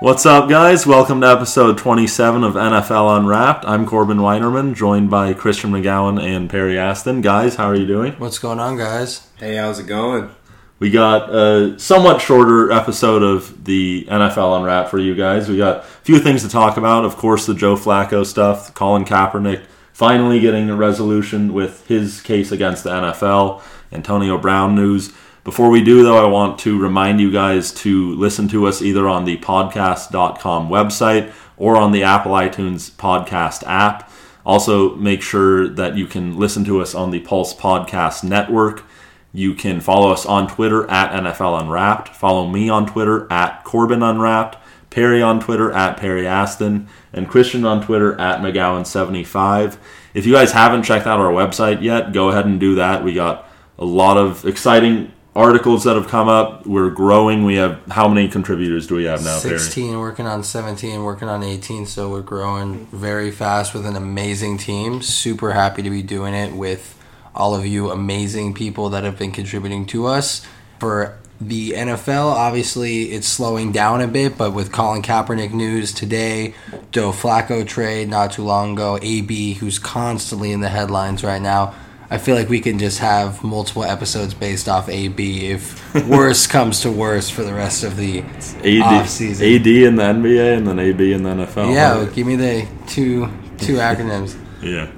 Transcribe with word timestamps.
What's 0.00 0.24
up, 0.24 0.48
guys? 0.48 0.86
Welcome 0.86 1.20
to 1.20 1.26
episode 1.26 1.76
27 1.76 2.42
of 2.42 2.54
NFL 2.54 3.18
Unwrapped. 3.18 3.66
I'm 3.66 3.84
Corbin 3.84 4.16
Weinerman, 4.16 4.74
joined 4.74 5.10
by 5.10 5.34
Christian 5.34 5.72
McGowan 5.72 6.18
and 6.18 6.48
Perry 6.48 6.78
Aston. 6.78 7.20
Guys, 7.20 7.56
how 7.56 7.66
are 7.66 7.74
you 7.74 7.86
doing? 7.86 8.14
What's 8.14 8.38
going 8.38 8.60
on, 8.60 8.78
guys? 8.78 9.28
Hey, 9.36 9.56
how's 9.56 9.78
it 9.78 9.86
going? 9.86 10.30
We 10.78 10.90
got 10.90 11.28
a 11.28 11.78
somewhat 11.78 12.22
shorter 12.22 12.72
episode 12.72 13.22
of 13.22 13.66
the 13.66 14.06
NFL 14.08 14.56
Unwrapped 14.56 14.88
for 14.88 14.98
you 14.98 15.14
guys. 15.14 15.50
We 15.50 15.58
got 15.58 15.80
a 15.80 15.82
few 15.82 16.18
things 16.18 16.42
to 16.44 16.48
talk 16.48 16.78
about. 16.78 17.04
Of 17.04 17.18
course, 17.18 17.44
the 17.44 17.52
Joe 17.52 17.76
Flacco 17.76 18.24
stuff, 18.24 18.72
Colin 18.72 19.04
Kaepernick 19.04 19.62
finally 19.92 20.40
getting 20.40 20.70
a 20.70 20.76
resolution 20.76 21.52
with 21.52 21.86
his 21.88 22.22
case 22.22 22.50
against 22.50 22.84
the 22.84 22.90
NFL, 22.90 23.60
Antonio 23.92 24.38
Brown 24.38 24.74
news. 24.74 25.12
Before 25.50 25.68
we 25.68 25.82
do, 25.82 26.04
though, 26.04 26.24
I 26.24 26.28
want 26.28 26.60
to 26.60 26.78
remind 26.78 27.20
you 27.20 27.32
guys 27.32 27.72
to 27.82 28.14
listen 28.14 28.46
to 28.50 28.68
us 28.68 28.80
either 28.80 29.08
on 29.08 29.24
the 29.24 29.36
podcast.com 29.38 30.68
website 30.68 31.32
or 31.56 31.76
on 31.76 31.90
the 31.90 32.04
Apple 32.04 32.30
iTunes 32.30 32.88
podcast 32.92 33.64
app. 33.66 34.12
Also, 34.46 34.94
make 34.94 35.22
sure 35.22 35.66
that 35.68 35.96
you 35.96 36.06
can 36.06 36.38
listen 36.38 36.62
to 36.66 36.80
us 36.80 36.94
on 36.94 37.10
the 37.10 37.18
Pulse 37.18 37.52
Podcast 37.52 38.22
Network. 38.22 38.84
You 39.32 39.54
can 39.54 39.80
follow 39.80 40.12
us 40.12 40.24
on 40.24 40.46
Twitter 40.46 40.88
at 40.88 41.20
NFL 41.20 41.62
Unwrapped. 41.62 42.10
Follow 42.14 42.46
me 42.46 42.68
on 42.68 42.86
Twitter 42.86 43.26
at 43.28 43.64
Corbin 43.64 44.04
Unwrapped. 44.04 44.56
Perry 44.88 45.20
on 45.20 45.40
Twitter 45.40 45.72
at 45.72 45.96
Perry 45.96 46.28
Aston. 46.28 46.86
And 47.12 47.28
Christian 47.28 47.64
on 47.64 47.84
Twitter 47.84 48.12
at 48.20 48.38
McGowan75. 48.40 49.78
If 50.14 50.26
you 50.26 50.32
guys 50.32 50.52
haven't 50.52 50.84
checked 50.84 51.08
out 51.08 51.18
our 51.18 51.32
website 51.32 51.82
yet, 51.82 52.12
go 52.12 52.28
ahead 52.28 52.46
and 52.46 52.60
do 52.60 52.76
that. 52.76 53.02
We 53.02 53.14
got 53.14 53.50
a 53.80 53.84
lot 53.84 54.16
of 54.16 54.44
exciting 54.44 55.10
articles 55.34 55.84
that 55.84 55.96
have 55.96 56.08
come 56.08 56.28
up. 56.28 56.66
We're 56.66 56.90
growing. 56.90 57.44
We 57.44 57.56
have 57.56 57.80
how 57.90 58.08
many 58.08 58.28
contributors 58.28 58.86
do 58.86 58.96
we 58.96 59.04
have 59.04 59.24
now? 59.24 59.38
16, 59.38 59.88
Perry? 59.90 59.98
working 59.98 60.26
on 60.26 60.42
17, 60.42 61.02
working 61.02 61.28
on 61.28 61.42
18. 61.42 61.86
So 61.86 62.10
we're 62.10 62.22
growing 62.22 62.86
very 62.86 63.30
fast 63.30 63.74
with 63.74 63.86
an 63.86 63.96
amazing 63.96 64.58
team. 64.58 65.02
Super 65.02 65.52
happy 65.52 65.82
to 65.82 65.90
be 65.90 66.02
doing 66.02 66.34
it 66.34 66.54
with 66.54 66.96
all 67.34 67.54
of 67.54 67.64
you 67.64 67.90
amazing 67.90 68.54
people 68.54 68.90
that 68.90 69.04
have 69.04 69.18
been 69.18 69.32
contributing 69.32 69.86
to 69.86 70.06
us. 70.06 70.44
For 70.80 71.16
the 71.40 71.72
NFL, 71.72 72.32
obviously, 72.32 73.12
it's 73.12 73.26
slowing 73.26 73.70
down 73.72 74.00
a 74.00 74.08
bit, 74.08 74.36
but 74.36 74.52
with 74.52 74.72
Colin 74.72 75.00
Kaepernick 75.00 75.52
news 75.52 75.92
today, 75.92 76.54
Joe 76.90 77.12
Flacco 77.12 77.66
trade 77.66 78.08
not 78.08 78.32
too 78.32 78.42
long 78.42 78.72
ago, 78.72 78.98
AB, 79.00 79.54
who's 79.54 79.78
constantly 79.78 80.52
in 80.52 80.60
the 80.60 80.68
headlines 80.68 81.22
right 81.22 81.40
now 81.40 81.74
I 82.12 82.18
feel 82.18 82.34
like 82.34 82.48
we 82.48 82.60
can 82.60 82.78
just 82.80 82.98
have 82.98 83.44
multiple 83.44 83.84
episodes 83.84 84.34
based 84.34 84.68
off 84.68 84.88
AB 84.88 85.46
if 85.46 85.94
worse 86.08 86.46
comes 86.48 86.80
to 86.80 86.90
worse 86.90 87.30
for 87.30 87.44
the 87.44 87.54
rest 87.54 87.84
of 87.84 87.96
the 87.96 88.20
AD, 88.64 88.82
off 88.82 89.08
season. 89.08 89.46
AD 89.46 89.66
in 89.66 89.94
the 89.94 90.02
NBA 90.02 90.56
and 90.56 90.66
then 90.66 90.78
AB 90.80 91.12
in 91.12 91.22
the 91.22 91.30
NFL. 91.30 91.72
Yeah, 91.72 92.02
right? 92.02 92.12
give 92.12 92.26
me 92.26 92.34
the 92.34 92.66
two 92.88 93.26
two 93.58 93.74
acronyms. 93.76 94.36
yeah. 94.60 94.90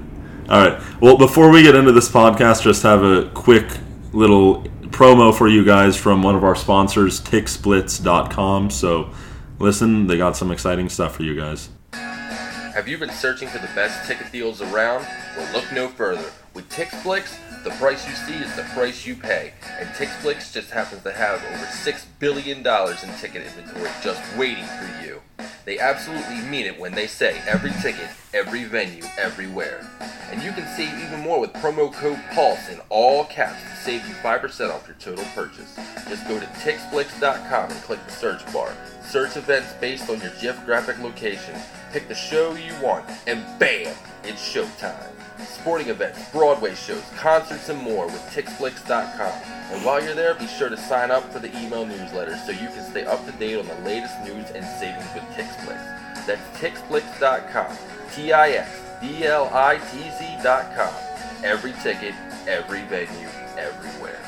All 0.49 0.67
right. 0.69 0.83
Well, 1.01 1.17
before 1.19 1.51
we 1.51 1.63
get 1.63 1.75
into 1.75 1.93
this 1.93 2.09
podcast, 2.11 2.63
just 2.63 2.83
have 2.83 3.03
a 3.03 3.31
quick 3.35 3.67
little 4.13 4.63
promo 4.89 5.37
for 5.37 5.49
you 5.49 5.65
guys 5.65 5.97
from 5.97 6.23
one 6.23 6.35
of 6.35 6.45
our 6.45 6.55
sponsors, 6.55 7.21
TixBlitz.com. 7.21 8.71
So, 8.71 9.11
listen, 9.59 10.07
they 10.07 10.19
got 10.19 10.37
some 10.37 10.51
exciting 10.51 10.89
stuff 10.89 11.15
for 11.17 11.23
you 11.23 11.35
guys. 11.37 11.69
Have 11.93 12.89
you 12.89 12.99
been 12.99 13.11
searching 13.11 13.49
for 13.49 13.59
the 13.59 13.69
best 13.75 14.07
ticket 14.09 14.33
deals 14.33 14.61
around? 14.61 15.07
Well, 15.37 15.53
look 15.55 15.73
no 15.73 15.89
further. 15.89 16.25
With 16.55 16.69
TixBlitz, 16.69 17.65
the 17.65 17.71
price 17.71 18.07
you 18.07 18.15
see 18.15 18.35
is 18.35 18.55
the 18.57 18.65
price 18.75 19.07
you 19.07 19.17
pay, 19.17 19.55
and 19.81 19.89
TixBlitz 19.91 20.53
just 20.53 20.71
happens 20.71 21.03
to 21.03 21.11
have 21.11 21.43
over 21.43 21.65
$6 21.65 22.05
billion 22.19 22.59
in 22.59 23.19
ticket 23.19 23.47
inventory 23.47 23.89
just 24.03 24.21
waiting 24.37 24.67
for 24.67 25.03
you. 25.03 25.23
They 25.65 25.79
absolutely 25.79 26.43
mean 26.43 26.67
it 26.67 26.79
when 26.79 26.93
they 26.93 27.07
say 27.07 27.41
every 27.47 27.71
ticket, 27.81 28.09
every 28.35 28.65
venue, 28.65 29.03
everywhere. 29.17 29.89
And 30.31 30.43
you 30.43 30.53
can 30.53 30.67
save 30.77 30.93
even 30.99 31.21
more 31.21 31.41
with 31.41 31.55
promo 31.55 31.91
code 31.91 32.21
PULSE 32.33 32.69
in 32.69 32.81
all 32.91 33.25
caps 33.25 33.63
to 33.63 33.77
save 33.77 34.07
you 34.07 34.15
5% 34.15 34.71
off 34.71 34.87
your 34.87 34.97
total 34.97 35.25
purchase. 35.35 35.75
Just 36.07 36.29
go 36.29 36.39
to 36.39 36.47
TixBlitz.com 36.47 37.71
and 37.71 37.81
click 37.83 38.05
the 38.05 38.13
search 38.13 38.53
bar. 38.53 38.75
Search 39.03 39.39
events 39.39 39.73
based 39.81 40.11
on 40.11 40.21
your 40.21 40.33
geographic 40.39 40.99
location, 40.99 41.55
pick 41.93 42.09
the 42.09 42.15
show 42.15 42.55
you 42.57 42.75
want, 42.83 43.09
and 43.27 43.43
BAM! 43.59 43.95
It's 44.25 44.55
showtime 44.55 45.22
sporting 45.47 45.89
events, 45.89 46.31
Broadway 46.31 46.75
shows, 46.75 47.03
concerts, 47.17 47.69
and 47.69 47.81
more 47.81 48.07
with 48.07 48.23
TixBlitz.com. 48.35 49.43
And 49.73 49.85
while 49.85 50.03
you're 50.03 50.15
there, 50.15 50.35
be 50.35 50.47
sure 50.47 50.69
to 50.69 50.77
sign 50.77 51.11
up 51.11 51.33
for 51.33 51.39
the 51.39 51.57
email 51.59 51.87
newsletter 51.87 52.37
so 52.37 52.53
you 52.53 52.69
can 52.69 52.85
stay 52.85 53.05
up 53.05 53.25
to 53.27 53.33
date 53.33 53.59
on 53.59 53.67
the 53.67 53.75
latest 53.85 54.19
news 54.25 54.51
and 54.51 54.65
savings 54.79 55.09
with 55.15 55.25
TixBlitz. 55.35 56.27
That's 56.27 56.59
TixBlitz.com. 56.59 57.77
T 58.15 58.33
I 58.33 58.51
X 58.51 58.81
B 59.01 59.25
L 59.25 59.51
I 59.53 59.79
T 59.91 60.11
Z.com. 60.19 60.95
Every 61.43 61.73
ticket, 61.83 62.15
every 62.47 62.83
venue, 62.83 63.29
everywhere. 63.59 64.22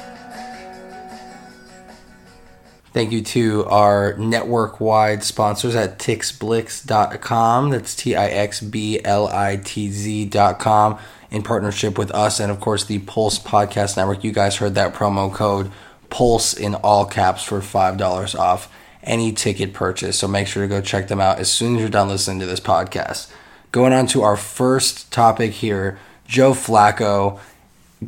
Thank 2.95 3.11
you 3.11 3.23
to 3.23 3.65
our 3.65 4.17
network 4.17 4.81
wide 4.81 5.25
sponsors 5.25 5.75
at 5.75 5.99
tixblitz.com. 5.99 7.71
That's 7.71 7.97
T 7.97 8.15
I 8.15 8.29
X 8.29 8.61
B 8.61 9.01
L 9.05 9.27
I 9.27 9.57
T 9.57 9.91
Z.com 9.91 10.99
in 11.29 11.43
partnership 11.43 11.99
with 11.99 12.13
us 12.13 12.39
and, 12.39 12.53
of 12.53 12.61
course, 12.61 12.85
the 12.85 13.01
Pulse 13.01 13.41
Podcast 13.41 13.97
Network. 13.97 14.23
You 14.23 14.31
guys 14.31 14.57
heard 14.59 14.77
that 14.77 14.95
promo 14.95 15.35
code 15.35 15.73
PULSE 16.09 16.55
in 16.55 16.77
all 16.77 17.05
caps 17.05 17.43
for 17.43 17.59
$5 17.59 18.39
off 18.39 18.73
any 19.03 19.33
ticket 19.33 19.75
purchase. 19.75 20.17
So 20.17 20.29
make 20.29 20.47
sure 20.47 20.63
to 20.63 20.69
go 20.69 20.81
check 20.81 21.09
them 21.09 21.21
out 21.21 21.41
as 21.41 21.51
soon 21.51 21.75
as 21.75 21.81
you're 21.81 21.91
done 21.91 22.09
listening 22.09 22.39
to 22.39 22.47
this 22.47 22.61
podcast. 22.61 23.29
Going 23.73 23.93
on 23.93 24.07
to 24.07 24.23
our 24.23 24.37
first 24.37 25.11
topic 25.13 25.51
here 25.51 25.99
Joe 26.29 26.53
Flacco 26.53 27.41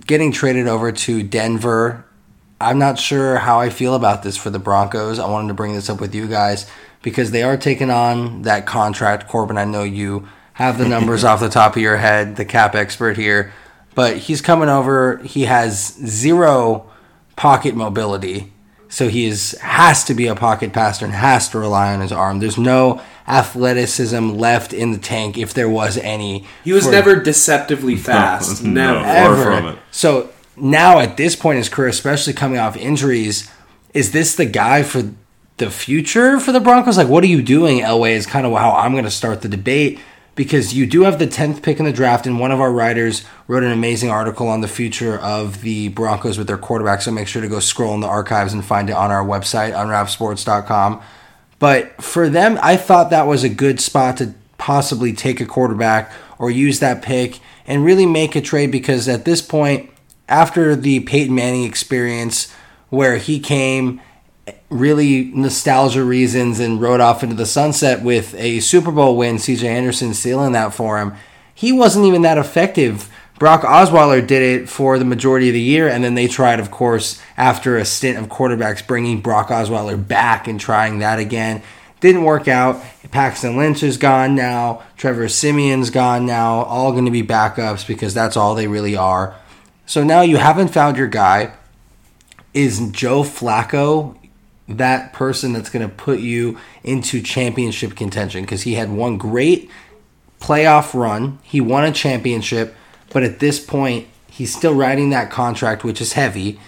getting 0.06 0.30
traded 0.30 0.68
over 0.68 0.92
to 0.92 1.24
Denver 1.24 2.04
I'm 2.60 2.78
not 2.78 2.98
sure 2.98 3.36
how 3.36 3.60
I 3.60 3.68
feel 3.68 3.94
about 3.94 4.22
this 4.22 4.36
for 4.36 4.50
the 4.50 4.58
Broncos. 4.58 5.18
I 5.18 5.28
wanted 5.28 5.48
to 5.48 5.54
bring 5.54 5.74
this 5.74 5.90
up 5.90 6.00
with 6.00 6.14
you 6.14 6.26
guys 6.26 6.70
because 7.02 7.30
they 7.30 7.42
are 7.42 7.56
taking 7.56 7.90
on 7.90 8.42
that 8.42 8.66
contract. 8.66 9.28
Corbin, 9.28 9.58
I 9.58 9.64
know 9.64 9.82
you 9.82 10.28
have 10.54 10.78
the 10.78 10.88
numbers 10.88 11.22
off 11.24 11.40
the 11.40 11.48
top 11.50 11.76
of 11.76 11.82
your 11.82 11.98
head, 11.98 12.36
the 12.36 12.44
cap 12.44 12.74
expert 12.74 13.16
here, 13.16 13.52
but 13.94 14.16
he's 14.16 14.40
coming 14.40 14.68
over. 14.68 15.18
He 15.18 15.44
has 15.44 15.94
zero 15.94 16.90
pocket 17.36 17.74
mobility, 17.74 18.52
so 18.88 19.08
he 19.08 19.26
is 19.26 19.52
has 19.60 20.04
to 20.04 20.14
be 20.14 20.26
a 20.26 20.34
pocket 20.34 20.72
passer 20.72 21.04
and 21.04 21.14
has 21.14 21.50
to 21.50 21.58
rely 21.58 21.92
on 21.92 22.00
his 22.00 22.12
arm. 22.12 22.38
There's 22.38 22.58
no 22.58 23.02
athleticism 23.28 24.30
left 24.30 24.72
in 24.72 24.92
the 24.92 24.98
tank 24.98 25.36
if 25.36 25.52
there 25.52 25.68
was 25.68 25.98
any. 25.98 26.46
He 26.64 26.72
was 26.72 26.84
for, 26.84 26.92
never 26.92 27.16
deceptively 27.16 27.96
fast. 27.96 28.64
No, 28.76 29.02
never. 29.02 29.52
Ever. 29.52 29.78
So 29.90 30.30
now 30.56 30.98
at 31.00 31.16
this 31.16 31.36
point 31.36 31.56
in 31.56 31.58
his 31.58 31.68
career, 31.68 31.88
especially 31.88 32.32
coming 32.32 32.58
off 32.58 32.76
injuries, 32.76 33.50
is 33.94 34.12
this 34.12 34.34
the 34.34 34.46
guy 34.46 34.82
for 34.82 35.10
the 35.56 35.70
future 35.70 36.38
for 36.38 36.52
the 36.52 36.60
Broncos? 36.60 36.98
Like, 36.98 37.08
what 37.08 37.24
are 37.24 37.28
you 37.28 37.42
doing, 37.42 37.80
Elway? 37.80 38.12
Is 38.12 38.26
kind 38.26 38.46
of 38.46 38.52
how 38.52 38.72
I'm 38.72 38.92
going 38.92 39.04
to 39.04 39.10
start 39.10 39.42
the 39.42 39.48
debate 39.48 39.98
because 40.34 40.74
you 40.74 40.86
do 40.86 41.02
have 41.02 41.18
the 41.18 41.26
10th 41.26 41.62
pick 41.62 41.78
in 41.78 41.86
the 41.86 41.92
draft, 41.92 42.26
and 42.26 42.38
one 42.38 42.52
of 42.52 42.60
our 42.60 42.70
writers 42.70 43.24
wrote 43.48 43.62
an 43.62 43.72
amazing 43.72 44.10
article 44.10 44.48
on 44.48 44.60
the 44.60 44.68
future 44.68 45.18
of 45.18 45.62
the 45.62 45.88
Broncos 45.88 46.36
with 46.36 46.46
their 46.46 46.58
quarterback. 46.58 47.00
So 47.00 47.10
make 47.10 47.26
sure 47.26 47.40
to 47.40 47.48
go 47.48 47.58
scroll 47.58 47.94
in 47.94 48.00
the 48.00 48.06
archives 48.06 48.52
and 48.52 48.64
find 48.64 48.90
it 48.90 48.92
on 48.92 49.10
our 49.10 49.24
website, 49.24 49.72
unwrapsports.com. 49.72 51.02
But 51.58 52.02
for 52.02 52.28
them, 52.28 52.58
I 52.62 52.76
thought 52.76 53.08
that 53.10 53.26
was 53.26 53.44
a 53.44 53.48
good 53.48 53.80
spot 53.80 54.18
to 54.18 54.34
possibly 54.58 55.14
take 55.14 55.40
a 55.40 55.46
quarterback 55.46 56.12
or 56.38 56.50
use 56.50 56.80
that 56.80 57.02
pick 57.02 57.40
and 57.66 57.82
really 57.82 58.06
make 58.06 58.36
a 58.36 58.42
trade 58.42 58.70
because 58.70 59.08
at 59.08 59.24
this 59.24 59.40
point, 59.40 59.90
after 60.28 60.74
the 60.74 61.00
Peyton 61.00 61.34
Manning 61.34 61.64
experience, 61.64 62.52
where 62.90 63.16
he 63.16 63.40
came 63.40 64.00
really 64.68 65.24
nostalgia 65.34 66.04
reasons 66.04 66.60
and 66.60 66.80
rode 66.80 67.00
off 67.00 67.22
into 67.22 67.34
the 67.34 67.46
sunset 67.46 68.02
with 68.02 68.34
a 68.34 68.60
Super 68.60 68.90
Bowl 68.90 69.16
win, 69.16 69.36
CJ 69.36 69.64
Anderson 69.64 70.14
sealing 70.14 70.52
that 70.52 70.74
for 70.74 70.98
him, 70.98 71.14
he 71.54 71.72
wasn't 71.72 72.04
even 72.04 72.22
that 72.22 72.38
effective. 72.38 73.10
Brock 73.38 73.62
Osweiler 73.62 74.26
did 74.26 74.42
it 74.42 74.68
for 74.68 74.98
the 74.98 75.04
majority 75.04 75.48
of 75.48 75.54
the 75.54 75.60
year, 75.60 75.88
and 75.88 76.02
then 76.02 76.14
they 76.14 76.26
tried, 76.26 76.58
of 76.58 76.70
course, 76.70 77.20
after 77.36 77.76
a 77.76 77.84
stint 77.84 78.18
of 78.18 78.28
quarterbacks, 78.28 78.86
bringing 78.86 79.20
Brock 79.20 79.48
Osweiler 79.48 80.06
back 80.06 80.48
and 80.48 80.58
trying 80.58 81.00
that 81.00 81.18
again. 81.18 81.62
Didn't 82.00 82.24
work 82.24 82.48
out. 82.48 82.82
Paxton 83.10 83.56
Lynch 83.56 83.82
is 83.82 83.96
gone 83.96 84.34
now. 84.34 84.82
Trevor 84.96 85.28
Siemian's 85.28 85.90
gone 85.90 86.26
now. 86.26 86.62
All 86.62 86.92
going 86.92 87.06
to 87.06 87.10
be 87.10 87.22
backups 87.22 87.86
because 87.86 88.14
that's 88.14 88.36
all 88.36 88.54
they 88.54 88.68
really 88.68 88.96
are. 88.96 89.34
So 89.86 90.02
now 90.02 90.22
you 90.22 90.36
haven't 90.36 90.68
found 90.68 90.96
your 90.96 91.06
guy. 91.06 91.52
Is 92.52 92.90
Joe 92.90 93.22
Flacco 93.22 94.16
that 94.68 95.12
person 95.12 95.52
that's 95.52 95.70
going 95.70 95.88
to 95.88 95.94
put 95.94 96.18
you 96.18 96.58
into 96.82 97.22
championship 97.22 97.94
contention? 97.94 98.42
Because 98.42 98.62
he 98.62 98.74
had 98.74 98.90
one 98.90 99.16
great 99.16 99.70
playoff 100.40 100.92
run, 100.92 101.38
he 101.42 101.60
won 101.60 101.84
a 101.84 101.92
championship, 101.92 102.74
but 103.10 103.22
at 103.22 103.38
this 103.38 103.64
point, 103.64 104.08
he's 104.30 104.54
still 104.54 104.74
riding 104.74 105.10
that 105.10 105.30
contract, 105.30 105.84
which 105.84 106.00
is 106.00 106.12
heavy. 106.14 106.58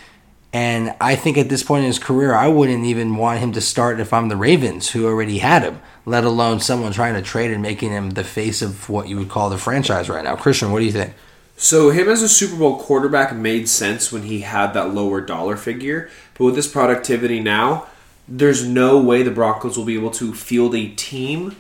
And 0.53 0.95
I 1.01 1.17
think 1.17 1.37
at 1.37 1.49
this 1.51 1.63
point 1.63 1.83
in 1.83 1.89
his 1.89 1.99
career, 1.99 2.35
I 2.35 2.49
wouldn't 2.49 2.87
even 2.87 3.17
want 3.17 3.41
him 3.41 3.53
to 3.53 3.61
start 3.61 4.01
if 4.01 4.13
I'm 4.13 4.29
the 4.29 4.37
Ravens, 4.37 4.91
who 4.91 5.07
already 5.07 5.39
had 5.39 5.63
him, 5.63 5.81
let 6.07 6.25
alone 6.25 6.61
someone 6.61 6.93
trying 6.93 7.15
to 7.15 7.23
trade 7.23 7.51
and 7.51 7.61
making 7.61 7.91
him 7.91 8.11
the 8.11 8.25
face 8.25 8.63
of 8.63 8.89
what 8.89 9.09
you 9.09 9.17
would 9.19 9.29
call 9.29 9.51
the 9.51 9.59
franchise 9.59 10.09
right 10.09 10.25
now. 10.25 10.37
Christian, 10.37 10.73
what 10.73 10.79
do 10.79 10.87
you 10.87 10.93
think? 10.93 11.13
So 11.61 11.91
him 11.91 12.09
as 12.09 12.23
a 12.23 12.29
Super 12.29 12.55
Bowl 12.55 12.79
quarterback 12.79 13.35
made 13.35 13.69
sense 13.69 14.13
when 14.13 14.23
he 14.23 14.43
had 14.43 14.75
that 14.75 14.95
lower 14.95 15.21
dollar 15.21 15.57
figure, 15.57 16.09
but 16.35 16.45
with 16.45 16.55
this 16.55 16.71
productivity 16.71 17.41
now, 17.41 17.89
there's 18.29 18.65
no 18.65 19.01
way 19.01 19.25
the 19.25 19.33
Broncos 19.33 19.77
will 19.77 19.85
be 19.85 19.97
able 19.97 20.13
to 20.13 20.33
field 20.33 20.77
a 20.77 20.89
team 20.91 21.57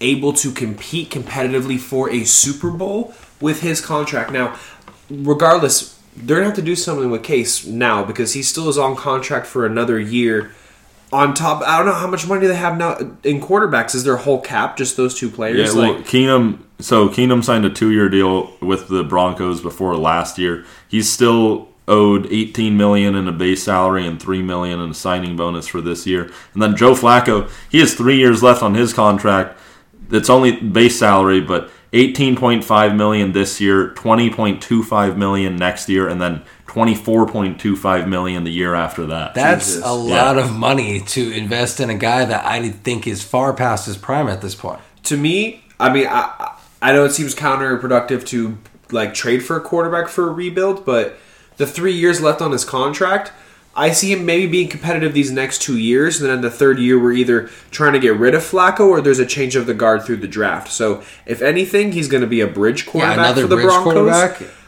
able 0.00 0.32
to 0.34 0.52
compete 0.52 1.10
competitively 1.10 1.78
for 1.78 2.08
a 2.08 2.22
Super 2.22 2.70
Bowl 2.70 3.12
with 3.40 3.62
his 3.62 3.80
contract. 3.80 4.30
Now, 4.30 4.56
regardless, 5.10 5.98
they're 6.16 6.36
gonna 6.36 6.46
have 6.46 6.56
to 6.56 6.62
do 6.62 6.76
something 6.76 7.10
with 7.10 7.24
Case 7.24 7.66
now 7.66 8.04
because 8.04 8.34
he 8.34 8.44
still 8.44 8.68
is 8.68 8.78
on 8.78 8.94
contract 8.94 9.46
for 9.46 9.66
another 9.66 9.98
year. 9.98 10.52
On 11.14 11.32
top, 11.32 11.62
I 11.62 11.76
don't 11.76 11.86
know 11.86 11.92
how 11.92 12.08
much 12.08 12.26
money 12.26 12.48
they 12.48 12.56
have 12.56 12.76
now 12.76 12.96
in 13.22 13.40
quarterbacks. 13.40 13.94
Is 13.94 14.02
their 14.02 14.16
whole 14.16 14.40
cap 14.40 14.76
just 14.76 14.96
those 14.96 15.14
two 15.14 15.30
players? 15.30 15.72
Yeah, 15.72 15.80
well, 15.80 15.94
like, 15.94 16.04
Keenum. 16.06 16.58
So 16.80 17.08
Keenum 17.08 17.44
signed 17.44 17.64
a 17.64 17.70
two-year 17.70 18.08
deal 18.08 18.52
with 18.60 18.88
the 18.88 19.04
Broncos 19.04 19.60
before 19.60 19.96
last 19.96 20.38
year. 20.38 20.64
He's 20.88 21.08
still 21.08 21.68
owed 21.86 22.26
18 22.32 22.76
million 22.76 23.14
in 23.14 23.28
a 23.28 23.32
base 23.32 23.62
salary 23.62 24.06
and 24.06 24.20
3 24.20 24.42
million 24.42 24.80
in 24.80 24.90
a 24.90 24.94
signing 24.94 25.36
bonus 25.36 25.68
for 25.68 25.80
this 25.80 26.04
year. 26.04 26.32
And 26.52 26.60
then 26.60 26.76
Joe 26.76 26.94
Flacco, 26.94 27.48
he 27.70 27.78
has 27.78 27.94
three 27.94 28.16
years 28.16 28.42
left 28.42 28.62
on 28.62 28.74
his 28.74 28.92
contract. 28.92 29.56
It's 30.10 30.30
only 30.30 30.56
base 30.56 30.98
salary, 30.98 31.40
but 31.40 31.70
18.5 31.94 32.96
million 32.96 33.32
this 33.32 33.60
year, 33.60 33.90
20.25 33.94 35.16
million 35.16 35.56
next 35.56 35.88
year, 35.88 36.08
and 36.08 36.20
then 36.20 36.42
24.25 36.66 38.08
million 38.08 38.42
the 38.44 38.50
year 38.50 38.74
after 38.74 39.06
that. 39.06 39.34
That's 39.34 39.66
Jesus. 39.66 39.84
a 39.84 39.86
Yeah. 39.86 40.24
lot 40.24 40.38
of 40.38 40.52
money 40.52 41.00
to 41.00 41.32
invest 41.32 41.78
in 41.78 41.90
a 41.90 41.94
guy 41.94 42.24
that 42.24 42.44
I 42.44 42.68
think 42.68 43.06
is 43.06 43.22
far 43.22 43.52
past 43.52 43.86
his 43.86 43.96
prime 43.96 44.28
at 44.28 44.42
this 44.42 44.54
point. 44.54 44.80
to 45.04 45.16
me, 45.16 45.62
I 45.78 45.92
mean, 45.92 46.06
I 46.08 46.52
I 46.82 46.92
know 46.92 47.04
it 47.04 47.12
seems 47.12 47.34
counterproductive 47.34 48.26
to 48.26 48.58
like 48.90 49.14
trade 49.14 49.42
for 49.44 49.56
a 49.56 49.60
quarterback 49.60 50.08
for 50.08 50.28
a 50.28 50.32
rebuild, 50.32 50.84
but 50.84 51.16
the 51.58 51.66
three 51.66 51.92
years 51.92 52.20
left 52.20 52.40
on 52.42 52.52
his 52.52 52.64
contract, 52.64 53.30
I 53.76 53.90
see 53.90 54.12
him 54.12 54.24
maybe 54.24 54.46
being 54.46 54.68
competitive 54.68 55.14
these 55.14 55.32
next 55.32 55.62
two 55.62 55.76
years, 55.78 56.20
and 56.20 56.28
then 56.28 56.36
in 56.36 56.42
the 56.42 56.50
third 56.50 56.78
year, 56.78 56.98
we're 56.98 57.12
either 57.12 57.48
trying 57.70 57.92
to 57.94 57.98
get 57.98 58.16
rid 58.16 58.34
of 58.34 58.42
Flacco 58.42 58.86
or 58.86 59.00
there's 59.00 59.18
a 59.18 59.26
change 59.26 59.56
of 59.56 59.66
the 59.66 59.74
guard 59.74 60.04
through 60.04 60.18
the 60.18 60.28
draft. 60.28 60.70
So, 60.70 61.02
if 61.26 61.42
anything, 61.42 61.92
he's 61.92 62.06
going 62.08 62.20
to 62.20 62.26
be 62.26 62.40
a 62.40 62.46
bridge 62.46 62.86
quarterback 62.86 63.18
another 63.18 63.42
for 63.42 63.48
the 63.48 63.56
Broncos. 63.68 63.94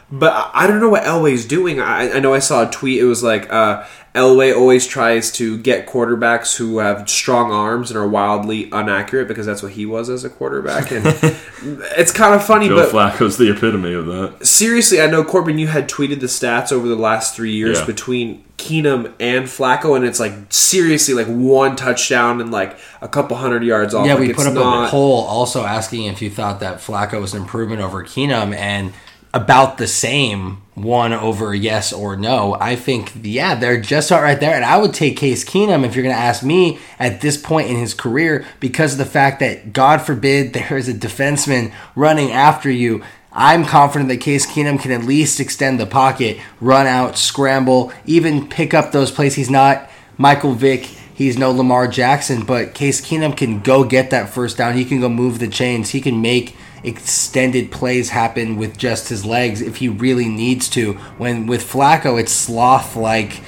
Quarterback. 0.09 0.19
But 0.19 0.33
I- 0.55 0.63
I 0.63 0.67
don't 0.67 0.79
know 0.79 0.89
what 0.89 1.03
Elway's 1.03 1.45
doing. 1.45 1.79
I, 1.79 2.11
I 2.13 2.19
know 2.19 2.33
I 2.33 2.39
saw 2.39 2.67
a 2.67 2.71
tweet. 2.71 2.99
It 2.99 3.05
was 3.05 3.23
like 3.23 3.51
uh, 3.51 3.83
Elway 4.15 4.55
always 4.55 4.87
tries 4.87 5.31
to 5.33 5.57
get 5.59 5.85
quarterbacks 5.87 6.55
who 6.57 6.79
have 6.79 7.07
strong 7.09 7.51
arms 7.51 7.91
and 7.91 7.97
are 7.99 8.07
wildly 8.07 8.65
inaccurate 8.65 9.27
because 9.27 9.45
that's 9.45 9.61
what 9.61 9.73
he 9.73 9.85
was 9.85 10.09
as 10.09 10.23
a 10.23 10.29
quarterback. 10.29 10.91
And 10.91 11.05
it's 11.97 12.11
kind 12.11 12.33
of 12.33 12.43
funny, 12.43 12.67
Joe 12.67 12.75
but 12.77 12.89
Flacco's 12.89 13.37
the 13.37 13.51
epitome 13.51 13.93
of 13.93 14.05
that. 14.07 14.45
seriously, 14.45 15.01
I 15.01 15.07
know 15.07 15.23
Corbin, 15.23 15.57
you 15.59 15.67
had 15.67 15.87
tweeted 15.89 16.19
the 16.21 16.27
stats 16.27 16.71
over 16.71 16.87
the 16.87 16.95
last 16.95 17.35
three 17.35 17.53
years 17.53 17.79
Yeah. 17.79 17.85
between 17.85 18.43
Keenum 18.57 19.13
and 19.19 19.45
Flacco, 19.45 19.95
and 19.95 20.03
it's 20.03 20.19
like 20.19 20.33
seriously 20.49 21.13
like 21.13 21.27
one 21.27 21.75
touchdown 21.75 22.41
and 22.41 22.49
like 22.51 22.75
a 23.01 23.07
couple 23.07 23.37
hundred 23.37 23.63
yards 23.63 23.93
off. 23.93 24.07
Yeah, 24.07 24.15
Like, 24.15 24.29
we 24.29 24.33
put 24.33 24.47
up 24.47 24.55
a 24.55 24.89
poll 24.89 25.21
also 25.25 25.63
asking 25.63 26.05
if 26.05 26.21
you 26.23 26.31
thought 26.31 26.59
that 26.61 26.79
Flacco 26.79 27.21
was 27.21 27.35
an 27.35 27.41
improvement 27.43 27.81
over 27.81 28.03
Keenum 28.03 28.55
and 28.55 28.93
about 29.33 29.77
the 29.77 29.87
same 29.87 30.61
one 30.73 31.11
over 31.11 31.53
yes 31.55 31.91
or 31.91 32.15
no. 32.15 32.55
I 32.59 32.75
think, 32.75 33.11
yeah, 33.23 33.55
they're 33.55 33.81
just 33.81 34.11
about 34.11 34.23
right 34.23 34.39
there. 34.39 34.55
And 34.55 34.63
I 34.63 34.77
would 34.77 34.93
take 34.93 35.17
Case 35.17 35.43
Keenum 35.43 35.85
if 35.85 35.95
you're 35.95 36.03
going 36.03 36.15
to 36.15 36.21
ask 36.21 36.43
me 36.43 36.79
at 36.99 37.21
this 37.21 37.37
point 37.37 37.69
in 37.69 37.77
his 37.77 37.93
career 37.93 38.45
because 38.59 38.93
of 38.93 38.99
the 38.99 39.05
fact 39.05 39.39
that, 39.39 39.73
God 39.73 40.01
forbid, 40.01 40.53
there 40.53 40.77
is 40.77 40.87
a 40.87 40.93
defenseman 40.93 41.73
running 41.95 42.31
after 42.31 42.69
you. 42.69 43.03
I'm 43.31 43.65
confident 43.65 44.09
that 44.09 44.17
Case 44.17 44.45
Keenum 44.45 44.79
can 44.79 44.91
at 44.91 45.03
least 45.03 45.39
extend 45.39 45.79
the 45.79 45.85
pocket, 45.85 46.39
run 46.59 46.87
out, 46.87 47.17
scramble, 47.17 47.91
even 48.05 48.47
pick 48.47 48.73
up 48.73 48.91
those 48.91 49.11
plays. 49.11 49.35
He's 49.35 49.49
not 49.49 49.89
Michael 50.17 50.53
Vick. 50.53 50.85
He's 51.13 51.37
no 51.37 51.51
Lamar 51.51 51.87
Jackson, 51.87 52.45
but 52.45 52.75
Case 52.75 53.01
Keenum 53.01 53.35
can 53.35 53.59
go 53.61 53.83
get 53.83 54.11
that 54.11 54.29
first 54.29 54.57
down. 54.57 54.75
He 54.75 54.85
can 54.85 54.99
go 54.99 55.09
move 55.09 55.39
the 55.39 55.47
chains. 55.47 55.89
He 55.89 55.99
can 55.99 56.21
make 56.21 56.55
extended 56.87 57.71
plays 57.71 58.09
happen 58.09 58.55
with 58.55 58.77
just 58.77 59.09
his 59.09 59.25
legs 59.25 59.61
if 59.61 59.77
he 59.77 59.89
really 59.89 60.27
needs 60.27 60.69
to. 60.69 60.93
When 61.17 61.45
with 61.45 61.63
Flacco, 61.63 62.19
it's 62.19 62.31
sloth 62.31 62.95
like 62.95 63.41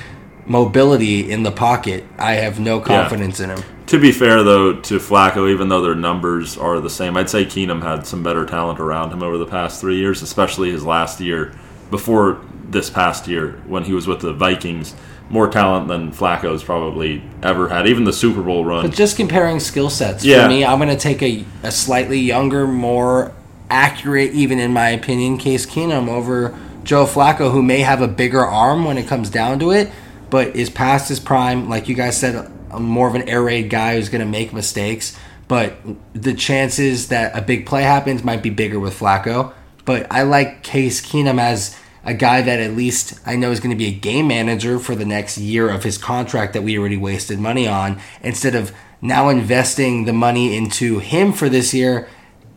mobility 0.45 1.31
in 1.31 1.44
the 1.44 1.51
pocket. 1.51 2.03
I 2.18 2.33
have 2.33 2.59
no 2.59 2.80
confidence 2.81 3.39
in 3.39 3.51
him. 3.51 3.63
To 3.88 4.00
be 4.00 4.12
fair, 4.12 4.44
though, 4.44 4.74
to 4.74 5.00
Flacco, 5.00 5.50
even 5.50 5.69
though 5.69 5.81
their 5.81 5.95
numbers 5.95 6.57
are 6.57 6.80
the 6.80 6.89
same, 6.89 7.18
I'd 7.18 7.30
say 7.30 7.45
Keenum 7.45 7.81
had 7.81 8.06
some 8.06 8.21
better 8.21 8.45
talent 8.45 8.80
around 8.80 9.12
him 9.12 9.24
over 9.24 9.38
the 9.38 9.47
past 9.47 9.81
three 9.81 9.97
years, 9.97 10.21
especially 10.21 10.71
his 10.71 10.85
last 10.85 11.19
year 11.19 11.56
before 11.89 12.42
this 12.65 12.89
past 12.89 13.27
year 13.27 13.62
when 13.65 13.83
he 13.83 13.94
was 13.94 14.06
with 14.06 14.19
the 14.19 14.33
Vikings. 14.33 14.94
More 15.30 15.48
talent 15.48 15.88
than 15.88 16.12
Flacco's 16.12 16.64
probably 16.64 17.22
ever 17.44 17.70
had. 17.70 17.88
Even 17.88 18.04
the 18.04 18.14
Super 18.14 18.42
Bowl 18.42 18.66
run. 18.66 18.84
But 18.86 18.96
just 18.96 19.16
comparing 19.16 19.60
skill 19.60 19.90
sets, 19.90 20.26
Yeah. 20.26 20.44
for 20.44 20.50
me, 20.50 20.66
I'm 20.66 20.80
going 20.80 20.90
to 20.90 20.98
take 20.98 21.22
a, 21.22 21.46
a 21.64 21.72
slightly 21.72 22.20
younger, 22.20 22.66
more 22.66 23.31
accurate, 23.70 24.31
even 24.34 24.58
in 24.60 24.74
my 24.74 24.90
opinion, 24.90 25.38
Case 25.38 25.66
Keenum 25.68 26.08
over 26.10 26.58
Joe 26.84 27.06
Flacco, 27.06 27.52
who 27.52 27.62
may 27.62 27.81
have 27.81 28.02
a 28.02 28.08
bigger 28.08 28.44
arm 28.44 28.86
when 28.86 28.98
it 28.98 29.08
comes 29.08 29.30
down 29.30 29.60
to 29.60 29.70
it, 29.72 29.92
but 30.31 30.56
is 30.56 30.70
past 30.72 31.10
his 31.10 31.20
prime. 31.20 31.70
Like 31.70 31.88
you 31.88 31.94
guys 31.96 32.18
said, 32.18 32.50
a, 32.72 32.80
more 32.80 33.08
of 33.08 33.14
an 33.14 33.30
air 33.30 33.44
raid 33.44 33.70
guy 33.70 33.96
who's 33.96 34.10
going 34.10 34.22
to 34.24 34.28
make 34.28 34.52
mistakes. 34.54 35.16
But 35.48 35.76
the 36.14 36.34
chances 36.34 37.10
that 37.10 37.38
a 37.38 37.42
big 37.42 37.66
play 37.68 37.84
happens 37.84 38.24
might 38.24 38.42
be 38.42 38.50
bigger 38.50 38.80
with 38.80 38.98
Flacco. 39.00 39.54
But 39.86 40.08
I 40.12 40.24
like 40.24 40.64
Case 40.64 41.02
Keenum 41.02 41.40
as 41.40 41.76
a 42.04 42.13
guy 42.13 42.42
that 42.42 42.60
at 42.60 42.75
least 42.75 43.19
I 43.25 43.36
know 43.36 43.51
is 43.51 43.60
going 43.60 43.72
to 43.72 43.75
be 43.75 43.88
a 43.88 43.94
game 43.94 44.28
manager 44.28 44.80
for 44.80 44.96
the 44.96 45.06
next 45.06 45.38
year 45.38 45.69
of 45.69 45.84
his 45.84 45.98
contract 45.98 46.54
that 46.54 46.63
we 46.63 46.78
already 46.78 46.98
wasted 46.98 47.40
money 47.40 47.68
on 47.68 48.00
instead 48.22 48.56
of 48.56 48.74
now 49.01 49.30
investing 49.30 50.06
the 50.06 50.13
money 50.13 50.56
into 50.56 51.00
him 51.00 51.34
for 51.34 51.50
this 51.50 51.74
year 51.74 52.07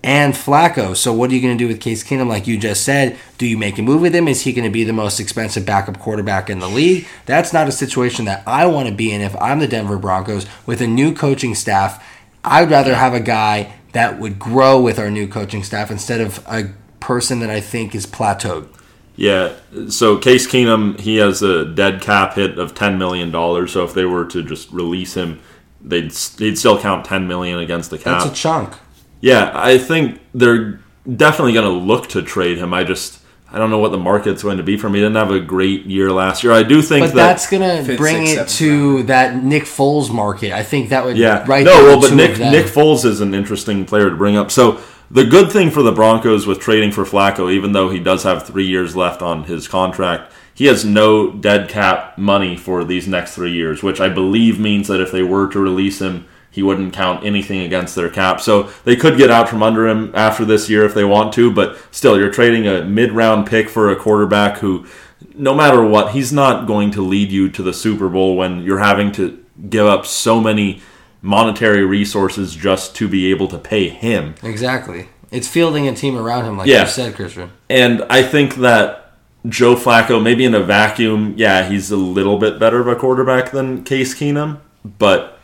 and 0.04 0.34
Flacco. 0.34 0.96
So 0.96 1.12
what 1.12 1.30
are 1.30 1.34
you 1.34 1.40
going 1.40 1.56
to 1.56 1.64
do 1.64 1.68
with 1.68 1.80
Case 1.80 2.02
Keenum? 2.02 2.28
Like 2.28 2.46
you 2.46 2.58
just 2.58 2.82
said, 2.82 3.18
do 3.38 3.46
you 3.46 3.56
make 3.56 3.78
a 3.78 3.82
move 3.82 4.00
with 4.00 4.14
him? 4.14 4.26
Is 4.26 4.42
he 4.42 4.52
going 4.52 4.64
to 4.64 4.70
be 4.70 4.84
the 4.84 4.92
most 4.92 5.20
expensive 5.20 5.64
backup 5.64 5.98
quarterback 6.00 6.50
in 6.50 6.58
the 6.58 6.68
league? 6.68 7.06
That's 7.26 7.52
not 7.52 7.68
a 7.68 7.72
situation 7.72 8.24
that 8.24 8.42
I 8.46 8.66
want 8.66 8.88
to 8.88 8.94
be 8.94 9.12
in 9.12 9.20
if 9.20 9.36
I'm 9.40 9.60
the 9.60 9.68
Denver 9.68 9.98
Broncos 9.98 10.46
with 10.66 10.80
a 10.80 10.86
new 10.86 11.14
coaching 11.14 11.54
staff. 11.54 12.04
I'd 12.44 12.70
rather 12.70 12.96
have 12.96 13.14
a 13.14 13.20
guy 13.20 13.74
that 13.92 14.18
would 14.18 14.38
grow 14.38 14.80
with 14.80 14.98
our 14.98 15.10
new 15.10 15.28
coaching 15.28 15.62
staff 15.62 15.90
instead 15.90 16.20
of 16.20 16.44
a 16.48 16.72
person 16.98 17.38
that 17.40 17.50
I 17.50 17.60
think 17.60 17.94
is 17.94 18.06
plateaued. 18.06 18.68
Yeah, 19.14 19.52
so 19.88 20.16
Case 20.16 20.46
Keenum, 20.46 20.98
he 20.98 21.16
has 21.16 21.42
a 21.42 21.66
dead 21.66 22.00
cap 22.00 22.34
hit 22.34 22.58
of 22.58 22.74
ten 22.74 22.98
million 22.98 23.30
dollars. 23.30 23.72
So 23.72 23.84
if 23.84 23.92
they 23.94 24.04
were 24.06 24.24
to 24.26 24.42
just 24.42 24.72
release 24.72 25.14
him, 25.14 25.40
they'd 25.82 26.10
they'd 26.10 26.56
still 26.56 26.80
count 26.80 27.04
ten 27.04 27.28
million 27.28 27.58
against 27.58 27.90
the 27.90 27.98
cap. 27.98 28.22
That's 28.22 28.32
a 28.32 28.34
chunk. 28.42 28.74
yeah, 29.20 29.52
I 29.54 29.76
think 29.78 30.20
they're 30.34 30.80
definitely 31.16 31.52
going 31.52 31.66
to 31.66 31.84
look 31.86 32.08
to 32.10 32.22
trade 32.22 32.56
him. 32.58 32.72
I 32.72 32.84
just 32.84 33.20
I 33.52 33.58
don't 33.58 33.68
know 33.68 33.78
what 33.78 33.92
the 33.92 33.98
market's 33.98 34.42
going 34.42 34.56
to 34.56 34.62
be 34.62 34.78
for 34.78 34.86
him. 34.86 34.94
He 34.94 35.00
didn't 35.00 35.16
have 35.16 35.30
a 35.30 35.40
great 35.40 35.84
year 35.84 36.10
last 36.10 36.42
year. 36.42 36.54
I 36.54 36.62
do 36.62 36.80
think 36.80 37.04
But 37.04 37.14
that 37.14 37.26
that's 37.26 37.50
gonna 37.50 37.84
bring 37.98 38.22
it 38.22 38.28
seventh 38.28 38.48
to 38.56 39.02
that 39.04 39.44
Nick 39.44 39.64
Foles 39.64 40.10
market. 40.10 40.52
I 40.52 40.62
think 40.62 40.88
that 40.88 41.04
would 41.04 41.18
Yeah. 41.18 41.44
right 41.46 41.62
no, 41.64 41.84
well, 41.84 42.00
but 42.00 42.14
Nick. 42.14 42.38
Nick 42.38 42.64
Foles 42.66 43.04
is 43.04 43.20
an 43.20 43.34
interesting 43.34 43.84
player 43.84 44.08
to 44.08 44.16
bring 44.16 44.36
up. 44.38 44.50
So 44.50 44.80
the 45.12 45.24
good 45.26 45.52
thing 45.52 45.70
for 45.70 45.82
the 45.82 45.92
Broncos 45.92 46.46
with 46.46 46.58
trading 46.58 46.90
for 46.90 47.04
Flacco, 47.04 47.52
even 47.52 47.72
though 47.72 47.90
he 47.90 48.00
does 48.00 48.22
have 48.22 48.46
three 48.46 48.66
years 48.66 48.96
left 48.96 49.20
on 49.20 49.44
his 49.44 49.68
contract, 49.68 50.32
he 50.54 50.64
has 50.66 50.86
no 50.86 51.30
dead 51.30 51.68
cap 51.68 52.16
money 52.16 52.56
for 52.56 52.82
these 52.82 53.06
next 53.06 53.34
three 53.34 53.52
years, 53.52 53.82
which 53.82 54.00
I 54.00 54.08
believe 54.08 54.58
means 54.58 54.88
that 54.88 55.02
if 55.02 55.12
they 55.12 55.22
were 55.22 55.48
to 55.48 55.60
release 55.60 56.00
him, 56.00 56.26
he 56.50 56.62
wouldn't 56.62 56.94
count 56.94 57.26
anything 57.26 57.60
against 57.60 57.94
their 57.94 58.08
cap. 58.08 58.40
So 58.40 58.70
they 58.84 58.96
could 58.96 59.18
get 59.18 59.30
out 59.30 59.50
from 59.50 59.62
under 59.62 59.86
him 59.86 60.12
after 60.14 60.46
this 60.46 60.70
year 60.70 60.84
if 60.84 60.94
they 60.94 61.04
want 61.04 61.34
to, 61.34 61.52
but 61.52 61.78
still, 61.90 62.18
you're 62.18 62.32
trading 62.32 62.66
a 62.66 62.82
mid 62.82 63.12
round 63.12 63.46
pick 63.46 63.68
for 63.68 63.90
a 63.90 63.96
quarterback 63.96 64.58
who, 64.58 64.86
no 65.34 65.54
matter 65.54 65.84
what, 65.84 66.12
he's 66.12 66.32
not 66.32 66.66
going 66.66 66.90
to 66.92 67.02
lead 67.02 67.30
you 67.30 67.50
to 67.50 67.62
the 67.62 67.74
Super 67.74 68.08
Bowl 68.08 68.34
when 68.36 68.62
you're 68.62 68.78
having 68.78 69.12
to 69.12 69.44
give 69.68 69.86
up 69.86 70.06
so 70.06 70.40
many 70.40 70.80
monetary 71.22 71.84
resources 71.84 72.54
just 72.54 72.94
to 72.96 73.08
be 73.08 73.30
able 73.30 73.48
to 73.48 73.58
pay 73.58 73.88
him. 73.88 74.34
exactly. 74.42 75.08
It's 75.30 75.48
fielding 75.48 75.88
a 75.88 75.94
team 75.94 76.18
around 76.18 76.44
him, 76.44 76.58
like 76.58 76.66
Yeah. 76.68 76.82
you 76.82 76.88
said, 76.88 77.14
Christian. 77.16 77.50
And 77.70 78.04
I 78.10 78.22
think 78.22 78.56
that 78.56 79.12
Joe 79.48 79.74
Flacco, 79.76 80.22
maybe 80.22 80.44
in 80.44 80.54
a 80.54 80.60
vacuum, 80.62 81.32
yeah, 81.38 81.66
he's 81.68 81.90
a 81.90 81.96
little 81.96 82.36
bit 82.38 82.58
better 82.58 82.80
of 82.80 82.86
a 82.88 82.94
quarterback 82.94 83.50
than 83.50 83.82
Case 83.82 84.14
Keenum. 84.14 84.58
But, 84.98 85.38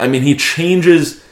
I 0.00 0.08
mean, 0.08 0.22
he 0.22 0.34
changes. 0.34 1.22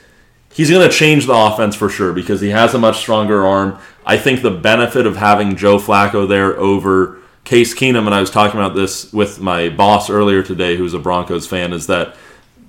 He's 0.52 0.70
going 0.70 0.88
to 0.88 0.94
change 0.94 1.26
the 1.26 1.34
offense 1.34 1.74
for 1.74 1.88
sure 1.88 2.12
because 2.12 2.40
he 2.40 2.50
has 2.50 2.74
a 2.74 2.78
much 2.78 2.98
stronger 2.98 3.44
arm. 3.44 3.76
I 4.06 4.16
think 4.18 4.40
the 4.42 4.50
benefit 4.52 5.04
of 5.06 5.16
having 5.16 5.56
Joe 5.56 5.78
Flacco 5.78 6.28
there 6.28 6.56
over 6.60 7.18
Case 7.44 7.74
Keenum, 7.74 8.06
and 8.06 8.14
I 8.14 8.20
was 8.20 8.30
talking 8.30 8.58
about 8.60 8.74
this 8.76 9.12
with 9.12 9.40
my 9.40 9.68
boss 9.68 10.08
earlier 10.10 10.42
today, 10.42 10.76
who's 10.76 10.94
a 10.94 10.98
Broncos 11.00 11.46
fan, 11.46 11.72
is 11.72 11.86
that 11.88 12.14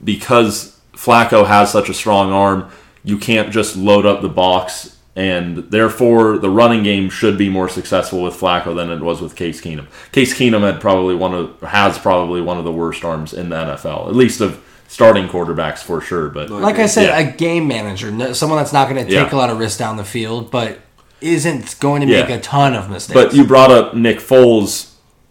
because 0.03 0.76
Flacco 0.97 1.45
has 1.47 1.71
such 1.71 1.89
a 1.89 1.93
strong 1.93 2.31
arm, 2.31 2.69
you 3.03 3.17
can't 3.17 3.51
just 3.51 3.77
load 3.77 4.05
up 4.05 4.21
the 4.21 4.29
box, 4.29 4.97
and 5.15 5.57
therefore 5.71 6.37
the 6.37 6.49
running 6.49 6.83
game 6.83 7.09
should 7.09 7.37
be 7.37 7.49
more 7.49 7.69
successful 7.69 8.21
with 8.23 8.33
Flacco 8.33 8.75
than 8.75 8.89
it 8.91 8.99
was 9.01 9.21
with 9.21 9.35
Case 9.35 9.61
Keenum. 9.61 9.85
Case 10.11 10.33
Keenum 10.33 10.61
had 10.61 10.81
probably 10.81 11.15
one 11.15 11.33
of 11.33 11.61
has 11.61 11.97
probably 11.97 12.41
one 12.41 12.57
of 12.57 12.63
the 12.65 12.71
worst 12.71 13.05
arms 13.05 13.33
in 13.33 13.49
the 13.49 13.55
NFL, 13.55 14.07
at 14.09 14.15
least 14.15 14.41
of 14.41 14.61
starting 14.89 15.27
quarterbacks 15.27 15.79
for 15.79 16.01
sure. 16.01 16.29
But 16.29 16.49
Like 16.49 16.79
I 16.79 16.85
said, 16.85 17.07
Yeah. 17.09 17.19
a 17.19 17.31
game 17.31 17.67
manager, 17.67 18.33
someone 18.33 18.57
that's 18.59 18.73
not 18.73 18.89
going 18.89 18.97
to 19.05 19.09
take 19.11 19.31
Yeah. 19.31 19.35
a 19.35 19.37
lot 19.37 19.49
of 19.49 19.59
risks 19.59 19.77
down 19.77 19.97
the 19.97 20.03
field, 20.05 20.49
but 20.49 20.79
isn't 21.21 21.75
going 21.79 22.01
to 22.01 22.07
Yeah. 22.07 22.21
make 22.21 22.29
a 22.29 22.39
ton 22.39 22.73
of 22.75 22.89
mistakes. 22.89 23.13
But 23.19 23.33
you 23.33 23.43
brought 23.43 23.71
up 23.71 23.93
Nick 23.95 24.19
Foles. 24.19 24.87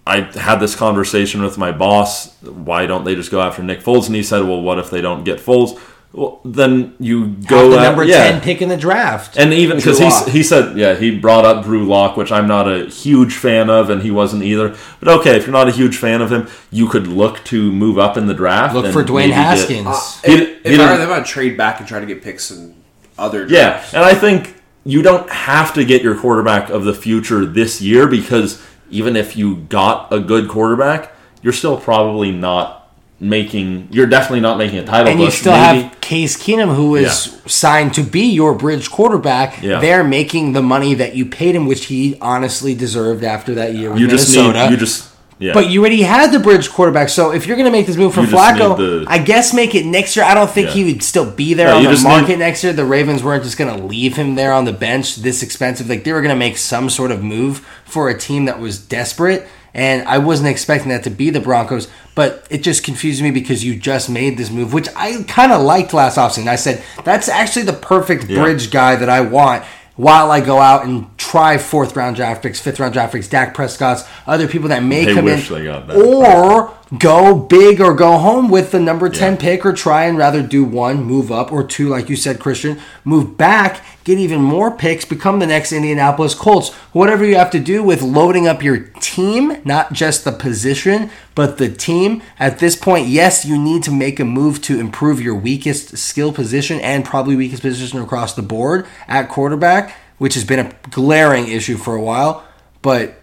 I 0.06 0.20
had 0.20 0.56
this 0.60 0.76
conversation 0.76 1.42
with 1.42 1.58
my 1.58 1.72
boss. 1.72 2.32
Why 2.42 2.86
don't 2.86 3.04
they 3.04 3.14
just 3.16 3.30
go 3.30 3.40
after 3.40 3.62
Nick 3.62 3.80
Foles? 3.82 4.06
And 4.06 4.14
he 4.14 4.22
said, 4.22 4.42
"Well, 4.44 4.60
what 4.62 4.78
if 4.78 4.88
they 4.90 5.00
don't 5.00 5.24
get 5.24 5.38
Foles? 5.40 5.78
Well, 6.12 6.40
then 6.46 6.94
you 6.98 7.26
go 7.46 7.62
Have 7.62 7.70
the 7.72 7.78
at- 7.78 7.82
number 7.82 8.04
yeah. 8.04 8.30
ten 8.30 8.40
pick 8.40 8.62
in 8.62 8.68
the 8.70 8.76
draft. 8.76 9.36
And 9.36 9.52
even 9.52 9.76
because 9.76 9.98
he 9.98 10.30
he 10.30 10.42
said, 10.42 10.78
yeah, 10.78 10.94
he 10.94 11.18
brought 11.18 11.44
up 11.44 11.64
Drew 11.64 11.84
Lock, 11.84 12.16
which 12.16 12.30
I'm 12.32 12.46
not 12.46 12.70
a 12.70 12.86
huge 12.86 13.34
fan 13.34 13.68
of, 13.68 13.90
and 13.90 14.00
he 14.00 14.10
wasn't 14.10 14.42
either. 14.44 14.74
But 15.00 15.08
okay, 15.20 15.36
if 15.36 15.42
you're 15.44 15.52
not 15.52 15.68
a 15.68 15.72
huge 15.72 15.96
fan 15.96 16.22
of 16.22 16.30
him, 16.32 16.48
you 16.70 16.88
could 16.88 17.06
look 17.06 17.44
to 17.46 17.70
move 17.72 17.98
up 17.98 18.16
in 18.16 18.28
the 18.28 18.34
draft. 18.34 18.74
Look 18.74 18.84
and 18.86 18.94
for 18.94 19.02
Dwayne 19.04 19.14
maybe 19.28 19.30
get- 19.32 19.36
Haskins. 19.58 19.86
Uh, 19.88 20.00
He- 20.24 20.32
if 20.32 20.38
he 20.38 20.44
if 20.44 20.66
I 20.66 20.70
didn't- 20.70 20.90
were 20.90 20.96
them, 20.98 21.12
I'd 21.12 21.26
trade 21.26 21.56
back 21.58 21.80
and 21.80 21.88
try 21.88 22.00
to 22.00 22.06
get 22.06 22.22
picks 22.22 22.50
in 22.50 22.74
other 23.18 23.46
Yeah, 23.50 23.82
and 23.92 24.04
I 24.04 24.14
think 24.14 24.54
you 24.84 25.02
don't 25.02 25.28
have 25.28 25.74
to 25.74 25.84
get 25.84 26.00
your 26.02 26.14
quarterback 26.14 26.70
of 26.70 26.84
the 26.84 26.94
future 26.94 27.44
this 27.44 27.82
year 27.82 28.06
because 28.06 28.62
even 28.90 29.16
if 29.16 29.36
you 29.36 29.56
got 29.56 30.12
a 30.12 30.20
good 30.20 30.48
quarterback, 30.48 31.12
you're 31.42 31.52
still 31.52 31.76
probably 31.78 32.32
not 32.32 32.88
making. 33.20 33.88
You're 33.90 34.06
definitely 34.06 34.40
not 34.40 34.58
making 34.58 34.78
a 34.78 34.84
title. 34.84 35.08
and 35.12 35.20
you 35.20 35.30
still 35.30 35.52
maybe. 35.52 35.82
have 35.84 36.00
Case 36.00 36.36
Keenum, 36.36 36.74
who 36.74 36.96
is 36.96 37.40
signed 37.46 37.94
to 37.94 38.02
be 38.02 38.30
your 38.32 38.54
bridge 38.54 38.90
quarterback. 38.90 39.62
Yeah. 39.62 39.80
They're 39.80 40.04
making 40.04 40.52
the 40.52 40.62
money 40.62 40.94
that 40.94 41.14
you 41.16 41.26
paid 41.26 41.54
him, 41.54 41.66
which 41.66 41.86
he 41.86 42.16
honestly 42.20 42.74
deserved 42.74 43.24
after 43.24 43.54
that 43.54 43.74
year 43.74 43.90
with 43.90 44.00
You 44.00 44.08
just 44.08 44.28
Minnesota. 44.34 44.64
need. 44.64 44.70
You 44.72 44.76
just. 44.76 45.15
Yeah. 45.38 45.52
But 45.52 45.68
you 45.68 45.80
already 45.80 46.00
had 46.02 46.32
the 46.32 46.38
bridge 46.38 46.70
quarterback, 46.70 47.10
so 47.10 47.30
if 47.30 47.46
you're 47.46 47.56
going 47.56 47.66
to 47.66 47.72
make 47.72 47.86
this 47.86 47.96
move 47.96 48.14
for 48.14 48.22
You 48.22 48.26
Flacco, 48.28 48.76
the- 48.76 49.04
I 49.06 49.18
guess 49.18 49.52
make 49.52 49.74
it 49.74 49.84
next 49.84 50.16
year. 50.16 50.24
I 50.24 50.32
don't 50.32 50.50
think 50.50 50.68
Yeah. 50.68 50.74
he 50.74 50.84
would 50.92 51.02
still 51.02 51.30
be 51.30 51.52
there 51.52 51.68
Yeah, 51.68 51.88
on 51.88 51.94
the 51.94 52.00
market 52.00 52.28
need- 52.30 52.38
next 52.38 52.64
year. 52.64 52.72
The 52.72 52.86
Ravens 52.86 53.22
weren't 53.22 53.44
just 53.44 53.58
going 53.58 53.76
to 53.76 53.84
leave 53.84 54.16
him 54.16 54.34
there 54.34 54.52
on 54.52 54.64
the 54.64 54.72
bench 54.72 55.16
this 55.16 55.42
expensive. 55.42 55.90
Like 55.90 56.04
they 56.04 56.12
were 56.12 56.22
going 56.22 56.34
to 56.34 56.38
make 56.38 56.56
some 56.56 56.88
sort 56.88 57.10
of 57.10 57.22
move 57.22 57.66
for 57.84 58.08
a 58.08 58.16
team 58.18 58.46
that 58.46 58.60
was 58.60 58.78
desperate, 58.78 59.46
and 59.74 60.08
I 60.08 60.16
wasn't 60.16 60.48
expecting 60.48 60.88
that 60.88 61.04
to 61.04 61.10
be 61.10 61.28
the 61.28 61.40
Broncos. 61.40 61.88
But 62.14 62.46
it 62.48 62.62
just 62.62 62.82
confused 62.82 63.22
me 63.22 63.30
because 63.30 63.62
you 63.62 63.76
just 63.76 64.08
made 64.08 64.38
this 64.38 64.50
move, 64.50 64.72
which 64.72 64.88
I 64.96 65.22
kind 65.28 65.52
of 65.52 65.60
liked 65.60 65.92
last 65.92 66.16
offseason. 66.16 66.48
I 66.48 66.56
said 66.56 66.82
that's 67.04 67.28
actually 67.28 67.64
the 67.66 67.74
perfect 67.74 68.26
bridge 68.26 68.70
guy 68.70 68.96
that 68.96 69.10
I 69.10 69.20
want 69.20 69.64
while 69.96 70.30
I 70.30 70.40
go 70.40 70.58
out 70.58 70.84
and 70.84 71.16
try 71.18 71.58
fourth 71.58 71.96
round 71.96 72.16
draft 72.16 72.42
picks, 72.42 72.60
fifth 72.60 72.78
round 72.80 72.92
draft 72.92 73.12
picks, 73.12 73.28
Dak 73.28 73.54
Prescott's, 73.54 74.04
other 74.26 74.46
people 74.46 74.68
that 74.68 74.82
may 74.82 75.04
They 75.04 75.14
come 75.14 75.24
wish 75.24 75.50
in, 75.50 75.58
they 75.58 75.64
got 75.64 75.86
that. 75.88 75.96
or 75.96 76.72
go 76.98 77.34
big 77.34 77.80
or 77.80 77.94
go 77.94 78.16
home 78.18 78.48
with 78.48 78.70
the 78.70 78.78
number 78.78 79.08
ten 79.08 79.32
Yeah. 79.32 79.38
pick, 79.40 79.66
or 79.66 79.72
try 79.72 80.04
and 80.04 80.16
rather 80.16 80.40
do 80.42 80.62
one, 80.64 81.02
move 81.04 81.32
up, 81.32 81.50
or 81.52 81.64
two, 81.64 81.88
like 81.88 82.08
you 82.08 82.14
said, 82.16 82.38
Christian, 82.38 82.78
move 83.04 83.36
back, 83.36 83.80
get 84.04 84.18
even 84.18 84.40
more 84.40 84.70
picks, 84.70 85.04
become 85.04 85.40
the 85.40 85.46
next 85.46 85.72
Indianapolis 85.72 86.34
Colts. 86.34 86.72
Whatever 86.92 87.24
you 87.24 87.34
have 87.36 87.50
to 87.50 87.58
do 87.58 87.82
with 87.82 88.02
loading 88.02 88.46
up 88.46 88.62
your 88.62 88.78
team, 89.00 89.56
not 89.64 89.92
just 89.92 90.24
the 90.24 90.30
position, 90.32 91.10
but 91.34 91.58
the 91.58 91.68
team. 91.68 92.22
At 92.38 92.60
this 92.60 92.76
point, 92.76 93.08
yes, 93.08 93.44
you 93.44 93.58
need 93.58 93.82
to 93.82 93.90
make 93.90 94.20
a 94.20 94.24
move 94.24 94.62
to 94.62 94.78
improve 94.78 95.20
your 95.20 95.34
weakest 95.34 95.98
skill 95.98 96.32
position 96.32 96.80
and 96.80 97.04
probably 97.04 97.34
weakest 97.34 97.62
position 97.62 98.00
across 98.00 98.34
the 98.34 98.42
board 98.42 98.86
at 99.08 99.28
quarterback, 99.28 99.96
which 100.18 100.34
has 100.34 100.44
been 100.44 100.60
a 100.60 100.70
glaring 100.90 101.48
issue 101.48 101.76
for 101.76 101.96
a 101.96 102.00
while. 102.00 102.44
But 102.80 103.20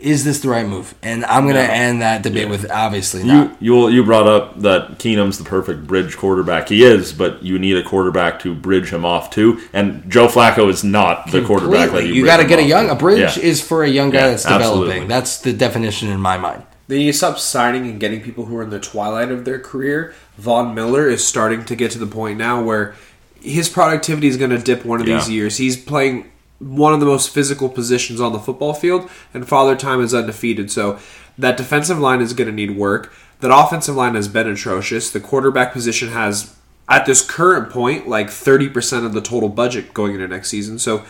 is 0.00 0.24
this 0.24 0.40
the 0.40 0.48
right 0.48 0.66
move? 0.66 0.94
And 1.02 1.24
I'm 1.26 1.44
going 1.44 1.56
to 1.56 1.66
No. 1.66 1.72
end 1.72 2.02
that 2.02 2.22
debate 2.22 2.44
Yeah. 2.44 2.50
with 2.50 2.70
obviously 2.70 3.20
You 3.20 3.26
not. 3.26 3.56
you 3.60 3.88
you 3.88 4.04
brought 4.04 4.26
up 4.26 4.60
that 4.62 4.98
Keenum's 4.98 5.38
the 5.38 5.44
perfect 5.44 5.86
bridge 5.86 6.16
quarterback. 6.16 6.68
He 6.70 6.82
is, 6.84 7.12
but 7.12 7.42
you 7.42 7.58
need 7.58 7.76
a 7.76 7.82
quarterback 7.82 8.40
to 8.40 8.54
bridge 8.54 8.90
him 8.90 9.04
off 9.04 9.30
too. 9.30 9.58
And 9.72 10.02
Joe 10.08 10.26
Flacco 10.28 10.68
is 10.70 10.82
not 10.82 11.30
the 11.30 11.42
quarterback 11.42 11.90
that 11.92 12.06
you. 12.06 12.14
You 12.14 12.24
got 12.24 12.38
to 12.38 12.44
get 12.44 12.58
a 12.58 12.62
young. 12.62 12.86
to. 12.86 12.92
A 12.92 12.96
bridge 12.96 13.36
Yeah. 13.36 13.42
is 13.42 13.60
for 13.60 13.84
a 13.84 13.88
young 13.88 14.10
guy 14.10 14.20
Yeah, 14.20 14.26
that's 14.30 14.42
developing. 14.44 14.80
absolutely. 14.82 15.06
That's 15.08 15.36
the 15.38 15.52
definition 15.52 16.10
in 16.10 16.20
my 16.20 16.36
mind. 16.38 16.62
Then 16.88 17.00
you 17.02 17.12
stop 17.12 17.38
signing 17.38 17.82
and 17.88 18.00
getting 18.00 18.20
people 18.20 18.46
who 18.46 18.56
are 18.56 18.62
in 18.64 18.70
the 18.70 18.80
twilight 18.80 19.30
of 19.30 19.44
their 19.44 19.58
career. 19.60 20.12
Von 20.38 20.74
Miller 20.74 21.08
is 21.08 21.22
starting 21.24 21.64
to 21.66 21.76
get 21.76 21.90
to 21.92 21.98
the 21.98 22.06
point 22.06 22.36
now 22.38 22.60
where 22.62 22.94
his 23.40 23.68
productivity 23.68 24.26
is 24.26 24.36
going 24.36 24.50
to 24.50 24.58
dip 24.58 24.84
one 24.84 25.00
of 25.00 25.06
these 25.06 25.30
years. 25.30 25.58
He's 25.58 25.76
playing 25.76 26.24
one 26.60 26.92
of 26.92 27.00
the 27.00 27.06
most 27.06 27.30
physical 27.30 27.68
positions 27.68 28.20
on 28.20 28.32
the 28.32 28.38
football 28.38 28.74
field, 28.74 29.10
and 29.34 29.48
Father 29.48 29.74
Time 29.74 30.00
is 30.00 30.14
undefeated. 30.14 30.70
So 30.70 30.98
that 31.38 31.56
defensive 31.56 31.98
line 31.98 32.20
is 32.20 32.32
going 32.34 32.48
to 32.48 32.54
need 32.54 32.76
work. 32.76 33.12
That 33.40 33.50
offensive 33.52 33.96
line 33.96 34.14
has 34.14 34.28
been 34.28 34.46
atrocious. 34.46 35.10
The 35.10 35.20
quarterback 35.20 35.72
position 35.72 36.10
has, 36.10 36.54
at 36.88 37.06
this 37.06 37.24
current 37.28 37.70
point, 37.70 38.06
like 38.06 38.28
30% 38.28 39.06
of 39.06 39.14
the 39.14 39.22
total 39.22 39.48
budget 39.48 39.94
going 39.94 40.14
into 40.14 40.28
next 40.28 40.50
season. 40.50 40.78
So 40.78 41.04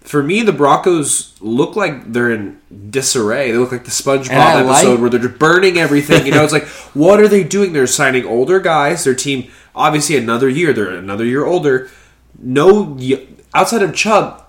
for 0.00 0.22
me, 0.22 0.42
the 0.42 0.52
Broncos 0.52 1.34
look 1.40 1.76
like 1.76 2.12
they're 2.12 2.30
in 2.30 2.60
disarray. 2.90 3.50
They 3.52 3.58
look 3.58 3.72
like 3.72 3.84
the 3.84 3.90
SpongeBob 3.90 4.66
like- 4.66 4.76
episode 4.76 5.00
where 5.00 5.08
they're 5.08 5.20
just 5.20 5.38
burning 5.38 5.78
everything. 5.78 6.26
You 6.26 6.32
know, 6.32 6.44
it's 6.44 6.52
like, 6.52 6.66
what 6.94 7.20
are 7.20 7.28
they 7.28 7.44
doing? 7.44 7.72
They're 7.72 7.86
signing 7.86 8.26
older 8.26 8.60
guys. 8.60 9.04
Their 9.04 9.14
team, 9.14 9.50
obviously, 9.74 10.16
another 10.16 10.48
year. 10.48 10.72
They're 10.74 10.90
another 10.90 11.24
year 11.24 11.46
older. 11.46 11.90
No, 12.38 12.98
outside 13.54 13.82
of 13.82 13.94
Chubb, 13.94 14.39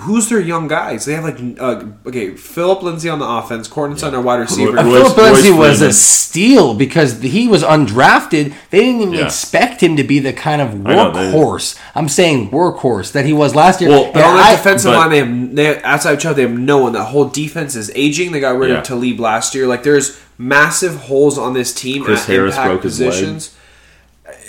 who's 0.00 0.28
their 0.28 0.40
young 0.40 0.66
guys? 0.68 1.04
They 1.04 1.14
have 1.14 1.24
like, 1.24 1.38
uh, 1.60 1.84
okay, 2.06 2.34
Phillip 2.36 2.82
Lindsay 2.82 3.08
on 3.08 3.18
the 3.20 3.26
offense, 3.28 3.68
Courtland 3.68 4.00
Sutton, 4.00 4.16
our 4.16 4.22
wide 4.22 4.40
receiver. 4.40 4.72
Roy- 4.72 4.82
Phillip 4.82 5.16
Royce 5.16 5.32
Lindsay 5.32 5.50
was 5.52 5.80
a 5.82 5.92
steal 5.92 6.74
because 6.74 7.20
he 7.22 7.46
was 7.48 7.62
undrafted. 7.62 8.52
They 8.70 8.80
didn't 8.80 9.00
even 9.02 9.14
Yeah. 9.14 9.26
expect 9.26 9.80
him 9.82 9.96
to 9.96 10.04
be 10.04 10.18
the 10.18 10.32
kind 10.32 10.60
of 10.60 10.70
I 10.86 10.94
know, 10.94 11.12
workhorse. 11.12 11.76
I'm 11.94 12.08
saying 12.08 12.50
workhorse 12.50 13.12
that 13.12 13.24
he 13.24 13.32
was 13.32 13.54
last 13.54 13.80
year. 13.80 13.90
Well, 13.90 14.04
And 14.06 14.12
But 14.14 14.24
on 14.24 14.36
the 14.36 14.42
I- 14.42 14.56
defensive 14.56 14.90
but- 14.92 14.98
line, 14.98 15.10
they 15.10 15.18
have, 15.18 15.54
they 15.56 15.64
have 15.66 15.80
outside 15.84 16.12
of 16.14 16.18
Chubb, 16.20 16.36
they 16.36 16.42
have 16.42 16.50
no 16.58 16.78
one. 16.78 16.92
That 16.92 17.04
whole 17.04 17.26
defense 17.26 17.76
is 17.76 17.90
aging. 17.94 18.32
They 18.32 18.40
got 18.40 18.58
rid 18.58 18.70
Yeah. 18.70 18.78
of 18.78 18.84
Talib 18.84 19.20
last 19.20 19.54
year. 19.54 19.66
Like 19.66 19.84
there's 19.84 20.16
massive 20.38 20.96
holes 21.02 21.38
on 21.38 21.54
this 21.54 21.72
team 21.72 22.02
Chris 22.04 22.22
at 22.22 22.26
Harris 22.26 22.54
impact 22.56 22.68
broke 22.70 22.82
his 22.82 23.00
leg. 23.00 23.10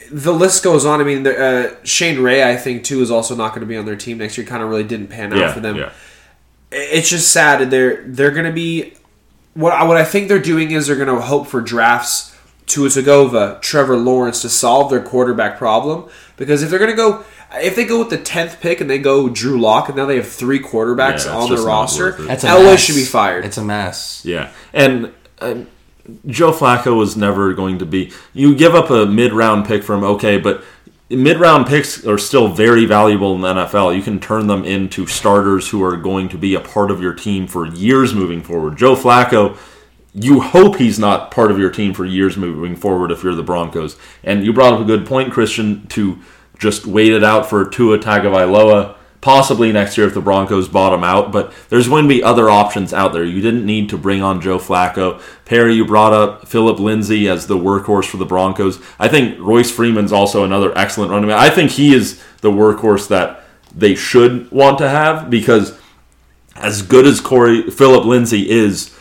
Positions. 0.10 0.24
The 0.24 0.34
list 0.34 0.64
goes 0.64 0.86
on. 0.86 1.02
I 1.02 1.04
mean, 1.04 1.26
uh, 1.28 1.76
Shane 1.84 2.20
Ray, 2.22 2.44
I 2.50 2.56
think 2.58 2.84
too, 2.84 3.02
is 3.02 3.12
also 3.12 3.36
not 3.36 3.50
going 3.50 3.62
to 3.62 3.68
be 3.68 3.78
on 3.78 3.86
their 3.86 3.96
team 3.96 4.18
next 4.18 4.38
year. 4.38 4.46
Kind 4.48 4.64
of 4.64 4.70
really 4.70 4.84
didn't 4.84 5.08
pan 5.08 5.34
out 5.34 5.40
Yeah, 5.40 5.54
for 5.54 5.60
them. 5.60 5.76
yeah. 5.78 5.92
It's 6.72 7.10
just 7.10 7.32
sad. 7.32 7.70
They're 7.70 8.04
they're 8.06 8.32
going 8.32 8.46
to 8.46 8.52
be 8.52 8.94
what 9.54 9.72
I, 9.74 9.84
what 9.86 9.98
I 9.98 10.04
think 10.04 10.28
they're 10.28 10.40
doing 10.40 10.72
is 10.72 10.88
they're 10.88 10.96
going 10.96 11.08
to 11.16 11.22
hope 11.22 11.48
for 11.48 11.62
drafts 11.62 12.36
Tua 12.66 12.90
Tagovailoa, 12.90 13.62
Trevor 13.62 13.96
Lawrence 13.96 14.42
to 14.42 14.50
solve 14.50 14.90
their 14.90 15.02
quarterback 15.02 15.58
problem. 15.58 16.10
Because 16.36 16.64
if 16.64 16.70
they're 16.70 16.80
going 16.80 16.92
to 16.92 16.98
go, 16.98 17.24
if 17.54 17.76
they 17.78 17.86
go 17.86 18.00
with 18.00 18.10
the 18.10 18.18
tenth 18.18 18.60
pick 18.60 18.82
and 18.82 18.90
they 18.90 18.98
go 18.98 19.30
Drew 19.30 19.62
Lock, 19.62 19.88
and 19.88 19.96
now 19.96 20.06
they 20.06 20.18
have 20.18 20.28
three 20.28 20.60
quarterbacks 20.60 21.26
Yeah, 21.26 21.38
on 21.38 21.50
their 21.50 21.64
roster, 21.64 22.06
worth 22.18 22.28
that's 22.28 22.44
a 22.44 22.48
Elway 22.48 22.72
mess. 22.72 22.82
should 22.84 22.96
be 22.96 23.06
fired. 23.06 23.46
It's 23.46 23.58
a 23.58 23.64
mess. 23.64 24.22
Yeah, 24.26 24.52
and 24.74 25.14
um, 25.40 25.68
Joe 26.28 26.52
Flacco 26.52 26.98
was 26.98 27.18
never 27.18 27.54
going 27.54 27.80
to 27.80 27.86
be. 27.86 28.12
You 28.34 28.56
give 28.56 28.76
up 28.76 28.90
a 28.90 29.06
mid-round 29.06 29.66
pick 29.66 29.84
for 29.84 29.96
him, 29.96 30.04
okay, 30.04 30.38
but 30.38 30.64
mid-round 31.10 31.68
picks 31.68 32.06
are 32.06 32.18
still 32.18 32.48
very 32.48 32.86
valuable 32.86 33.36
in 33.36 33.42
the 33.42 33.54
NFL. 33.54 33.96
You 33.96 34.02
can 34.02 34.20
turn 34.20 34.48
them 34.48 34.64
into 34.64 35.08
starters 35.08 35.70
who 35.70 35.84
are 35.84 35.98
going 35.98 36.30
to 36.30 36.38
be 36.38 36.56
a 36.56 36.60
part 36.60 36.92
of 36.92 37.02
your 37.02 37.14
team 37.14 37.48
for 37.48 37.66
years 37.66 38.14
moving 38.14 38.42
forward. 38.42 38.78
Joe 38.78 38.96
Flacco. 38.96 39.58
You 40.18 40.40
hope 40.40 40.78
he's 40.78 40.98
not 40.98 41.30
part 41.30 41.52
of 41.52 41.60
your 41.60 41.70
team 41.70 41.94
for 41.94 42.06
years 42.06 42.38
moving 42.38 42.78
forward 42.78 43.12
if 43.12 43.22
you're 43.22 43.36
the 43.36 43.44
Broncos. 43.44 43.98
And 44.24 44.46
you 44.46 44.54
brought 44.54 44.72
up 44.72 44.80
a 44.80 44.86
good 44.86 45.06
point, 45.06 45.34
Christian, 45.34 45.88
to 45.88 46.20
just 46.58 46.86
wait 46.86 47.12
it 47.12 47.22
out 47.22 47.50
for 47.50 47.68
Tua 47.68 48.00
Tagovailoa 48.00 48.96
possibly 49.26 49.72
next 49.72 49.98
year 49.98 50.06
if 50.06 50.14
the 50.14 50.22
Broncos 50.22 50.70
bottom 50.70 51.04
out, 51.04 51.32
but 51.32 51.52
there's 51.70 51.88
going 51.88 52.04
to 52.04 52.08
be 52.08 52.22
other 52.22 52.48
options 52.48 52.94
out 52.94 53.12
there. 53.12 53.24
You 53.24 53.42
didn't 53.42 53.66
need 53.66 53.90
to 53.90 53.98
bring 53.98 54.22
on 54.22 54.40
Joe 54.40 54.60
Flacco. 54.60 55.20
Perry, 55.46 55.74
you 55.74 55.84
brought 55.84 56.14
up 56.14 56.48
Phillip 56.48 56.78
Lindsay 56.78 57.28
as 57.28 57.48
the 57.48 57.58
workhorse 57.58 58.06
for 58.06 58.18
the 58.18 58.26
Broncos. 58.28 58.80
I 59.00 59.08
think 59.08 59.40
Royce 59.40 59.72
Freeman's 59.72 60.12
also 60.12 60.44
another 60.44 60.78
excellent 60.78 61.10
running 61.10 61.30
back. 61.30 61.40
I 61.40 61.50
think 61.50 61.72
he 61.72 61.92
is 61.92 62.24
the 62.42 62.52
workhorse 62.52 63.08
that 63.08 63.44
they 63.76 63.96
should 63.96 64.52
want 64.52 64.78
to 64.78 64.88
have 64.88 65.28
because 65.28 65.76
as 66.56 66.84
good 66.84 67.08
as 67.08 67.20
Corey 67.20 67.72
Phillip 67.72 68.06
Lindsay 68.06 68.48
is, 68.48 68.96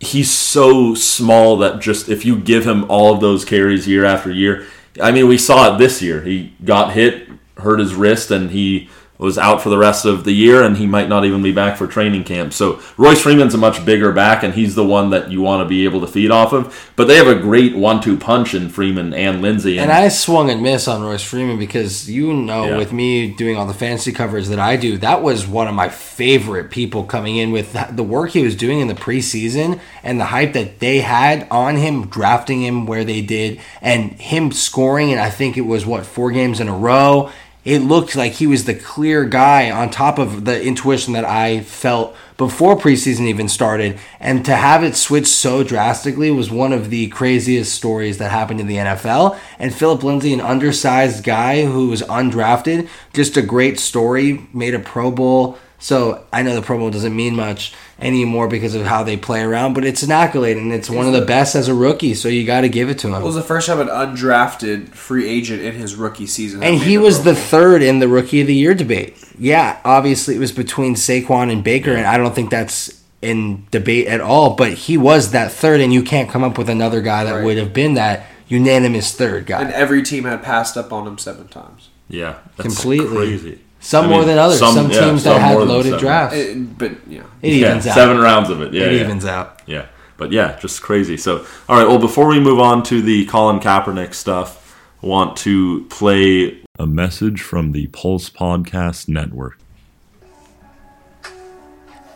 he's 0.00 0.32
so 0.32 0.96
small 0.96 1.56
that 1.58 1.80
just 1.80 2.08
if 2.08 2.24
you 2.24 2.40
give 2.40 2.66
him 2.66 2.90
all 2.90 3.14
of 3.14 3.20
those 3.20 3.44
carries 3.44 3.86
year 3.86 4.04
after 4.04 4.32
year, 4.32 4.66
I 5.00 5.12
mean, 5.12 5.28
we 5.28 5.38
saw 5.38 5.72
it 5.72 5.78
this 5.78 6.02
year. 6.02 6.22
He 6.22 6.54
got 6.64 6.94
hit, 6.94 7.28
hurt 7.58 7.78
his 7.78 7.94
wrist, 7.94 8.32
and 8.32 8.50
he 8.50 8.90
was 9.22 9.38
out 9.38 9.62
for 9.62 9.68
the 9.68 9.78
rest 9.78 10.04
of 10.04 10.24
the 10.24 10.32
year, 10.32 10.62
and 10.62 10.76
he 10.76 10.86
might 10.86 11.08
not 11.08 11.24
even 11.24 11.42
be 11.42 11.52
back 11.52 11.76
for 11.76 11.86
training 11.86 12.24
camp. 12.24 12.52
So 12.52 12.80
Royce 12.96 13.22
Freeman's 13.22 13.54
a 13.54 13.58
much 13.58 13.84
bigger 13.84 14.12
back, 14.12 14.42
and 14.42 14.52
he's 14.52 14.74
the 14.74 14.84
one 14.84 15.10
that 15.10 15.30
you 15.30 15.40
want 15.40 15.62
to 15.62 15.68
be 15.68 15.84
able 15.84 16.00
to 16.00 16.06
feed 16.06 16.30
off 16.30 16.52
of. 16.52 16.92
But 16.96 17.06
they 17.08 17.16
have 17.16 17.28
a 17.28 17.34
great 17.36 17.76
one-two 17.76 18.16
punch 18.16 18.52
in 18.52 18.68
Freeman 18.68 19.14
and 19.14 19.40
Lindsay. 19.40 19.78
And 19.78 19.92
I 19.92 20.08
swung 20.08 20.50
and 20.50 20.62
missed 20.62 20.88
on 20.88 21.02
Royce 21.02 21.22
Freeman 21.22 21.58
because 21.58 22.10
you 22.10 22.32
know, 22.34 22.64
Yeah. 22.64 22.76
with 22.76 22.92
me 22.92 23.28
doing 23.28 23.56
all 23.56 23.66
the 23.66 23.74
fantasy 23.74 24.12
coverage 24.12 24.48
that 24.48 24.58
I 24.58 24.76
do, 24.76 24.98
that 24.98 25.22
was 25.22 25.46
one 25.46 25.68
of 25.68 25.74
my 25.74 25.88
favorite 25.88 26.70
people 26.70 27.04
coming 27.04 27.36
in 27.36 27.52
with 27.52 27.76
the 27.94 28.02
work 28.02 28.30
he 28.30 28.42
was 28.42 28.56
doing 28.56 28.80
in 28.80 28.88
the 28.88 28.94
preseason 28.94 29.78
and 30.02 30.18
the 30.20 30.26
hype 30.26 30.52
that 30.54 30.80
they 30.80 31.00
had 31.00 31.46
on 31.50 31.76
him, 31.76 32.06
drafting 32.08 32.62
him 32.62 32.86
where 32.86 33.04
they 33.04 33.20
did, 33.20 33.60
and 33.80 34.12
him 34.20 34.50
scoring. 34.50 35.12
And 35.12 35.20
I 35.20 35.30
think 35.30 35.56
it 35.56 35.62
was 35.66 35.86
what 35.86 36.04
four 36.04 36.30
games 36.32 36.58
in 36.58 36.68
a 36.68 36.76
row. 36.76 37.30
It 37.64 37.78
looked 37.78 38.16
like 38.16 38.32
he 38.32 38.48
was 38.48 38.64
the 38.64 38.74
clear 38.74 39.24
guy 39.24 39.70
on 39.70 39.90
top 39.90 40.18
of 40.18 40.44
the 40.44 40.60
intuition 40.60 41.12
that 41.12 41.24
I 41.24 41.60
felt 41.60 42.16
before 42.36 42.76
preseason 42.76 43.26
even 43.26 43.48
started. 43.48 44.00
And 44.18 44.44
to 44.46 44.56
have 44.56 44.82
it 44.82 44.96
switch 44.96 45.28
so 45.28 45.62
drastically 45.62 46.32
was 46.32 46.50
one 46.50 46.72
of 46.72 46.90
the 46.90 47.06
craziest 47.08 47.72
stories 47.72 48.18
that 48.18 48.32
happened 48.32 48.58
in 48.58 48.66
the 48.66 48.78
NFL. 48.78 49.38
And 49.60 49.72
Phillip 49.72 50.02
Lindsay, 50.02 50.32
an 50.32 50.40
undersized 50.40 51.22
guy 51.22 51.64
who 51.64 51.88
was 51.88 52.02
undrafted, 52.02 52.88
just 53.12 53.36
a 53.36 53.42
great 53.42 53.78
story, 53.78 54.48
made 54.52 54.74
a 54.74 54.80
Pro 54.80 55.12
Bowl. 55.12 55.56
So 55.78 56.24
I 56.32 56.42
know 56.42 56.56
the 56.56 56.62
Pro 56.62 56.78
Bowl 56.78 56.90
doesn't 56.90 57.14
mean 57.14 57.36
much 57.36 57.74
anymore 58.02 58.48
because 58.48 58.74
of 58.74 58.84
how 58.84 59.02
they 59.02 59.16
play 59.16 59.40
around, 59.42 59.74
but 59.74 59.84
it's 59.84 60.02
an 60.02 60.10
accolade 60.10 60.56
and 60.56 60.72
it's 60.72 60.90
one 60.90 61.06
of 61.06 61.12
the 61.12 61.24
best 61.24 61.54
as 61.54 61.68
a 61.68 61.74
rookie. 61.74 62.14
So 62.14 62.28
you 62.28 62.44
got 62.44 62.62
to 62.62 62.68
give 62.68 62.90
it 62.90 62.98
to 63.00 63.08
him. 63.08 63.14
It 63.14 63.22
was 63.22 63.34
the 63.36 63.42
first 63.42 63.68
time 63.68 63.80
an 63.80 63.88
undrafted 63.88 64.88
free 64.90 65.28
agent 65.28 65.62
in 65.62 65.74
his 65.74 65.94
rookie 65.94 66.26
season. 66.26 66.62
And 66.62 66.76
he 66.76 66.98
was 66.98 67.24
the 67.24 67.34
third 67.34 67.82
in 67.82 67.98
the 68.00 68.08
rookie 68.08 68.40
of 68.40 68.46
the 68.46 68.54
year 68.54 68.74
debate. 68.74 69.16
Yeah, 69.38 69.78
obviously 69.84 70.34
it 70.34 70.38
was 70.38 70.52
between 70.52 70.94
Saquon 70.94 71.50
and 71.50 71.62
Baker, 71.64 71.92
and 71.92 72.06
I 72.06 72.16
don't 72.18 72.34
think 72.34 72.50
that's 72.50 73.00
in 73.22 73.66
debate 73.70 74.08
at 74.08 74.20
all. 74.20 74.56
But 74.56 74.72
he 74.74 74.96
was 74.98 75.30
that 75.30 75.52
third, 75.52 75.80
and 75.80 75.92
you 75.92 76.02
can't 76.02 76.28
come 76.28 76.42
up 76.42 76.58
with 76.58 76.68
another 76.68 77.00
guy 77.00 77.24
that 77.24 77.32
Right. 77.36 77.44
would 77.44 77.56
have 77.56 77.72
been 77.72 77.94
that 77.94 78.26
unanimous 78.48 79.14
third 79.14 79.46
guy. 79.46 79.62
and 79.62 79.72
every 79.72 80.02
team 80.02 80.24
had 80.24 80.42
passed 80.42 80.76
up 80.76 80.92
on 80.92 81.06
him 81.06 81.16
seven 81.18 81.48
times. 81.48 81.88
yeah, 82.08 82.34
that's 82.56 82.74
Completely. 82.74 83.06
crazy. 83.16 83.58
Some 83.82 84.06
I 84.06 84.08
more 84.08 84.24
than 84.24 84.38
others. 84.38 84.58
Some, 84.60 84.90
yeah, 84.90 85.00
teams 85.00 85.24
that 85.24 85.32
some 85.34 85.40
had 85.40 85.52
more 85.54 85.64
loaded 85.64 85.98
drafts. 85.98 86.36
It- 86.36 86.78
but 86.78 86.92
yeah, 87.08 87.22
it 87.42 87.52
Yeah, 87.52 87.68
evens 87.68 87.86
out. 87.88 87.94
seven 87.94 88.18
rounds 88.18 88.48
of 88.48 88.62
it. 88.62 88.72
Yeah, 88.72 88.84
it 88.84 88.92
yeah. 88.94 89.00
evens 89.00 89.26
out. 89.26 89.60
Yeah, 89.66 89.86
but 90.16 90.32
yeah, 90.32 90.58
just 90.58 90.80
crazy. 90.82 91.16
So, 91.16 91.44
all 91.68 91.78
right. 91.78 91.86
Well, 91.86 91.98
before 91.98 92.26
we 92.28 92.40
move 92.40 92.58
on 92.60 92.82
to 92.84 93.02
the 93.02 93.26
Colin 93.26 93.60
Kaepernick 93.60 94.14
stuff, 94.14 94.78
I 95.02 95.06
want 95.06 95.36
to 95.38 95.84
play 95.90 96.62
a 96.78 96.86
message 96.86 97.42
from 97.42 97.72
the 97.72 97.88
Pulse 97.88 98.30
Podcast 98.30 99.08
Network. 99.08 99.58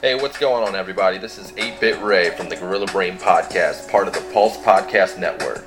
Hey, 0.03 0.15
what's 0.15 0.39
going 0.39 0.67
on, 0.67 0.77
everybody? 0.77 1.19
This 1.19 1.37
is 1.39 1.53
8 1.57 1.81
Bit 1.81 2.01
Ray 2.03 2.31
from 2.37 2.49
the 2.49 2.55
Gorilla 2.57 2.87
Brain 2.87 3.17
Podcast, 3.19 3.91
part 3.91 4.07
of 4.07 4.15
the 4.15 4.21
Pulse 4.33 4.57
Podcast 4.59 5.19
Network. 5.19 5.65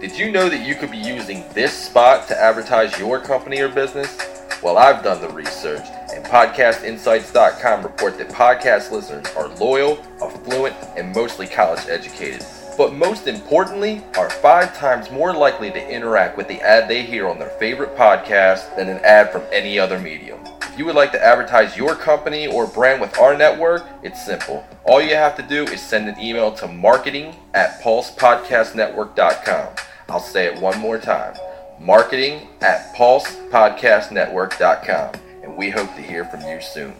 Did 0.00 0.16
you 0.18 0.30
know 0.30 0.48
that 0.48 0.66
you 0.66 0.74
could 0.74 0.90
be 0.90 0.98
using 0.98 1.44
this 1.54 1.72
spot 1.72 2.26
to 2.28 2.38
advertise 2.38 2.98
your 2.98 3.20
company 3.20 3.60
or 3.60 3.68
business? 3.68 4.18
Well, 4.62 4.76
I've 4.76 5.02
done 5.02 5.22
the 5.22 5.30
research, 5.30 5.86
and 6.14 6.22
PodcastInsights.com 6.24 7.82
report 7.82 8.18
that 8.18 8.28
podcast 8.28 8.90
listeners 8.90 9.24
are 9.34 9.48
loyal, 9.56 9.98
affluent, 10.22 10.76
and 10.98 11.14
mostly 11.14 11.46
college 11.46 11.86
educated. 11.88 12.44
But 12.76 12.92
most 12.92 13.26
importantly, 13.26 14.02
are 14.18 14.28
five 14.28 14.76
times 14.76 15.10
more 15.10 15.32
likely 15.32 15.70
to 15.70 15.90
interact 15.90 16.36
with 16.36 16.46
the 16.46 16.60
ad 16.60 16.88
they 16.88 17.02
hear 17.02 17.26
on 17.26 17.38
their 17.38 17.48
favorite 17.48 17.96
podcast 17.96 18.76
than 18.76 18.90
an 18.90 18.98
ad 19.02 19.32
from 19.32 19.44
any 19.50 19.78
other 19.78 19.98
medium. 19.98 20.40
If 20.62 20.78
you 20.78 20.84
would 20.84 20.94
like 20.94 21.12
to 21.12 21.24
advertise 21.24 21.76
your 21.76 21.94
company 21.94 22.46
or 22.46 22.66
brand 22.66 23.00
with 23.00 23.18
our 23.18 23.34
network, 23.36 23.86
it's 24.02 24.22
simple. 24.22 24.62
All 24.84 25.00
you 25.00 25.14
have 25.14 25.36
to 25.36 25.42
do 25.42 25.64
is 25.64 25.80
send 25.80 26.06
an 26.06 26.20
email 26.20 26.52
to 26.52 26.68
marketing 26.68 27.34
at 27.54 27.80
pulsepodcastnetwork.com. 27.80 29.68
I'll 30.10 30.20
say 30.20 30.46
it 30.46 30.60
one 30.60 30.78
more 30.78 30.98
time 30.98 31.34
marketing 31.80 32.46
at 32.60 32.94
pulsepodcastnetwork.com. 32.94 35.14
And 35.42 35.56
we 35.56 35.70
hope 35.70 35.92
to 35.96 36.02
hear 36.02 36.24
from 36.26 36.42
you 36.42 36.60
soon. 36.60 36.94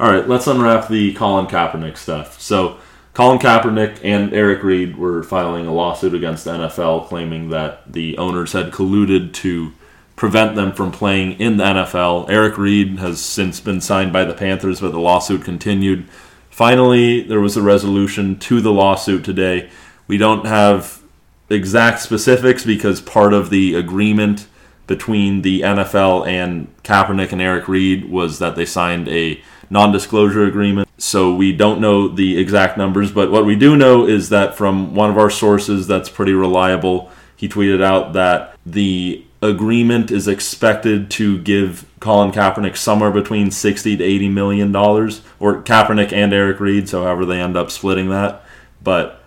All 0.00 0.10
right, 0.10 0.26
let's 0.26 0.46
unwrap 0.46 0.88
the 0.88 1.12
Colin 1.14 1.46
Kaepernick 1.46 1.98
stuff. 1.98 2.40
So, 2.40 2.78
Colin 3.12 3.38
Kaepernick 3.38 4.00
and 4.02 4.32
Eric 4.34 4.62
Reid 4.64 4.96
were 4.96 5.22
filing 5.22 5.66
a 5.66 5.72
lawsuit 5.72 6.14
against 6.14 6.44
the 6.44 6.52
NFL, 6.52 7.06
claiming 7.06 7.50
that 7.50 7.92
the 7.92 8.16
owners 8.18 8.52
had 8.52 8.72
colluded 8.72 9.32
to 9.34 9.72
prevent 10.16 10.56
them 10.56 10.72
from 10.72 10.90
playing 10.90 11.38
in 11.40 11.58
the 11.58 11.64
NFL. 11.64 12.28
Eric 12.28 12.58
Reid 12.58 12.98
has 12.98 13.20
since 13.20 13.60
been 13.60 13.80
signed 13.80 14.12
by 14.12 14.24
the 14.24 14.34
Panthers, 14.34 14.80
but 14.80 14.90
the 14.90 14.98
lawsuit 14.98 15.44
continued. 15.44 16.08
Finally, 16.50 17.22
there 17.22 17.40
was 17.40 17.56
a 17.56 17.62
resolution 17.62 18.36
to 18.40 18.60
the 18.60 18.72
lawsuit 18.72 19.24
today. 19.24 19.70
We 20.08 20.18
don't 20.18 20.46
have 20.46 21.03
exact 21.50 22.00
specifics 22.00 22.64
because 22.64 23.00
part 23.00 23.32
of 23.32 23.50
the 23.50 23.74
agreement 23.74 24.46
between 24.86 25.42
the 25.42 25.62
NFL 25.62 26.26
and 26.26 26.68
Kaepernick 26.82 27.32
and 27.32 27.40
Eric 27.40 27.68
Reid 27.68 28.10
was 28.10 28.38
that 28.38 28.56
they 28.56 28.66
signed 28.66 29.08
a 29.08 29.40
non 29.70 29.92
disclosure 29.92 30.44
agreement. 30.44 30.88
So 30.98 31.34
we 31.34 31.52
don't 31.52 31.80
know 31.80 32.08
the 32.08 32.38
exact 32.38 32.76
numbers, 32.78 33.10
but 33.10 33.30
what 33.30 33.46
we 33.46 33.56
do 33.56 33.76
know 33.76 34.06
is 34.06 34.28
that 34.28 34.56
from 34.56 34.94
one 34.94 35.10
of 35.10 35.18
our 35.18 35.30
sources 35.30 35.86
that's 35.86 36.08
pretty 36.08 36.32
reliable, 36.32 37.10
he 37.36 37.48
tweeted 37.48 37.82
out 37.82 38.12
that 38.12 38.56
the 38.64 39.24
agreement 39.42 40.10
is 40.10 40.26
expected 40.26 41.10
to 41.10 41.38
give 41.38 41.84
Colin 42.00 42.32
Kaepernick 42.32 42.76
somewhere 42.76 43.10
between 43.10 43.50
60 43.50 43.96
to 43.98 44.04
80 44.04 44.28
million 44.30 44.72
dollars 44.72 45.22
or 45.38 45.62
Kaepernick 45.62 46.12
and 46.12 46.32
Eric 46.32 46.60
Reid, 46.60 46.88
so 46.88 47.02
however 47.02 47.26
they 47.26 47.40
end 47.40 47.56
up 47.56 47.70
splitting 47.70 48.08
that. 48.10 48.42
But 48.82 49.23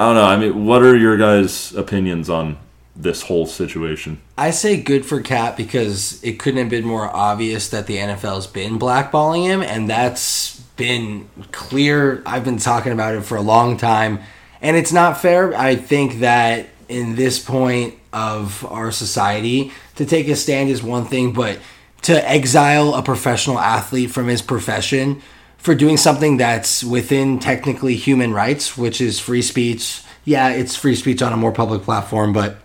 I 0.00 0.06
don't 0.06 0.14
know. 0.14 0.24
I 0.24 0.36
mean, 0.38 0.64
what 0.64 0.80
are 0.80 0.96
your 0.96 1.18
guys' 1.18 1.74
opinions 1.74 2.30
on 2.30 2.56
this 2.96 3.20
whole 3.20 3.44
situation? 3.44 4.18
I 4.38 4.50
say 4.50 4.80
good 4.80 5.04
for 5.04 5.20
Cap 5.20 5.58
because 5.58 6.24
it 6.24 6.38
couldn't 6.38 6.58
have 6.58 6.70
been 6.70 6.86
more 6.86 7.14
obvious 7.14 7.68
that 7.68 7.86
the 7.86 7.98
NFL's 7.98 8.46
been 8.46 8.78
blackballing 8.78 9.44
him, 9.44 9.60
and 9.60 9.90
that's 9.90 10.58
been 10.78 11.28
clear. 11.52 12.22
I've 12.24 12.46
been 12.46 12.56
talking 12.56 12.92
about 12.92 13.14
it 13.14 13.24
for 13.24 13.36
a 13.36 13.42
long 13.42 13.76
time, 13.76 14.20
and 14.62 14.74
it's 14.74 14.90
not 14.90 15.20
fair. 15.20 15.54
I 15.54 15.76
think 15.76 16.20
that 16.20 16.68
in 16.88 17.14
this 17.14 17.38
point 17.38 17.96
of 18.10 18.64
our 18.72 18.92
society, 18.92 19.70
to 19.96 20.06
take 20.06 20.28
a 20.28 20.36
stand 20.36 20.70
is 20.70 20.82
one 20.82 21.04
thing, 21.04 21.34
but 21.34 21.58
to 22.02 22.26
exile 22.26 22.94
a 22.94 23.02
professional 23.02 23.58
athlete 23.58 24.10
from 24.10 24.28
his 24.28 24.40
profession 24.40 25.20
for 25.60 25.74
doing 25.74 25.96
something 25.96 26.38
that's 26.38 26.82
within 26.82 27.38
technically 27.38 27.94
human 27.94 28.32
rights, 28.32 28.78
which 28.78 29.00
is 29.00 29.20
free 29.20 29.42
speech. 29.42 30.02
Yeah, 30.24 30.48
it's 30.48 30.74
free 30.74 30.94
speech 30.94 31.22
on 31.22 31.32
a 31.32 31.36
more 31.36 31.52
public 31.52 31.82
platform, 31.82 32.32
but 32.32 32.56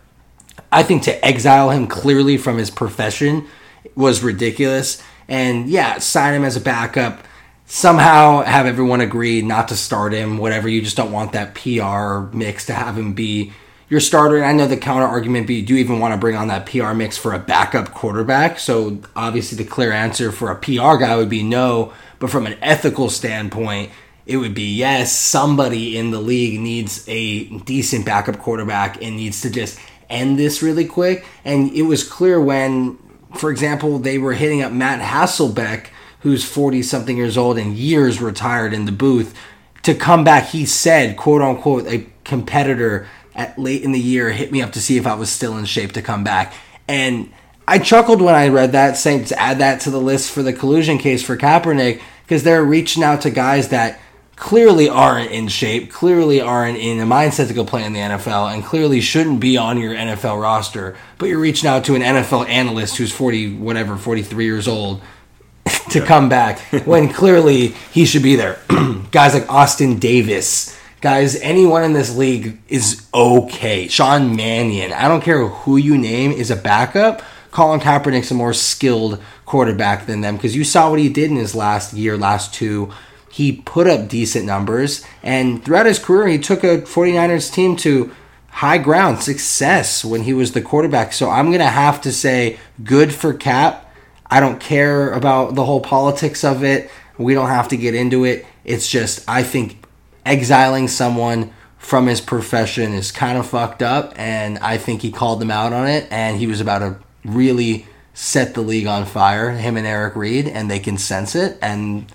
I 0.72 0.84
think 0.84 1.04
to 1.04 1.26
exile 1.26 1.72
him 1.72 1.88
clearly 1.88 2.38
from 2.38 2.58
his 2.58 2.70
profession 2.70 3.48
was 3.96 4.24
ridiculous. 4.24 5.02
And 5.28 5.68
yeah, 5.68 5.98
sign 6.00 6.34
him 6.36 6.44
as 6.44 6.56
a 6.56 6.62
backup. 6.62 7.24
Somehow 7.66 8.44
have 8.44 8.66
everyone 8.66 9.02
agree 9.02 9.42
not 9.42 9.70
to 9.70 9.76
start 9.76 10.14
him, 10.14 10.38
whatever. 10.38 10.70
You 10.70 10.82
just 10.82 10.98
don't 10.98 11.12
want 11.12 11.34
that 11.34 11.56
PR 11.56 12.36
mix 12.36 12.66
to 12.68 12.74
have 12.74 12.98
him 12.98 13.14
be 13.14 13.52
your 13.90 14.00
starter. 14.00 14.38
And 14.38 14.46
I 14.46 14.54
know 14.54 14.68
the 14.68 14.78
counter 14.78 15.06
argument 15.06 15.48
be, 15.48 15.62
do 15.62 15.74
you 15.74 15.80
even 15.80 16.00
want 16.00 16.14
to 16.14 16.18
bring 16.18 16.36
on 16.36 16.48
that 16.48 16.66
PR 16.66 16.94
mix 16.94 17.18
for 17.18 17.34
a 17.34 17.40
backup 17.40 17.92
quarterback? 17.92 18.60
So 18.60 19.00
obviously 19.16 19.58
the 19.58 19.70
clear 19.70 19.92
answer 19.92 20.32
for 20.32 20.52
a 20.52 20.56
PR 20.56 20.98
guy 20.98 21.16
would 21.16 21.30
be 21.30 21.44
no. 21.44 21.94
But 22.20 22.30
from 22.30 22.46
an 22.46 22.58
ethical 22.62 23.10
standpoint, 23.10 23.92
it 24.26 24.38
would 24.38 24.56
be 24.56 24.74
yes, 24.74 25.12
somebody 25.16 25.98
in 25.98 26.12
the 26.12 26.20
league 26.20 26.60
needs 26.60 27.06
a 27.08 27.46
decent 27.60 28.06
backup 28.06 28.40
quarterback 28.40 29.02
and 29.02 29.16
needs 29.16 29.42
to 29.42 29.50
just 29.50 29.80
end 30.10 30.40
this 30.40 30.62
really 30.62 30.86
quick. 30.86 31.26
And 31.44 31.72
it 31.74 31.84
was 31.84 32.04
clear 32.04 32.42
when, 32.42 32.98
for 33.36 33.52
example, 33.52 34.00
they 34.00 34.18
were 34.18 34.34
hitting 34.34 34.62
up 34.62 34.72
Matt 34.72 35.02
Hasselbeck, 35.02 35.88
who's 36.22 36.44
40 36.44 36.82
something 36.82 37.18
years 37.18 37.38
old 37.38 37.58
and 37.58 37.76
years 37.76 38.22
retired 38.22 38.74
in 38.74 38.86
the 38.86 38.92
booth, 38.92 39.36
to 39.84 39.94
come 39.94 40.24
back. 40.24 40.46
He 40.48 40.66
said, 40.66 41.18
quote 41.18 41.42
unquote, 41.42 41.86
a 41.86 42.08
competitor 42.24 43.08
at 43.36 43.60
late 43.60 43.84
in 43.84 43.92
the 43.92 44.00
year 44.00 44.32
hit 44.32 44.52
me 44.52 44.62
up 44.62 44.72
to 44.72 44.82
see 44.82 44.98
if 44.98 45.06
I 45.06 45.14
was 45.14 45.30
still 45.30 45.58
in 45.58 45.66
shape 45.66 45.92
to 45.92 46.02
come 46.02 46.24
back. 46.24 46.54
And 46.88 47.32
I 47.68 47.80
chuckled 47.80 48.22
when 48.22 48.36
I 48.36 48.50
read 48.50 48.74
that, 48.74 48.98
saying 48.98 49.26
to 49.26 49.40
add 49.40 49.60
that 49.60 49.82
to 49.82 49.90
the 49.90 50.00
list 50.00 50.32
for 50.32 50.44
the 50.44 50.54
collusion 50.54 50.98
case 50.98 51.24
for 51.24 51.36
Kaepernick, 51.36 52.02
because 52.24 52.44
they're 52.44 52.64
reaching 52.64 53.04
out 53.04 53.22
to 53.22 53.30
guys 53.30 53.70
that 53.70 54.00
clearly 54.36 54.90
aren't 54.90 55.32
in 55.32 55.48
shape, 55.48 55.92
clearly 55.92 56.42
aren't 56.42 56.78
in 56.78 57.00
a 57.00 57.06
mindset 57.06 57.48
to 57.48 57.54
go 57.54 57.66
play 57.66 57.84
in 57.84 57.94
the 57.94 58.00
NFL, 58.00 58.54
and 58.54 58.64
clearly 58.64 59.02
shouldn't 59.02 59.40
be 59.40 59.58
on 59.58 59.78
your 59.78 59.96
NFL 59.96 60.42
roster. 60.42 60.96
But 61.18 61.28
you're 61.30 61.40
reaching 61.40 61.70
out 61.70 61.86
to 61.86 61.96
an 61.96 62.02
NFL 62.02 62.48
analyst 62.48 62.98
who's 62.98 63.12
40, 63.12 63.56
whatever, 63.56 63.96
43 63.96 64.46
years 64.46 64.68
old 64.68 65.02
to 65.90 66.02
come 66.02 66.30
back 66.30 66.60
when 66.86 67.10
clearly 67.10 67.70
he 67.92 68.06
should 68.06 68.24
be 68.24 68.36
there. 68.36 68.60
guys 69.12 69.34
like 69.34 69.50
Austin 69.50 69.98
Davis, 69.98 70.78
guys, 71.02 71.36
anyone 71.38 71.84
in 71.84 71.94
this 71.94 72.16
league 72.16 72.60
is 72.68 73.08
okay. 73.14 73.88
Sean 73.88 74.36
Mannion, 74.36 74.92
I 74.92 75.08
don't 75.08 75.22
care 75.22 75.48
who 75.48 75.78
you 75.78 75.98
name 75.98 76.32
is 76.32 76.52
a 76.52 76.56
backup. 76.56 77.22
Colin 77.56 77.80
Kaepernick's 77.80 78.32
a 78.32 78.34
more 78.34 78.52
skilled 78.52 79.24
quarterback 79.46 80.08
than 80.08 80.20
them 80.20 80.36
because 80.36 80.58
you 80.58 80.66
saw 80.66 80.90
what 80.90 81.00
he 81.00 81.08
did 81.08 81.32
in 81.32 81.38
his 81.38 81.56
last 81.56 81.94
year, 81.94 82.18
last 82.18 82.54
two. 82.54 82.92
He 83.32 83.54
put 83.54 83.88
up 83.88 84.10
decent 84.10 84.46
numbers, 84.46 85.06
and 85.24 85.64
throughout 85.64 85.86
his 85.86 85.98
career, 85.98 86.28
he 86.28 86.38
took 86.38 86.66
a 86.66 86.82
49ers 86.82 87.54
team 87.54 87.78
to 87.78 88.12
high 88.50 88.78
ground 88.78 89.22
success 89.22 90.04
when 90.04 90.24
he 90.24 90.34
was 90.34 90.52
the 90.52 90.62
quarterback. 90.62 91.14
So 91.14 91.30
I'm 91.30 91.46
going 91.46 91.60
to 91.60 91.68
have 91.68 92.02
to 92.02 92.12
say 92.12 92.60
good 92.84 93.14
for 93.14 93.34
Cap. 93.34 93.90
I 94.30 94.42
don't 94.42 94.60
care 94.60 95.14
about 95.14 95.56
the 95.56 95.64
whole 95.64 95.80
politics 95.80 96.44
of 96.44 96.62
it. 96.62 96.92
We 97.18 97.34
don't 97.34 97.48
have 97.48 97.70
to 97.70 97.78
get 97.78 97.96
into 97.96 98.26
it. 98.26 98.46
It's 98.66 98.90
just, 98.90 99.24
I 99.30 99.44
think 99.44 99.82
exiling 100.26 100.90
someone 100.90 101.54
from 101.78 102.08
his 102.08 102.20
profession 102.20 102.92
is 102.92 103.14
kind 103.14 103.38
of 103.38 103.48
fucked 103.48 103.82
up, 103.82 104.14
and 104.18 104.58
I 104.60 104.78
think 104.78 105.04
he 105.04 105.10
called 105.10 105.40
them 105.40 105.52
out 105.52 105.72
on 105.72 105.88
it, 105.88 106.06
and 106.12 106.38
he 106.38 106.48
was 106.48 106.60
about 106.60 106.80
to 106.80 106.98
really 107.26 107.86
set 108.14 108.54
the 108.54 108.62
league 108.62 108.88
on 108.88 109.06
fire, 109.06 109.52
him 109.52 109.76
and 109.76 109.86
Eric 109.86 110.16
Reid, 110.16 110.48
and 110.48 110.72
they 110.72 110.80
can 110.80 110.98
sense 110.98 111.36
it, 111.36 111.58
and 111.62 112.06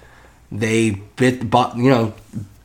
they 0.51 0.90
bit, 1.16 1.51
bought, 1.51 1.77
you 1.77 1.90
know, 1.90 2.14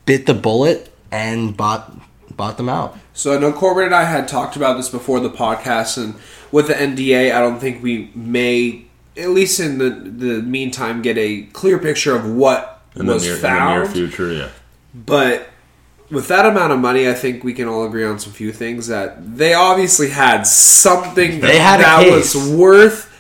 bit 0.06 0.26
the 0.26 0.34
bullet 0.34 0.92
and 1.12 1.56
bought 1.58 1.92
bought 2.38 2.58
them 2.58 2.68
out. 2.70 2.98
So 3.14 3.36
I 3.36 3.40
know 3.40 3.52
Corbin 3.54 3.86
and 3.86 3.96
I 3.96 4.04
had 4.04 4.28
talked 4.28 4.56
about 4.56 4.76
this 4.78 4.90
before 4.90 5.20
the 5.20 5.30
podcast, 5.30 5.98
and 6.02 6.16
with 6.52 6.68
the 6.68 6.74
NDA, 6.74 7.34
I 7.34 7.40
don't 7.40 7.60
think 7.60 7.82
we 7.82 8.12
may, 8.14 8.86
at 9.18 9.30
least 9.30 9.60
in 9.60 9.78
the 9.78 9.90
the 9.90 10.42
meantime, 10.42 11.02
get 11.02 11.18
a 11.18 11.44
clear 11.54 11.78
picture 11.80 12.16
of 12.16 12.26
what 12.30 12.82
In 12.96 13.06
the, 13.06 13.14
was 13.14 13.24
near, 13.24 13.36
in 13.36 13.42
found. 13.42 13.86
the 13.90 14.00
near 14.00 14.08
future, 14.08 14.32
yeah. 14.34 14.50
But 14.94 15.48
with 16.12 16.28
that 16.28 16.46
amount 16.46 16.72
of 16.74 16.80
money, 16.80 17.10
I 17.10 17.14
think 17.14 17.44
we 17.44 17.54
can 17.54 17.68
all 17.68 17.86
agree 17.86 18.06
on 18.06 18.20
some 18.20 18.32
few 18.34 18.52
things 18.52 18.88
that 18.88 19.38
they 19.38 19.54
obviously 19.54 20.10
had 20.10 20.46
something 20.48 21.40
They 21.40 21.58
had 21.60 21.80
a 21.80 21.84
that 21.84 22.04
case. 22.04 22.36
was 22.36 22.50
worth 22.50 23.12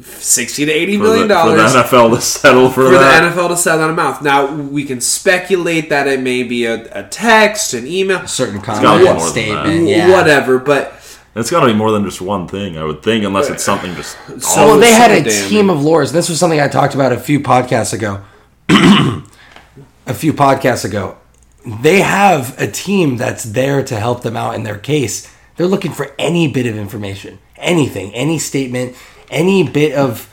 sixty 0.00 0.64
to 0.64 0.72
eighty 0.72 0.96
For 0.96 1.02
million 1.04 1.28
the, 1.28 1.34
for 1.36 1.50
the 1.50 1.62
NFL 1.62 2.14
to 2.16 2.20
settle 2.20 2.68
for, 2.70 2.86
for 2.86 2.90
that. 2.92 3.20
the 3.34 3.40
NFL 3.40 3.48
to 3.50 3.56
sell 3.56 3.78
that 3.78 3.90
amount. 3.90 4.22
Now 4.22 4.52
we 4.54 4.84
can 4.84 5.00
speculate 5.00 5.90
that 5.90 6.08
it 6.08 6.20
may 6.20 6.42
be 6.42 6.64
a, 6.64 6.86
a 6.98 7.08
text, 7.08 7.74
an 7.74 7.86
email, 7.86 8.26
Certain 8.26 8.60
gotta 8.60 8.80
comment, 8.86 8.98
be 9.00 9.04
more 9.04 9.14
than 9.20 9.28
statement, 9.30 9.88
yeah. 9.88 10.10
whatever. 10.10 10.58
But 10.58 10.94
It's 11.36 11.50
got 11.50 11.60
to 11.60 11.66
be 11.66 11.74
more 11.74 11.90
than 11.92 12.04
just 12.04 12.20
one 12.20 12.48
thing, 12.48 12.76
I 12.78 12.84
would 12.84 13.02
think, 13.02 13.24
unless 13.24 13.48
it's 13.48 13.62
something 13.62 13.94
just. 13.94 14.16
So- 14.42 14.60
all 14.60 14.66
well, 14.68 14.78
they 14.80 14.92
had 14.92 15.10
a 15.12 15.18
so 15.18 15.40
damn 15.40 15.48
team 15.50 15.70
of 15.70 15.82
lawyers. 15.84 16.10
This 16.12 16.28
was 16.28 16.38
something 16.40 16.60
I 16.60 16.68
talked 16.68 16.94
about 16.94 17.12
a 17.12 17.18
few 17.20 17.38
podcasts 17.40 17.92
ago. 17.92 18.22
a 18.68 20.14
few 20.14 20.32
podcasts 20.32 20.84
ago. 20.84 21.16
They 21.64 22.00
have 22.00 22.58
a 22.60 22.70
team 22.70 23.16
that's 23.16 23.44
there 23.44 23.84
to 23.84 23.98
help 23.98 24.22
them 24.22 24.36
out 24.36 24.54
in 24.54 24.64
their 24.64 24.78
case. 24.78 25.32
They're 25.56 25.66
looking 25.66 25.92
for 25.92 26.14
any 26.18 26.50
bit 26.50 26.66
of 26.66 26.76
information, 26.76 27.38
anything, 27.56 28.12
any 28.14 28.38
statement, 28.38 28.96
any 29.30 29.68
bit 29.68 29.94
of 29.94 30.28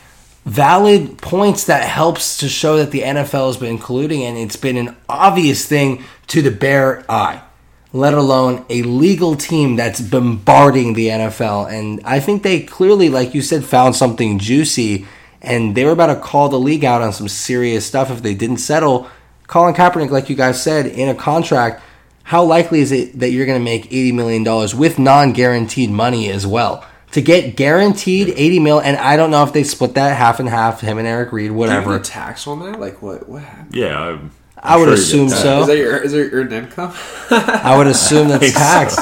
valid 0.45 1.17
points 1.19 1.65
that 1.65 1.87
helps 1.87 2.37
to 2.37 2.49
show 2.49 2.77
that 2.77 2.91
the 2.91 3.01
NFL 3.01 3.47
has 3.47 3.57
been 3.57 3.77
colluding 3.77 4.21
and 4.21 4.37
it's 4.37 4.55
been 4.55 4.77
an 4.77 4.95
obvious 5.07 5.65
thing 5.65 6.03
to 6.27 6.41
the 6.41 6.49
bare 6.49 7.03
eye 7.11 7.41
let 7.91 8.13
alone 8.13 8.65
a 8.69 8.83
legal 8.83 9.35
team 9.35 9.75
that's 9.75 9.99
bombarding 9.99 10.93
the 10.93 11.07
NFL. 11.07 11.71
And 11.71 12.01
I 12.05 12.19
think 12.19 12.43
they 12.43 12.61
clearly, 12.61 13.09
like 13.09 13.33
you 13.33 13.41
said, 13.41 13.65
found 13.65 13.95
something 13.95 14.37
juicy, 14.37 15.07
and 15.41 15.75
they 15.75 15.85
were 15.85 15.91
about 15.91 16.13
to 16.13 16.15
call 16.15 16.49
the 16.49 16.59
league 16.59 16.85
out 16.85 17.01
on 17.01 17.13
some 17.13 17.27
serious 17.27 17.85
stuff 17.85 18.11
if 18.11 18.21
they 18.21 18.35
didn't 18.35 18.57
settle. 18.57 19.09
Colin 19.49 19.73
Kaepernick, 19.73 20.11
like 20.11 20.29
you 20.29 20.35
guys 20.35 20.61
said, 20.61 20.85
in 20.85 21.09
a 21.09 21.15
contract, 21.15 21.81
how 22.21 22.43
likely 22.43 22.81
is 22.81 22.91
it 22.91 23.17
that 23.19 23.31
you're 23.31 23.47
going 23.47 23.59
to 23.59 23.63
make 23.63 23.89
$80 23.89 24.13
million 24.13 24.77
with 24.77 24.99
non 24.99 25.33
guaranteed 25.33 25.89
money 25.89 26.29
as 26.29 26.45
well? 26.45 26.85
To 27.13 27.21
get 27.23 27.55
guaranteed 27.55 28.29
80 28.29 28.59
mil, 28.59 28.79
and 28.79 28.95
I 28.95 29.17
don't 29.17 29.31
know 29.31 29.43
if 29.43 29.51
they 29.51 29.63
split 29.63 29.95
that 29.95 30.15
half 30.15 30.39
and 30.39 30.47
half, 30.47 30.81
him 30.81 30.99
and 30.99 31.07
Eric 31.07 31.31
Reid, 31.31 31.47
do 31.47 31.53
you 31.53 31.53
whatever. 31.55 31.97
get 31.97 32.05
tax 32.05 32.45
on 32.45 32.59
that? 32.59 32.79
Like 32.79 33.01
what? 33.01 33.27
What 33.27 33.41
happened? 33.41 33.75
Yeah, 33.75 33.99
I'm, 33.99 34.31
I 34.59 34.77
would 34.77 34.85
sure 34.85 34.93
assume 34.93 35.29
so. 35.29 35.61
Is 35.61 35.67
that 35.67 35.77
your 35.77 35.97
is 35.97 36.11
that 36.11 36.17
your 36.19 36.29
earned 36.41 36.53
income? 36.53 36.93
I 37.31 37.75
would 37.75 37.87
assume 37.87 38.27
that's 38.27 38.43
think 38.43 38.55
tax. 38.55 38.95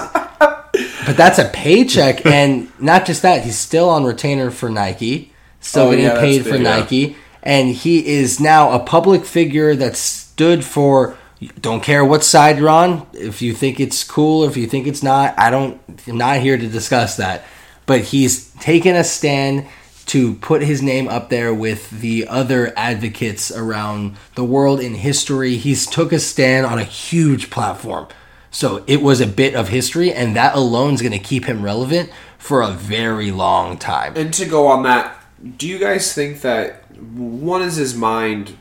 But 1.05 1.17
that's 1.17 1.39
a 1.39 1.49
paycheck, 1.49 2.25
and 2.25 2.71
not 2.79 3.05
just 3.05 3.23
that, 3.23 3.43
he's 3.43 3.57
still 3.57 3.89
on 3.89 4.05
retainer 4.05 4.51
for 4.51 4.69
Nike, 4.69 5.33
still 5.59 5.87
Oh, 5.87 5.89
getting 5.89 6.05
yeah, 6.05 6.13
that's 6.13 6.21
paid 6.21 6.43
for 6.45 6.51
big, 6.51 6.61
yeah. 6.61 6.79
Nike, 6.79 7.17
and 7.43 7.69
he 7.69 8.07
is 8.07 8.39
now 8.39 8.71
a 8.71 8.79
public 8.79 9.25
figure 9.25 9.75
that 9.75 9.97
stood 10.37 10.63
for. 10.63 11.17
Don't 11.59 11.81
care 11.81 12.05
what 12.05 12.23
side 12.23 12.59
you're 12.59 12.69
on. 12.69 13.07
If 13.13 13.41
you 13.41 13.53
think 13.53 13.79
it's 13.79 14.03
cool, 14.03 14.43
if 14.43 14.55
you 14.55 14.67
think 14.67 14.85
it's 14.85 15.01
not, 15.01 15.33
I 15.37 15.49
don't. 15.49 15.81
I'm 16.07 16.17
not 16.17 16.37
here 16.37 16.57
to 16.57 16.67
discuss 16.67 17.17
that. 17.17 17.43
But 17.87 18.01
he's 18.01 18.51
taken 18.55 18.95
a 18.95 19.03
stand 19.03 19.65
to 20.07 20.35
put 20.35 20.61
his 20.61 20.83
name 20.83 21.07
up 21.07 21.29
there 21.29 21.53
with 21.53 21.89
the 21.89 22.27
other 22.27 22.71
advocates 22.77 23.51
around 23.51 24.15
the 24.35 24.43
world 24.43 24.79
in 24.79 24.93
history. 24.93 25.57
He's 25.57 25.87
took 25.87 26.13
a 26.13 26.19
stand 26.19 26.67
on 26.67 26.77
a 26.77 26.83
huge 26.83 27.49
platform. 27.49 28.07
So 28.51 28.83
it 28.85 29.01
was 29.01 29.19
a 29.19 29.27
bit 29.27 29.55
of 29.55 29.69
history, 29.69 30.13
and 30.13 30.35
that 30.35 30.55
alone 30.55 30.93
is 30.93 31.01
going 31.01 31.13
to 31.13 31.19
keep 31.19 31.45
him 31.45 31.63
relevant 31.63 32.11
for 32.37 32.61
a 32.61 32.69
very 32.69 33.31
long 33.31 33.77
time. 33.77 34.15
And 34.15 34.31
to 34.35 34.45
go 34.45 34.67
on 34.67 34.83
that, 34.83 35.19
do 35.57 35.67
you 35.67 35.79
guys 35.79 36.13
think 36.13 36.41
that 36.41 36.91
one 36.95 37.63
is 37.63 37.77
his 37.77 37.95
mind? 37.95 38.55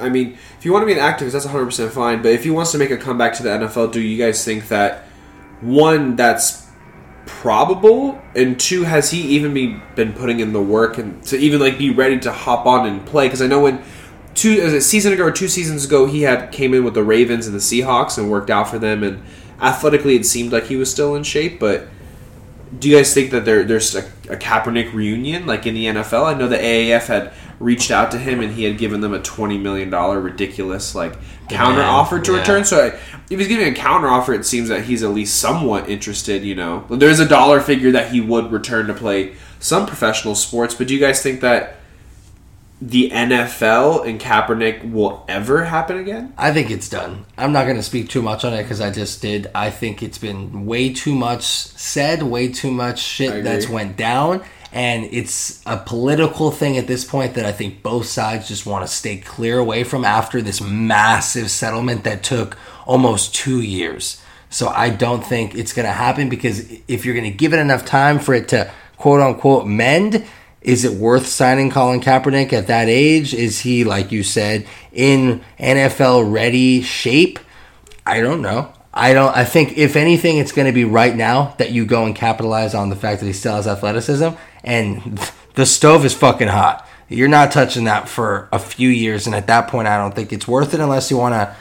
I 0.00 0.08
mean, 0.08 0.38
if 0.58 0.64
you 0.64 0.72
want 0.72 0.82
to 0.82 0.86
be 0.86 0.92
an 0.92 0.98
activist, 0.98 1.32
that's 1.32 1.46
100% 1.46 1.90
fine. 1.90 2.22
But 2.22 2.32
if 2.32 2.44
he 2.44 2.50
wants 2.50 2.72
to 2.72 2.78
make 2.78 2.90
a 2.90 2.96
comeback 2.96 3.34
to 3.34 3.42
the 3.42 3.50
NFL, 3.50 3.92
do 3.92 4.00
you 4.00 4.18
guys 4.18 4.44
think 4.44 4.68
that 4.68 5.04
one 5.60 6.16
that's 6.16 6.66
probable, 7.26 8.20
and 8.34 8.58
two 8.58 8.82
has 8.82 9.10
he 9.10 9.20
even 9.20 9.54
be, 9.54 9.80
been 9.94 10.12
putting 10.12 10.40
in 10.40 10.52
the 10.52 10.60
work 10.60 10.98
and 10.98 11.22
to 11.24 11.38
even 11.38 11.60
like 11.60 11.78
be 11.78 11.90
ready 11.90 12.18
to 12.18 12.32
hop 12.32 12.66
on 12.66 12.86
and 12.86 13.06
play? 13.06 13.26
Because 13.26 13.42
I 13.42 13.46
know 13.46 13.60
when 13.60 13.82
two 14.34 14.60
a 14.60 14.80
season 14.80 15.12
ago 15.12 15.24
or 15.24 15.30
two 15.30 15.48
seasons 15.48 15.84
ago 15.84 16.06
he 16.06 16.22
had 16.22 16.52
came 16.52 16.74
in 16.74 16.84
with 16.84 16.94
the 16.94 17.04
Ravens 17.04 17.46
and 17.46 17.54
the 17.54 17.60
Seahawks 17.60 18.18
and 18.18 18.30
worked 18.30 18.50
out 18.50 18.68
for 18.68 18.78
them, 18.78 19.02
and 19.02 19.22
athletically 19.60 20.16
it 20.16 20.26
seemed 20.26 20.52
like 20.52 20.64
he 20.64 20.76
was 20.76 20.90
still 20.90 21.14
in 21.14 21.22
shape, 21.22 21.60
but 21.60 21.88
do 22.78 22.88
you 22.88 22.96
guys 22.96 23.12
think 23.12 23.30
that 23.32 23.44
there 23.44 23.64
there's 23.64 23.94
a, 23.94 24.04
a 24.28 24.36
Kaepernick 24.36 24.92
reunion 24.92 25.46
like 25.46 25.66
in 25.66 25.74
the 25.74 25.86
NFL? 25.86 26.24
I 26.24 26.38
know 26.38 26.46
the 26.46 26.56
AAF 26.56 27.06
had 27.06 27.32
reached 27.58 27.90
out 27.90 28.10
to 28.12 28.18
him 28.18 28.40
and 28.40 28.54
he 28.54 28.64
had 28.64 28.78
given 28.78 29.00
them 29.00 29.12
a 29.12 29.20
twenty 29.20 29.58
million 29.58 29.90
dollar 29.90 30.20
ridiculous 30.20 30.94
like 30.94 31.14
counter 31.48 31.82
offer 31.82 32.20
to 32.20 32.32
yeah. 32.32 32.38
return. 32.38 32.64
So 32.64 32.86
I, 32.86 32.86
if 33.30 33.38
he's 33.38 33.48
giving 33.48 33.72
a 33.72 33.74
counter 33.74 34.08
offer, 34.08 34.32
it 34.32 34.46
seems 34.46 34.68
that 34.68 34.84
he's 34.84 35.02
at 35.02 35.10
least 35.10 35.40
somewhat 35.40 35.88
interested. 35.88 36.44
You 36.44 36.54
know, 36.54 36.86
there's 36.88 37.20
a 37.20 37.28
dollar 37.28 37.60
figure 37.60 37.90
that 37.92 38.12
he 38.12 38.20
would 38.20 38.52
return 38.52 38.86
to 38.86 38.94
play 38.94 39.34
some 39.58 39.86
professional 39.86 40.34
sports. 40.34 40.74
But 40.74 40.86
do 40.86 40.94
you 40.94 41.00
guys 41.00 41.22
think 41.22 41.40
that 41.40 41.79
the 42.80 43.10
NFL 43.10 44.06
and 44.06 44.18
Kaepernick 44.18 44.90
will 44.90 45.24
ever 45.28 45.64
happen 45.64 45.98
again? 45.98 46.32
I 46.38 46.52
think 46.52 46.70
it's 46.70 46.88
done. 46.88 47.26
I'm 47.36 47.52
not 47.52 47.64
going 47.64 47.76
to 47.76 47.82
speak 47.82 48.08
too 48.08 48.22
much 48.22 48.44
on 48.44 48.54
it 48.54 48.62
because 48.62 48.80
I 48.80 48.90
just 48.90 49.20
did. 49.20 49.50
I 49.54 49.70
think 49.70 50.02
it's 50.02 50.18
been 50.18 50.64
way 50.64 50.92
too 50.92 51.14
much 51.14 51.44
said, 51.44 52.22
way 52.22 52.48
too 52.48 52.70
much 52.70 53.00
shit 53.00 53.44
that's 53.44 53.68
went 53.68 53.96
down, 53.96 54.42
and 54.72 55.04
it's 55.04 55.62
a 55.66 55.76
political 55.76 56.50
thing 56.50 56.78
at 56.78 56.86
this 56.86 57.04
point 57.04 57.34
that 57.34 57.44
I 57.44 57.52
think 57.52 57.82
both 57.82 58.06
sides 58.06 58.48
just 58.48 58.64
want 58.64 58.86
to 58.86 58.92
stay 58.92 59.18
clear 59.18 59.58
away 59.58 59.84
from 59.84 60.04
after 60.04 60.40
this 60.40 60.60
massive 60.60 61.50
settlement 61.50 62.04
that 62.04 62.22
took 62.22 62.56
almost 62.86 63.34
two 63.34 63.60
years. 63.60 64.22
So 64.48 64.68
I 64.68 64.90
don't 64.90 65.24
think 65.24 65.54
it's 65.54 65.72
going 65.72 65.86
to 65.86 65.92
happen 65.92 66.28
because 66.28 66.70
if 66.88 67.04
you're 67.04 67.14
going 67.14 67.30
to 67.30 67.36
give 67.36 67.52
it 67.52 67.58
enough 67.58 67.84
time 67.84 68.18
for 68.18 68.34
it 68.34 68.48
to 68.48 68.70
quote 68.96 69.20
unquote 69.20 69.66
mend, 69.66 70.24
is 70.62 70.84
it 70.84 70.92
worth 70.92 71.26
signing 71.26 71.70
Colin 71.70 72.00
Kaepernick 72.00 72.52
at 72.52 72.66
that 72.66 72.88
age? 72.88 73.32
Is 73.32 73.60
he, 73.60 73.84
like 73.84 74.12
you 74.12 74.22
said, 74.22 74.66
in 74.92 75.40
NFL 75.58 76.30
ready 76.30 76.82
shape? 76.82 77.38
I 78.04 78.20
don't 78.20 78.42
know. 78.42 78.72
I 78.92 79.14
don't. 79.14 79.34
I 79.34 79.44
think 79.44 79.78
if 79.78 79.96
anything, 79.96 80.38
it's 80.38 80.52
going 80.52 80.66
to 80.66 80.72
be 80.72 80.84
right 80.84 81.14
now 81.14 81.54
that 81.58 81.70
you 81.70 81.86
go 81.86 82.04
and 82.04 82.14
capitalize 82.14 82.74
on 82.74 82.90
the 82.90 82.96
fact 82.96 83.20
that 83.20 83.26
he 83.26 83.32
still 83.32 83.54
has 83.54 83.66
athleticism, 83.66 84.30
and 84.64 85.18
the 85.54 85.64
stove 85.64 86.04
is 86.04 86.12
fucking 86.12 86.48
hot. 86.48 86.86
You're 87.08 87.28
not 87.28 87.52
touching 87.52 87.84
that 87.84 88.08
for 88.08 88.48
a 88.52 88.58
few 88.58 88.88
years, 88.88 89.26
and 89.26 89.34
at 89.34 89.46
that 89.46 89.68
point, 89.68 89.88
I 89.88 89.96
don't 89.96 90.14
think 90.14 90.32
it's 90.32 90.46
worth 90.46 90.74
it 90.74 90.80
unless 90.80 91.10
you 91.10 91.16
want 91.16 91.34
to 91.34 91.56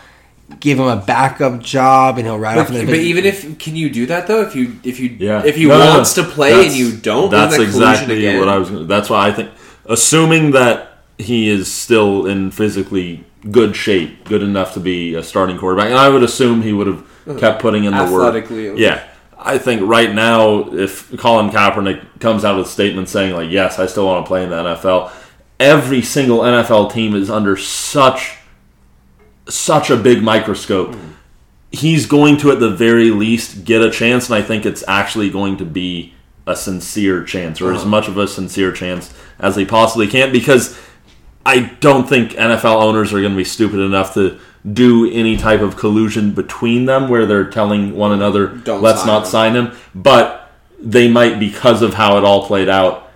give 0.60 0.80
him 0.80 0.88
a 0.88 0.98
backup 0.98 1.60
job 1.62 2.18
and 2.18 2.26
he'll 2.28 2.40
ride 2.40 2.56
But, 2.56 2.62
off 2.62 2.70
in 2.70 2.76
the 2.76 2.86
but 2.86 2.96
even 2.96 3.26
if 3.26 3.58
can 3.60 3.76
you 3.76 3.90
do 3.90 4.06
that 4.08 4.28
though? 4.28 4.42
If 4.42 4.56
you 4.56 4.74
if 4.84 5.00
you 5.00 5.16
Yeah. 5.20 5.44
if 5.46 5.56
he 5.56 5.66
No, 5.66 5.78
no, 5.78 5.86
no. 5.86 5.90
wants 5.96 6.14
to 6.14 6.24
play 6.24 6.66
and 6.68 6.76
you 6.76 6.92
don't, 6.92 7.30
That's 7.30 7.54
isn't 7.58 7.80
that 7.80 7.94
exactly 7.94 8.18
again? 8.26 8.40
what 8.40 8.50
I 8.50 8.58
was. 8.58 8.70
gonna- 8.70 8.86
That's 8.86 9.10
why 9.10 9.28
I 9.28 9.32
think, 9.32 9.50
assuming 9.86 10.52
that 10.52 10.98
he 11.18 11.50
is 11.50 11.72
still 11.72 12.26
in 12.26 12.52
physically 12.52 13.24
good 13.52 13.76
shape, 13.76 14.28
good 14.28 14.44
enough 14.44 14.74
to 14.74 14.80
be 14.80 15.16
a 15.16 15.24
starting 15.24 15.58
quarterback, 15.58 15.90
and 15.90 15.98
I 16.00 16.10
would 16.10 16.24
assume 16.24 16.62
he 16.62 16.74
would 16.74 16.88
have 16.88 17.04
kept 17.40 17.62
putting 17.62 17.84
in 17.86 17.96
the 17.96 18.06
work. 18.12 18.46
Yeah. 18.78 19.00
I 19.42 19.58
think 19.58 19.82
right 19.86 20.14
now, 20.14 20.68
if 20.74 21.16
Colin 21.18 21.50
Kaepernick 21.50 22.02
comes 22.20 22.44
out 22.44 22.58
with 22.58 22.66
a 22.66 22.70
statement 22.70 23.08
saying 23.08 23.34
like, 23.34 23.50
"Yes, 23.50 23.80
I 23.80 23.86
still 23.86 24.06
want 24.06 24.26
to 24.26 24.28
play 24.28 24.44
in 24.44 24.50
the 24.50 24.58
NFL," 24.58 25.10
every 25.60 26.02
single 26.02 26.40
NFL 26.44 26.88
team 26.92 27.16
is 27.16 27.30
under 27.30 27.56
such 27.56 28.32
such 29.50 29.90
a 29.90 29.98
big 29.98 30.22
microscope. 30.22 30.96
Hmm. 30.96 31.12
He's 31.72 32.08
going 32.08 32.38
to, 32.38 32.52
at 32.52 32.60
the 32.60 32.70
very 32.70 33.12
least, 33.12 33.64
get 33.64 33.82
a 33.82 33.92
chance, 33.92 34.28
and 34.28 34.36
I 34.36 34.42
think 34.42 34.66
it's 34.66 34.84
actually 34.88 35.30
going 35.30 35.58
to 35.58 35.66
be 35.66 36.14
a 36.48 36.56
sincere 36.56 37.24
chance 37.24 37.62
or 37.62 37.72
as 37.72 37.82
uh-huh. 37.82 37.90
much 37.90 38.08
of 38.08 38.18
a 38.18 38.28
sincere 38.28 38.72
chance 38.72 39.14
as 39.38 39.56
they 39.56 39.66
possibly 39.66 40.08
can 40.08 40.32
because 40.32 40.80
I 41.46 41.60
don't 41.80 42.10
think 42.10 42.32
NFL 42.32 42.82
owners 42.82 43.14
are 43.14 43.20
going 43.20 43.34
to 43.34 43.38
be 43.38 43.44
stupid 43.44 43.80
enough 43.80 44.16
to 44.16 44.40
do 44.72 45.10
any 45.12 45.38
type 45.38 45.62
of 45.62 45.78
collusion 45.78 46.34
between 46.34 46.86
them 46.86 47.08
where 47.08 47.26
they're 47.26 47.50
telling 47.50 47.96
one 47.96 48.12
another, 48.12 48.48
Don't 48.48 48.82
let's 48.82 49.00
sign 49.02 49.08
not 49.08 49.24
him." 49.24 49.30
sign 49.30 49.56
him. 49.56 49.72
But 49.96 50.52
they 50.80 51.08
might, 51.08 51.40
because 51.40 51.82
of 51.82 51.94
how 51.94 52.18
it 52.18 52.24
all 52.24 52.46
played 52.46 52.68
out, 52.68 53.10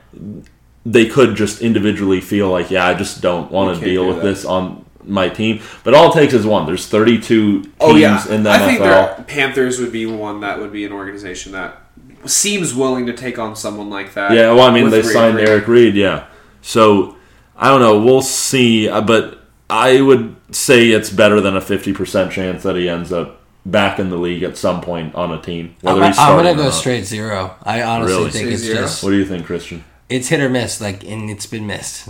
they 0.86 1.06
could 1.06 1.36
just 1.36 1.62
individually 1.62 2.22
feel 2.22 2.50
like, 2.50 2.72
yeah, 2.72 2.86
I 2.86 2.94
just 2.94 3.22
don't 3.22 3.52
want 3.52 3.78
to 3.78 3.84
deal 3.84 4.04
do 4.04 4.08
with 4.10 4.18
that. 4.18 4.24
this 4.24 4.46
on 4.46 4.83
my 5.06 5.30
team. 5.30 5.62
But 5.84 5.94
all 5.94 6.12
it 6.12 6.14
takes 6.16 6.34
is 6.34 6.46
one. 6.46 6.66
There's 6.66 6.88
32 6.88 7.62
teams 7.64 7.74
Oh 7.80 7.96
yeah, 7.96 8.28
in 8.30 8.44
the 8.44 8.50
I 8.52 8.60
think 8.60 8.80
NFL. 8.82 9.18
the 9.18 9.24
Panthers 9.24 9.80
would 9.80 9.92
be 9.92 10.06
one 10.06 10.40
that 10.42 10.60
would 10.60 10.72
be 10.72 10.86
an 10.86 10.92
organization 10.92 11.52
that 11.54 11.80
seems 12.26 12.74
willing 12.74 13.06
to 13.08 13.14
take 13.14 13.38
on 13.40 13.56
someone 13.56 13.90
like 13.90 14.14
that. 14.14 14.32
Yeah, 14.32 14.54
well, 14.54 14.62
I 14.68 14.72
mean, 14.74 14.90
they 14.90 15.02
Reid 15.02 15.12
signed 15.12 15.36
Reid. 15.38 15.50
Eric 15.50 15.68
Reid, 15.68 15.96
yeah. 15.96 16.26
So 16.62 17.16
I 17.56 17.70
don't 17.70 17.82
know. 17.82 18.00
We'll 18.02 18.22
see. 18.22 18.88
uh, 18.90 19.02
But 19.02 19.40
I 19.70 20.02
would 20.02 20.36
say 20.52 20.90
it's 20.92 21.10
better 21.10 21.42
than 21.42 21.56
a 21.58 21.62
50% 21.62 22.32
chance 22.32 22.64
that 22.64 22.76
he 22.76 22.88
ends 22.88 23.12
up 23.12 23.42
back 23.66 23.98
in 24.00 24.10
the 24.10 24.18
league 24.18 24.44
at 24.44 24.58
some 24.58 24.82
point 24.82 25.16
on 25.16 25.32
a 25.32 25.42
team. 25.42 25.76
I'm, 25.86 25.96
Whether 25.96 26.08
he's 26.08 26.20
I'm 26.20 26.36
gonna 26.38 26.54
go 26.56 26.64
not. 26.66 26.74
straight 26.74 27.06
zero. 27.06 27.56
I 27.64 27.82
honestly 27.82 28.16
Really? 28.18 28.32
think 28.32 28.48
Say 28.48 28.54
it's 28.54 28.64
zero? 28.64 28.82
just 28.82 29.04
What 29.04 29.10
do 29.12 29.18
you 29.18 29.26
think, 29.26 29.46
Christian? 29.46 29.84
it's 30.10 30.28
hit 30.28 30.40
or 30.42 30.50
miss. 30.50 30.80
Like, 30.82 31.04
and 31.06 31.30
it's 31.30 31.46
been 31.46 31.66
missed. 31.66 32.08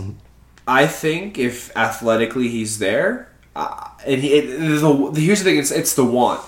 I 0.66 0.86
think 0.86 1.38
if 1.38 1.74
athletically 1.76 2.48
he's 2.48 2.78
there, 2.78 3.28
uh, 3.54 3.88
and 4.06 4.22
he, 4.22 4.32
it, 4.34 4.58
the, 4.58 5.20
here's 5.20 5.40
the 5.40 5.44
thing: 5.44 5.58
it's 5.58 5.70
it's 5.70 5.94
the 5.94 6.04
want. 6.04 6.40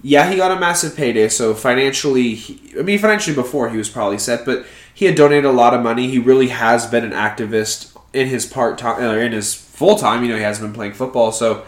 Yeah, 0.00 0.30
he 0.30 0.36
got 0.36 0.52
a 0.52 0.60
massive 0.60 0.96
payday, 0.96 1.28
so 1.28 1.54
financially, 1.54 2.34
he, 2.34 2.78
I 2.78 2.82
mean, 2.82 2.98
financially 3.00 3.34
before 3.34 3.68
he 3.68 3.76
was 3.76 3.88
probably 3.88 4.18
set, 4.18 4.44
but 4.44 4.64
he 4.94 5.06
had 5.06 5.16
donated 5.16 5.44
a 5.44 5.52
lot 5.52 5.74
of 5.74 5.82
money. 5.82 6.08
He 6.08 6.20
really 6.20 6.48
has 6.48 6.86
been 6.86 7.04
an 7.04 7.10
activist 7.10 7.96
in 8.12 8.28
his 8.28 8.46
part 8.46 8.78
time 8.78 9.02
or 9.02 9.20
in 9.20 9.32
his 9.32 9.54
full 9.54 9.96
time. 9.96 10.22
You 10.22 10.30
know, 10.30 10.36
he 10.36 10.42
hasn't 10.42 10.68
been 10.68 10.74
playing 10.74 10.92
football, 10.92 11.32
so 11.32 11.64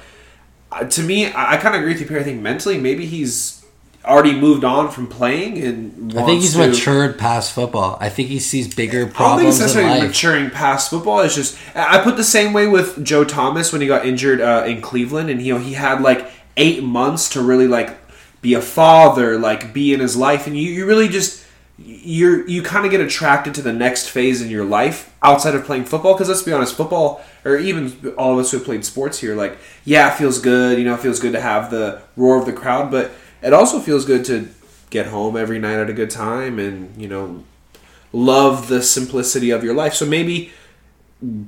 uh, 0.71 0.85
to 0.85 1.03
me, 1.03 1.27
I, 1.33 1.55
I 1.55 1.57
kind 1.57 1.75
of 1.75 1.81
agree 1.81 1.95
with 1.95 2.03
you. 2.03 2.07
Perry. 2.07 2.21
I 2.21 2.25
think 2.25 2.41
mentally, 2.41 2.79
maybe 2.79 3.07
he's 3.07 3.60
already 4.05 4.35
moved 4.35 4.65
on 4.65 4.91
from 4.91 5.07
playing, 5.07 5.59
and 5.63 6.19
I 6.19 6.25
think 6.25 6.41
he's 6.41 6.55
to- 6.55 6.69
matured 6.69 7.19
past 7.19 7.53
football. 7.53 7.99
I 8.01 8.09
think 8.09 8.29
he 8.29 8.39
sees 8.39 8.75
bigger 8.75 9.07
problems. 9.07 9.21
I 9.21 9.29
don't 9.29 9.39
think 9.39 9.49
it's 9.49 9.61
necessarily 9.61 10.07
maturing 10.07 10.51
past 10.51 10.91
football. 10.91 11.21
It's 11.21 11.35
just 11.35 11.59
I 11.75 12.03
put 12.03 12.17
the 12.17 12.25
same 12.25 12.53
way 12.53 12.67
with 12.67 13.05
Joe 13.05 13.25
Thomas 13.25 13.73
when 13.73 13.81
he 13.81 13.87
got 13.87 14.07
injured 14.07 14.41
uh, 14.41 14.65
in 14.67 14.81
Cleveland, 14.81 15.31
and 15.31 15.43
you 15.43 15.55
know 15.55 15.61
he 15.61 15.75
had 15.75 16.01
like 16.01 16.31
eight 16.57 16.83
months 16.83 17.29
to 17.31 17.43
really 17.43 17.69
like 17.69 17.97
be 18.41 18.55
a 18.55 18.63
father, 18.63 19.39
like 19.39 19.73
be 19.75 19.93
in 19.93 20.01
his 20.01 20.17
life, 20.17 20.47
and 20.47 20.57
you, 20.57 20.71
you 20.71 20.87
really 20.87 21.09
just 21.09 21.45
you're 21.79 22.47
you 22.49 22.63
kind 22.63 22.85
of 22.85 22.91
get 22.91 23.01
attracted 23.01 23.55
to 23.55 23.63
the 23.63 23.73
next 23.73 24.09
phase 24.09 24.43
in 24.43 24.51
your 24.51 24.65
life 24.65 25.15
outside 25.23 25.55
of 25.55 25.65
playing 25.65 25.85
football. 25.85 26.15
Because 26.15 26.29
let's 26.29 26.43
be 26.43 26.53
honest, 26.53 26.77
football 26.77 27.23
or 27.45 27.57
even 27.57 28.15
all 28.19 28.35
of 28.35 28.39
us 28.39 28.51
who 28.51 28.59
have 28.59 28.67
played 28.67 28.85
sports 28.85 29.19
here, 29.19 29.35
like 29.35 29.59
yeah, 29.85 30.13
it 30.13 30.17
feels 30.17 30.39
good. 30.39 30.79
You 30.79 30.85
know, 30.85 30.95
it 30.95 31.01
feels 31.01 31.21
good 31.21 31.33
to 31.33 31.41
have 31.41 31.71
the 31.71 32.03
roar 32.17 32.39
of 32.39 32.47
the 32.47 32.53
crowd, 32.53 32.91
but 32.91 33.11
it 33.43 33.53
also 33.53 33.81
feels 33.81 34.05
good 34.05 34.25
to 34.27 34.49
get 34.91 35.07
home 35.07 35.37
every 35.37 35.59
night 35.59 35.79
at 35.79 35.89
a 35.89 35.93
good 35.93 36.11
time 36.11 36.59
and 36.59 37.01
you 37.01 37.09
know 37.09 37.45
love 38.13 38.69
the 38.69 38.83
simplicity 38.83 39.51
of 39.51 39.63
your 39.63 39.75
life. 39.75 39.95
So 39.95 40.05
maybe 40.05 40.51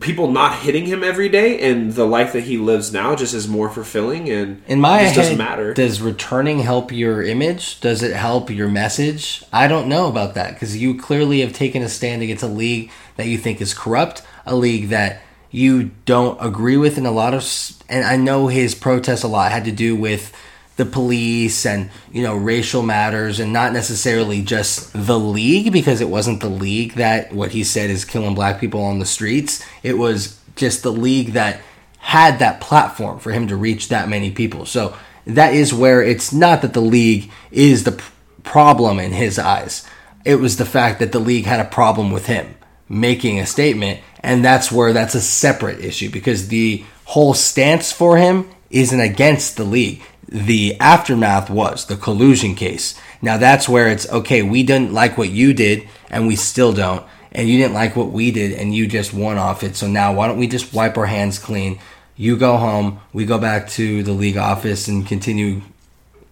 people 0.01 0.31
not 0.31 0.59
hitting 0.61 0.85
him 0.85 1.03
every 1.03 1.29
day 1.31 1.59
and 1.59 1.95
the 1.95 2.05
life 2.05 2.33
that 2.35 2.43
he 2.43 2.59
lives 2.59 2.93
now 2.93 3.17
just 3.17 3.33
is 3.33 3.49
more 3.49 3.71
fulfilling 3.71 4.29
and 4.29 4.63
In 4.67 4.81
my 4.81 4.99
head, 4.99 5.17
doesn't 5.17 5.39
matter. 5.39 5.73
does 5.73 6.03
returning 6.03 6.61
help 6.61 6.93
your 6.93 7.23
image? 7.23 7.81
Does 7.81 8.03
it 8.03 8.15
help 8.15 8.51
your 8.51 8.69
message? 8.69 9.43
I 9.53 9.69
don't 9.69 9.89
know 9.89 10.09
about 10.09 10.35
that 10.35 10.53
because 10.53 10.77
you 10.77 10.99
clearly 10.99 11.41
have 11.41 11.55
taken 11.55 11.83
a 11.83 11.89
stand 11.89 12.23
against 12.23 12.45
a 12.45 12.49
league 12.49 12.91
that 13.17 13.27
you 13.27 13.39
think 13.39 13.61
is 13.63 13.73
corrupt, 13.73 14.23
a 14.45 14.55
league 14.55 14.91
that 14.91 15.23
you 15.51 15.91
don't 16.05 16.39
agree 16.45 16.77
with 16.77 16.99
in 16.99 17.07
a 17.07 17.11
lot 17.11 17.33
of. 17.33 17.43
And 17.89 18.05
I 18.05 18.17
know 18.17 18.49
his 18.49 18.75
protest 18.75 19.25
a 19.25 19.29
lot 19.29 19.53
had 19.53 19.65
to 19.65 19.73
do 19.73 19.97
with 19.97 20.35
the 20.83 20.91
police 20.91 21.65
and 21.65 21.91
you 22.11 22.23
know 22.23 22.37
racial 22.37 22.83
matters 22.83 23.39
and 23.39 23.53
not 23.53 23.73
necessarily 23.73 24.43
just 24.43 24.93
the 24.93 25.19
league 25.19 25.73
because 25.73 26.01
it 26.01 26.09
wasn't 26.09 26.41
the 26.41 26.49
league 26.49 26.95
that 26.95 27.33
what 27.33 27.53
he 27.53 27.63
said 27.63 27.89
is 27.89 28.05
killing 28.05 28.35
black 28.35 28.61
people 28.61 28.83
on 28.83 28.99
the 28.99 29.07
streets. 29.07 29.65
It 29.85 29.97
was 29.97 30.41
just 30.57 30.83
the 30.83 30.93
league 30.93 31.35
that 31.35 31.61
had 31.99 32.41
that 32.41 32.61
platform 32.61 33.21
for 33.21 33.31
him 33.31 33.47
to 33.47 33.57
reach 33.57 33.89
that 33.89 34.09
many 34.09 34.33
people. 34.33 34.67
So 34.67 34.97
that 35.25 35.55
is 35.55 35.73
where 35.73 36.03
it's 36.03 36.33
not 36.33 36.63
that 36.63 36.75
the 36.75 36.81
league 36.81 37.31
is 37.53 37.85
the 37.85 38.03
problem 38.43 38.99
in 38.99 39.13
his 39.13 39.39
eyes. 39.39 39.87
It 40.25 40.37
was 40.37 40.57
the 40.57 40.67
fact 40.67 40.99
that 40.99 41.13
the 41.13 41.21
league 41.21 41.45
had 41.45 41.61
a 41.61 41.65
problem 41.65 42.11
with 42.11 42.27
him 42.27 42.57
making 42.89 43.39
a 43.39 43.47
statement 43.47 44.01
and 44.21 44.45
that's 44.45 44.71
where 44.71 44.93
that's 44.93 45.15
a 45.15 45.21
separate 45.21 45.81
issue 45.81 46.11
because 46.11 46.49
the 46.49 46.85
whole 47.05 47.35
stance 47.35 47.93
for 47.93 48.17
him 48.17 48.51
isn't 48.71 49.01
against 49.01 49.57
the 49.57 49.65
league 49.65 50.03
the 50.33 50.79
aftermath 50.81 51.51
was 51.51 51.87
the 51.87 51.97
collusion 51.97 52.55
case 52.55 52.99
now 53.21 53.37
that's 53.37 53.69
where 53.69 53.89
it's 53.89 54.09
okay 54.11 54.43
we 54.43 54.63
didn't 54.63 54.93
like 54.93 55.19
what 55.19 55.29
you 55.29 55.53
did 55.53 55.87
and 56.11 56.27
we 56.27 56.37
still 56.37 56.73
don't 56.73 57.05
and 57.33 57.49
you 57.49 57.59
didn't 57.59 57.75
like 57.75 57.97
what 57.97 58.11
we 58.11 58.31
did 58.31 58.53
and 58.53 58.75
you 58.75 58.87
just 58.87 59.13
won 59.13 59.37
off 59.39 59.63
it 59.63 59.77
so 59.77 59.87
now 59.87 60.13
why 60.13 60.27
don't 60.27 60.39
we 60.39 60.47
just 60.47 60.73
wipe 60.73 60.97
our 60.97 61.07
hands 61.07 61.39
clean 61.39 61.79
you 62.17 62.37
go 62.37 62.57
home 62.57 63.01
we 63.13 63.25
go 63.25 63.39
back 63.39 63.69
to 63.69 64.03
the 64.03 64.13
league 64.13 64.37
office 64.37 64.89
and 64.89 65.07
continue 65.07 65.61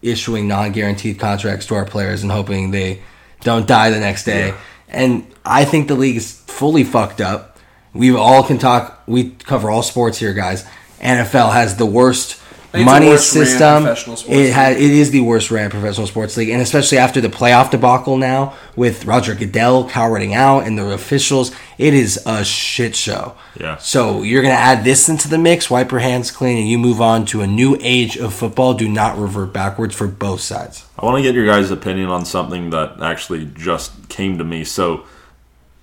issuing 0.02 0.48
non-guaranteed 0.48 1.18
contracts 1.18 1.66
to 1.66 1.74
our 1.74 1.84
players 1.84 2.22
and 2.22 2.32
hoping 2.32 2.70
they 2.70 3.02
don't 3.42 3.66
die 3.66 3.90
the 3.90 4.00
next 4.00 4.24
day. 4.24 4.54
And 4.88 5.26
I 5.44 5.64
think 5.64 5.88
the 5.88 5.94
league 5.94 6.16
is 6.16 6.32
fully 6.32 6.84
fucked 6.84 7.20
up. 7.20 7.58
We 7.92 8.14
all 8.14 8.42
can 8.42 8.58
talk. 8.58 9.02
We 9.06 9.30
cover 9.30 9.70
all 9.70 9.82
sports 9.82 10.18
here, 10.18 10.34
guys. 10.34 10.64
NFL 11.00 11.52
has 11.52 11.76
the 11.76 11.86
worst 11.86 12.39
think 12.39 12.39
it's 12.39 12.39
the 12.39 12.39
money 12.74 13.16
system. 13.16 13.87
It 13.87 14.28
league. 14.28 14.52
had 14.52 14.72
it 14.76 14.83
is 14.83 15.11
the 15.11 15.20
worst 15.20 15.50
ran 15.50 15.70
professional 15.70 16.06
sports 16.06 16.37
league, 16.37 16.50
and 16.50 16.62
especially 16.62 16.98
after 16.98 17.20
the 17.20 17.28
playoff 17.28 17.70
debacle 17.70 18.16
now 18.16 18.54
with 18.76 19.04
Roger 19.04 19.35
Goodell 19.35 19.88
cowarding 19.88 20.35
out 20.35 20.66
and 20.66 20.78
the 20.78 20.87
officials, 20.90 21.52
it 21.78 21.94
is 21.94 22.22
a 22.26 22.44
shit 22.44 22.94
show. 22.94 23.35
Yeah. 23.59 23.76
So 23.78 24.22
you're 24.22 24.42
gonna 24.42 24.54
add 24.54 24.85
this 24.85 25.09
into 25.09 25.28
the 25.28 25.38
mix, 25.38 25.70
wipe 25.70 25.90
your 25.90 26.00
hands 26.00 26.30
clean, 26.30 26.59
and 26.59 26.68
you 26.68 26.78
move 26.78 27.00
on 27.00 27.24
to 27.26 27.40
a 27.40 27.46
new 27.46 27.76
age 27.80 28.16
of 28.16 28.33
football. 28.35 28.74
Do 28.74 28.88
not 28.88 29.18
revert 29.18 29.52
backwards 29.52 29.94
for 29.94 30.06
both 30.06 30.40
sides. 30.40 30.85
I 30.98 31.04
want 31.04 31.16
to 31.16 31.22
get 31.22 31.35
your 31.35 31.46
guys' 31.46 31.70
opinion 31.70 32.09
on 32.11 32.24
something 32.24 32.70
that 32.70 33.00
actually 33.00 33.46
just 33.46 34.09
came 34.09 34.37
to 34.38 34.44
me. 34.44 34.64
So, 34.64 35.04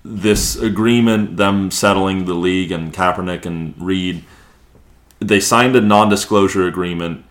this 0.04 0.56
agreement, 0.56 1.36
them 1.36 1.70
settling 1.70 2.24
the 2.24 2.34
league 2.34 2.70
and 2.70 2.92
Kaepernick 2.94 3.44
and 3.44 3.74
Reid, 3.78 4.24
they 5.20 5.40
signed 5.40 5.76
a 5.76 5.80
non 5.80 6.08
disclosure 6.08 6.66
agreement. 6.66 7.24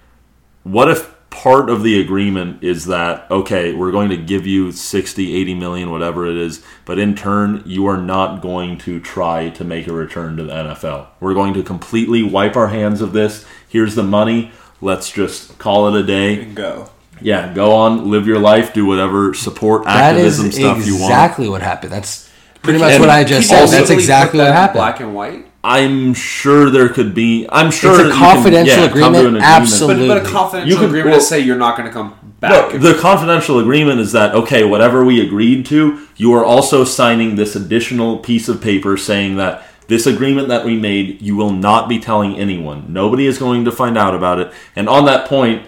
What 0.63 0.89
if 0.89 1.15
part 1.30 1.69
of 1.69 1.84
the 1.84 2.00
agreement 2.00 2.63
is 2.63 2.86
that, 2.86 3.30
okay, 3.30 3.73
we're 3.73 3.91
going 3.91 4.10
to 4.10 4.17
give 4.17 4.47
you 4.47 4.71
60, 4.71 5.36
80 5.36 5.54
million, 5.54 5.91
whatever 5.91 6.26
it 6.26 6.36
is, 6.36 6.63
but 6.84 6.97
in 6.97 7.15
turn, 7.15 7.63
you 7.65 7.86
are 7.86 7.97
not 7.97 8.41
going 8.41 8.78
to 8.80 9.00
try 9.00 9.50
to 9.50 9.63
make 9.63 9.88
a 9.88 9.93
return 9.93 10.36
to 10.38 10.43
the 10.43 10.54
NFL? 10.54 11.08
We're 11.19 11.34
going 11.34 11.54
to 11.54 11.63
completely 11.63 12.23
wipe 12.23 12.56
our 12.56 12.69
hands 12.69 13.02
of 13.02 13.13
this. 13.13 13.45
Here's 13.69 13.95
the 13.95 14.04
money. 14.04 14.52
Let's 14.82 15.12
just 15.12 15.58
call 15.58 15.93
it 15.93 16.00
a 16.00 16.06
day 16.06 16.41
and 16.41 16.56
go. 16.56 16.89
yeah, 17.21 17.54
go 17.54 17.71
on, 17.71 18.10
live 18.10 18.28
your 18.28 18.39
life, 18.39 18.73
do 18.73 18.86
whatever 18.86 19.34
support 19.34 19.86
That 19.86 20.15
is 20.15 20.39
activism 20.39 20.52
stuff 20.52 20.88
you 20.88 20.93
want. 20.93 21.00
That's 21.00 21.02
exactly 21.04 21.50
what 21.50 21.62
happened. 21.62 21.91
That's 21.91 22.30
pretty 22.62 22.80
much 22.80 22.93
And 22.93 23.02
what 23.02 23.10
I 23.10 23.23
just 23.23 23.50
people 23.50 23.67
said. 23.67 23.80
That's 23.80 23.89
exactly 23.89 24.39
put 24.39 24.43
what 24.43 24.43
that 24.45 24.50
in 24.50 24.56
happened. 24.56 24.80
Black 24.80 25.00
and 25.00 25.15
white. 25.15 25.45
I'm 25.69 26.13
sure 26.13 26.69
there 26.69 26.88
could 26.88 27.13
be. 27.13 27.45
I'm 27.49 27.71
sure 27.71 27.91
It's 27.91 27.99
a 27.99 28.03
that 28.03 28.10
you 28.10 28.13
can, 28.19 28.34
confidential 28.36 28.84
yeah, 28.84 28.88
come 28.89 29.13
to 29.13 29.19
an 29.19 29.25
agreement, 29.25 29.43
absolutely. 29.43 30.08
But, 30.08 30.13
but 30.13 30.17
a 30.17 30.19
Absolutely. 30.21 30.39
confidential 30.39 30.69
You 30.69 30.75
could- 30.77 30.86
agreement 30.89 31.12
well- 31.12 31.19
to 31.19 31.25
say 31.25 31.39
you're 31.41 31.58
not 31.58 31.75
going 31.77 31.88
to 31.89 31.93
come 31.93 32.13
No, 32.41 32.69
back. 32.71 32.80
the 32.80 32.93
confidential 32.93 33.60
agreement 33.60 33.99
is 33.99 34.12
that 34.13 34.34
okay, 34.34 34.63
whatever 34.63 35.03
we 35.03 35.19
agreed 35.19 35.65
to, 35.67 35.99
you 36.15 36.32
are 36.34 36.45
also 36.45 36.84
signing 36.86 37.36
this 37.36 37.56
additional 37.56 38.17
piece 38.19 38.47
of 38.47 38.62
paper 38.62 38.95
saying 38.95 39.36
that 39.38 39.63
this 39.89 40.06
agreement 40.06 40.47
that 40.49 40.63
we 40.65 40.75
made, 40.77 41.21
you 41.21 41.36
will 41.36 41.51
not 41.53 41.88
be 41.89 41.99
telling 41.99 42.36
anyone. 42.38 42.86
Nobody 42.89 43.25
is 43.25 43.38
going 43.38 43.65
to 43.65 43.71
find 43.71 43.97
out 43.97 44.13
about 44.15 44.39
it. 44.39 44.51
And 44.75 44.88
on 44.89 45.06
that 45.06 45.27
point, 45.27 45.63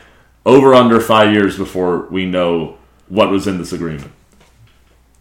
over 0.46 0.74
under 0.74 1.00
five 1.02 1.34
years 1.34 1.58
before 1.58 2.08
we 2.10 2.26
know 2.26 2.78
what 3.08 3.30
was 3.32 3.48
in 3.48 3.58
this 3.58 3.74
agreement. 3.74 4.12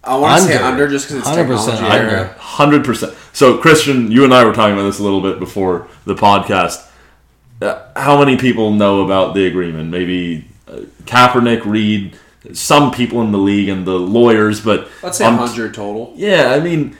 I 0.08 0.16
want 0.16 0.40
to 0.42 0.48
say 0.48 0.54
Under. 0.56 0.84
under 0.84 0.88
just 0.88 1.08
because 1.08 1.20
it's 1.20 1.28
100% 1.28 1.36
technology. 1.36 1.84
under. 1.84 2.10
era. 2.16 2.34
Hundred 2.38 2.84
percent. 2.84 3.14
So, 3.32 3.58
Christian, 3.58 4.10
you 4.10 4.24
and 4.24 4.32
I 4.34 4.44
were 4.44 4.52
talking 4.52 4.74
about 4.74 4.84
this 4.84 4.98
a 4.98 5.02
little 5.02 5.20
bit 5.20 5.38
before 5.38 5.86
the 6.06 6.14
podcast. 6.14 6.84
Uh, 7.60 7.82
how 7.96 8.18
many 8.18 8.36
people 8.36 8.72
know 8.72 9.04
about 9.04 9.34
the 9.34 9.46
agreement? 9.46 9.90
Maybe 9.90 10.48
uh, 10.68 10.80
Kaepernick, 11.04 11.64
Reid, 11.64 12.16
some 12.52 12.90
people 12.92 13.20
in 13.22 13.32
the 13.32 13.38
league, 13.38 13.68
and 13.68 13.86
the 13.86 13.98
lawyers. 13.98 14.60
But 14.60 14.88
Let's 15.02 15.18
say 15.18 15.24
um, 15.24 15.36
100 15.36 15.74
total. 15.74 16.12
Yeah, 16.16 16.50
I 16.52 16.60
mean, 16.60 16.96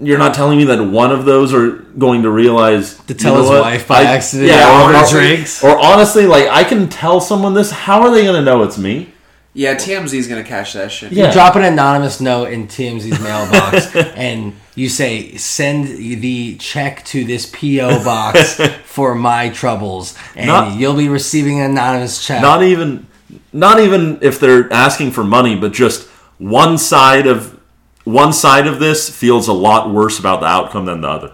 you're 0.00 0.18
not 0.18 0.34
telling 0.34 0.56
me 0.58 0.64
that 0.64 0.82
one 0.82 1.10
of 1.12 1.24
those 1.24 1.52
are 1.52 1.70
going 1.98 2.22
to 2.22 2.30
realize 2.30 2.96
To 3.06 3.14
tell 3.14 3.32
you 3.32 3.36
know 3.38 3.42
his 3.42 3.50
what? 3.50 3.60
wife 3.62 3.88
by 3.88 4.02
accident 4.02 4.48
Yeah, 4.50 4.82
over 4.84 4.96
or, 4.96 5.08
drinks. 5.10 5.62
or 5.64 5.76
honestly, 5.78 6.26
like 6.26 6.46
I 6.48 6.64
can 6.64 6.88
tell 6.88 7.20
someone 7.20 7.54
this. 7.54 7.70
How 7.70 8.02
are 8.02 8.10
they 8.10 8.22
going 8.22 8.36
to 8.36 8.42
know 8.44 8.62
it's 8.62 8.78
me? 8.78 9.12
Yeah, 9.54 9.74
TMZ 9.74 10.14
is 10.14 10.28
gonna 10.28 10.44
catch 10.44 10.74
that 10.74 10.92
shit. 10.92 11.10
Yeah. 11.10 11.26
You 11.28 11.32
drop 11.32 11.56
an 11.56 11.64
anonymous 11.64 12.20
note 12.20 12.52
in 12.52 12.68
TMZ's 12.68 13.20
mailbox, 13.20 13.94
and 14.16 14.54
you 14.76 14.88
say, 14.88 15.36
"Send 15.36 15.88
the 15.88 16.56
check 16.58 17.04
to 17.06 17.24
this 17.24 17.46
PO 17.46 18.04
box 18.04 18.60
for 18.84 19.14
my 19.14 19.48
troubles," 19.48 20.16
and 20.36 20.46
Not- 20.46 20.78
you'll 20.78 20.94
be 20.96 21.08
receiving 21.08 21.58
an 21.60 21.70
anonymous 21.72 22.24
check. 22.24 22.40
not 22.42 22.62
even 22.62 23.06
not 23.52 23.80
even 23.80 24.18
if 24.22 24.38
they're 24.40 24.72
asking 24.72 25.10
for 25.10 25.22
money 25.24 25.54
but 25.54 25.72
just 25.72 26.06
one 26.38 26.78
side 26.78 27.26
of 27.26 27.58
one 28.04 28.32
side 28.32 28.66
of 28.66 28.78
this 28.78 29.10
feels 29.10 29.48
a 29.48 29.52
lot 29.52 29.90
worse 29.90 30.18
about 30.18 30.40
the 30.40 30.46
outcome 30.46 30.86
than 30.86 31.02
the 31.02 31.08
other 31.08 31.32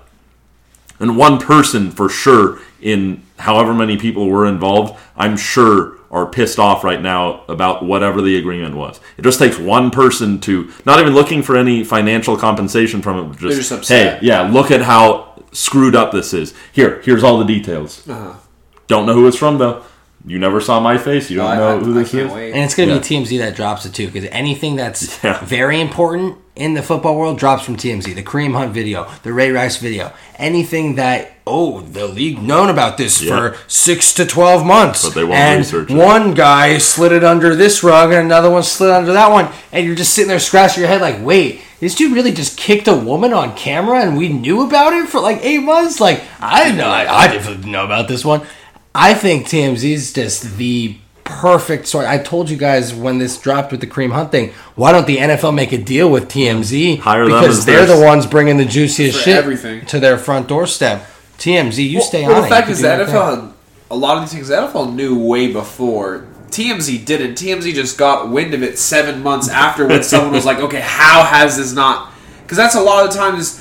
and 0.99 1.17
one 1.17 1.39
person 1.39 1.91
for 1.93 2.09
sure 2.09 2.59
in 2.81 3.23
however 3.39 3.73
many 3.73 3.97
people 3.97 4.29
were 4.29 4.45
involved 4.47 4.99
i'm 5.17 5.37
sure 5.37 5.97
are 6.15 6.27
pissed 6.27 6.61
off 6.61 6.85
right 6.85 7.03
now 7.03 7.43
about 7.49 7.85
whatever 7.85 8.23
the 8.23 8.37
agreement 8.37 8.77
was. 8.77 9.01
It 9.19 9.23
just 9.23 9.41
takes 9.41 9.59
one 9.59 9.91
person 9.91 10.41
to 10.43 10.73
not 10.87 11.01
even 11.01 11.13
looking 11.13 11.43
for 11.43 11.57
any 11.57 11.83
financial 11.83 12.37
compensation 12.37 13.03
from 13.03 13.33
it 13.33 13.39
just, 13.39 13.69
just 13.69 13.89
hey 13.89 14.19
yeah 14.23 14.43
look 14.43 14.71
at 14.71 14.83
how 14.83 15.43
screwed 15.51 15.97
up 15.97 16.13
this 16.13 16.33
is. 16.33 16.55
Here 16.73 17.03
here's 17.03 17.25
all 17.25 17.39
the 17.39 17.45
details. 17.45 18.09
Uh-huh. 18.09 18.35
don't 18.87 19.07
know 19.07 19.15
who 19.15 19.27
it's 19.27 19.37
from 19.37 19.59
though 19.59 19.85
you 20.27 20.39
never 20.39 20.61
saw 20.61 20.81
my 20.81 20.97
face 20.97 21.31
you 21.31 21.37
don't 21.39 21.47
I, 21.51 21.57
know 21.57 21.77
I- 21.77 21.79
who 21.81 21.91
I 21.95 21.99
this 22.03 22.11
can't 22.13 22.27
is 22.29 22.33
wait. 22.33 22.53
and 22.53 22.63
it's 22.65 22.75
going 22.75 22.89
to 22.89 22.95
Yeah. 22.95 23.01
be 23.01 23.07
TMZ 23.27 23.39
that 23.39 23.55
drops 23.57 23.85
it 23.87 23.93
too, 23.95 24.07
because 24.09 24.29
anything 24.33 24.77
that's 24.77 25.19
Yeah. 25.25 25.39
very 25.45 25.81
important 25.81 26.37
in 26.57 26.75
the 26.75 26.83
football 26.83 27.17
world 27.17 27.37
drops 27.39 27.65
from 27.65 27.77
TMZ. 27.77 28.15
The 28.15 28.23
Kareem 28.23 28.55
Hunt 28.55 28.73
video, 28.73 29.09
the 29.25 29.33
Ray 29.33 29.51
Rice 29.51 29.77
video, 29.79 30.13
anything 30.39 30.95
that 30.95 31.33
oh 31.47 31.81
the 31.81 32.07
league 32.07 32.41
known 32.43 32.71
about 32.71 32.97
this 32.97 33.21
Yeah. 33.21 33.37
for 33.37 33.57
six 33.67 34.13
to 34.15 34.25
twelve 34.25 34.65
months, 34.65 35.05
But 35.05 35.15
they 35.15 35.25
won't 35.25 35.35
and 35.39 35.59
research 35.61 35.91
it. 35.91 35.97
one 35.97 36.33
guy 36.35 36.79
slid 36.79 37.13
it 37.13 37.25
under 37.25 37.55
this 37.57 37.83
rug 37.83 38.13
and 38.13 38.21
another 38.25 38.51
one 38.51 38.63
slid 38.63 38.91
under 38.91 39.13
that 39.13 39.31
one, 39.31 39.49
and 39.73 39.85
you're 39.85 39.97
just 39.97 40.15
sitting 40.15 40.29
there 40.29 40.39
scratching 40.41 40.81
your 40.83 40.89
head 40.89 41.01
like, 41.01 41.17
wait. 41.23 41.61
This 41.81 41.95
dude 41.97 42.15
really 42.15 42.33
just 42.33 42.57
kicked 42.57 42.89
a 42.89 42.95
woman 42.95 43.35
on 43.35 43.55
camera, 43.57 44.01
and 44.01 44.17
we 44.17 44.29
knew 44.31 44.63
about 44.67 44.95
it 44.95 45.07
for 45.09 45.21
like 45.21 45.41
eight 45.45 45.59
months. 45.63 46.01
Like 46.01 46.23
I 46.41 46.63
didn't 46.65 46.79
know, 46.79 46.89
I, 46.89 47.25
I 47.25 47.29
didn't 47.29 47.71
know 47.71 47.85
about 47.85 48.09
this 48.09 48.25
one. 48.25 48.41
I 48.95 49.15
think 49.15 49.47
TMZ 49.47 49.85
is 49.93 50.13
just 50.13 50.57
the 50.57 50.97
perfect 51.25 51.87
sort. 51.89 52.07
I 52.07 52.19
told 52.19 52.49
you 52.51 52.57
guys 52.57 52.95
when 52.95 53.19
this 53.19 53.39
dropped 53.39 53.73
with 53.73 53.81
the 53.81 53.87
Kareem 53.87 54.13
Hunt 54.13 54.31
thing, 54.31 54.53
why 54.77 54.93
don't 54.93 55.07
the 55.07 55.17
NFL 55.17 55.55
make 55.55 55.73
a 55.73 55.79
deal 55.79 56.09
with 56.11 56.29
TMZ? 56.29 56.99
Hire 57.01 57.25
them 57.27 57.41
because 57.41 57.59
as 57.59 57.65
they're 57.67 57.87
their- 57.87 57.97
the 57.99 58.05
ones 58.05 58.27
bringing 58.27 58.57
the 58.57 58.65
juiciest 58.65 59.21
shit 59.23 59.37
everything. 59.37 59.85
to 59.87 59.99
their 59.99 60.19
front 60.19 60.47
doorstep. 60.49 61.07
TMZ, 61.39 61.83
you 61.83 61.99
Well- 61.99 62.07
stay 62.07 62.23
well, 62.27 62.37
on 62.37 62.41
the 62.43 62.47
it. 62.47 62.51
fact 62.51 62.69
You 62.69 62.73
is, 62.75 62.81
the 62.83 62.89
NFL, 62.89 63.31
had- 63.37 63.45
a 63.91 63.97
lot 63.97 64.17
of 64.17 64.23
these 64.25 64.33
things, 64.33 64.49
the 64.49 64.57
NFL 64.59 64.87
knew 64.93 65.19
way 65.19 65.49
before. 65.49 66.25
TMZ 66.51 66.99
didn't. 66.99 67.35
TMZ 67.35 67.73
just 67.75 67.99
got 67.99 68.29
wind 68.31 68.55
of 68.55 68.63
it 68.63 68.79
seven 68.79 69.23
months 69.23 69.49
after 69.49 69.87
when 69.87 70.03
someone 70.05 70.33
was 70.33 70.45
like, 70.45 70.61
okay, 70.61 70.81
how 70.81 71.25
has 71.25 71.57
this 71.57 71.73
not. 71.73 72.13
Because 72.45 72.59
that's 72.59 72.77
a 72.77 72.81
lot 72.81 73.07
of 73.09 73.13
times. 73.15 73.61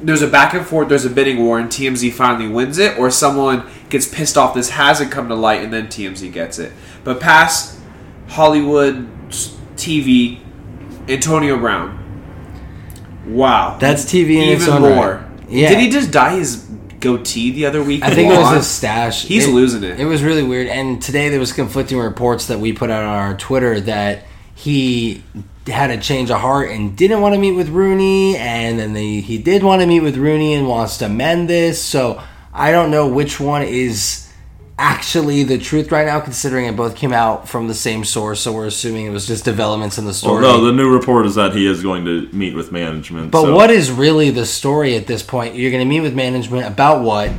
There's 0.00 0.22
a 0.22 0.28
back 0.28 0.54
and 0.54 0.64
forth, 0.64 0.88
there's 0.88 1.04
a 1.04 1.10
bidding 1.10 1.44
war, 1.44 1.58
and 1.58 1.68
TMZ 1.68 2.12
finally 2.12 2.48
wins 2.48 2.78
it, 2.78 2.98
or 2.98 3.10
someone 3.10 3.68
gets 3.88 4.06
pissed 4.06 4.36
off 4.38 4.54
this 4.54 4.70
hasn't 4.70 5.10
come 5.10 5.28
to 5.28 5.34
light, 5.34 5.62
and 5.62 5.72
then 5.72 5.88
TMZ 5.88 6.32
gets 6.32 6.58
it. 6.58 6.72
But 7.02 7.20
past 7.20 7.78
Hollywood 8.28 9.08
TV, 9.76 10.40
Antonio 11.08 11.58
Brown. 11.58 11.96
Wow. 13.26 13.76
That's 13.80 14.04
TV 14.04 14.36
in 14.36 14.48
its 14.50 14.62
Even 14.62 14.84
own 14.84 14.94
more. 14.94 15.14
right. 15.16 15.24
Yeah. 15.48 15.70
Did 15.70 15.78
he 15.80 15.90
just 15.90 16.10
dye 16.10 16.36
his 16.36 16.64
goatee 17.00 17.50
the 17.52 17.66
other 17.66 17.82
week? 17.82 18.02
I 18.02 18.14
think 18.14 18.32
it 18.32 18.38
was 18.38 18.56
his 18.56 18.66
stash. 18.66 19.24
He's 19.24 19.48
losing 19.48 19.82
it. 19.82 19.98
It 19.98 20.04
was 20.04 20.22
really 20.22 20.42
weird. 20.42 20.68
And 20.68 21.00
today 21.00 21.28
there 21.28 21.40
was 21.40 21.52
conflicting 21.52 21.98
reports 21.98 22.46
that 22.46 22.60
we 22.60 22.72
put 22.72 22.90
out 22.90 23.02
on 23.02 23.08
our 23.08 23.36
Twitter 23.36 23.80
that 23.82 24.24
he 24.54 25.22
had 25.68 25.90
a 25.90 25.98
change 25.98 26.30
of 26.30 26.40
heart 26.40 26.70
and 26.70 26.96
didn't 26.96 27.20
want 27.20 27.34
to 27.34 27.40
meet 27.40 27.52
with 27.52 27.68
Rooney, 27.68 28.36
and 28.36 28.78
then 28.78 28.92
the, 28.94 29.20
he 29.20 29.38
did 29.38 29.62
want 29.62 29.80
to 29.82 29.86
meet 29.86 30.00
with 30.00 30.16
Rooney 30.16 30.54
and 30.54 30.66
wants 30.68 30.98
to 30.98 31.08
mend 31.08 31.48
this. 31.48 31.82
So 31.82 32.22
I 32.52 32.70
don't 32.72 32.90
know 32.90 33.06
which 33.08 33.38
one 33.40 33.62
is 33.62 34.24
actually 34.80 35.42
the 35.42 35.58
truth 35.58 35.90
right 35.90 36.06
now, 36.06 36.20
considering 36.20 36.66
it 36.66 36.76
both 36.76 36.94
came 36.94 37.12
out 37.12 37.48
from 37.48 37.66
the 37.66 37.74
same 37.74 38.04
source. 38.04 38.40
So 38.40 38.52
we're 38.52 38.66
assuming 38.66 39.06
it 39.06 39.10
was 39.10 39.26
just 39.26 39.44
developments 39.44 39.98
in 39.98 40.04
the 40.04 40.10
Well, 40.10 40.14
story. 40.14 40.42
no, 40.42 40.64
the 40.64 40.72
new 40.72 40.88
report 40.92 41.26
is 41.26 41.34
that 41.34 41.52
he 41.54 41.66
is 41.66 41.82
going 41.82 42.04
to 42.04 42.28
meet 42.32 42.54
with 42.54 42.70
management. 42.70 43.32
But 43.32 43.42
so- 43.42 43.54
what 43.54 43.70
is 43.70 43.90
really 43.90 44.30
the 44.30 44.46
story 44.46 44.94
at 44.96 45.06
this 45.08 45.22
point? 45.22 45.56
You're 45.56 45.72
going 45.72 45.82
to 45.82 45.88
meet 45.88 46.00
with 46.00 46.14
management 46.14 46.66
about 46.66 47.02
what? 47.02 47.30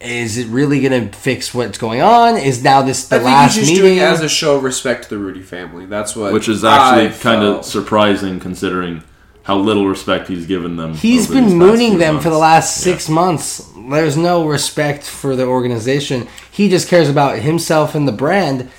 Is 0.00 0.38
it 0.38 0.46
really 0.48 0.80
going 0.80 1.10
to 1.10 1.16
fix 1.16 1.52
what's 1.52 1.76
going 1.76 2.00
on? 2.00 2.38
Is 2.38 2.62
now 2.64 2.80
this 2.82 3.06
the 3.08 3.16
I 3.16 3.18
think 3.18 3.26
last 3.26 3.54
he's 3.54 3.64
just 3.66 3.70
meeting? 3.72 3.84
doing 3.84 3.98
it 3.98 4.02
as 4.02 4.22
a 4.22 4.28
show 4.30 4.56
of 4.56 4.62
respect 4.62 5.04
to 5.04 5.08
the 5.10 5.18
Rooney 5.18 5.42
family. 5.42 5.84
That's 5.84 6.16
what. 6.16 6.32
which 6.32 6.48
is 6.48 6.64
actually 6.64 7.08
I 7.08 7.18
kind 7.18 7.42
of 7.42 7.64
surprising 7.66 8.40
considering 8.40 9.02
how 9.42 9.58
little 9.58 9.86
respect 9.86 10.28
he's 10.28 10.46
given 10.46 10.76
them. 10.76 10.94
He's 10.94 11.28
been 11.28 11.54
mooning 11.56 11.90
few 11.90 11.98
them 11.98 12.16
for 12.18 12.24
the 12.24 12.30
months. 12.30 12.40
last 12.40 12.78
Yeah. 12.86 12.92
six 12.92 13.08
months. 13.10 13.70
There's 13.90 14.16
no 14.16 14.46
respect 14.46 15.02
for 15.04 15.36
the 15.36 15.44
organization. 15.44 16.28
He 16.50 16.68
just 16.70 16.88
cares 16.88 17.08
about 17.10 17.38
himself 17.38 17.94
and 17.94 18.08
the 18.08 18.12
brand. 18.12 18.70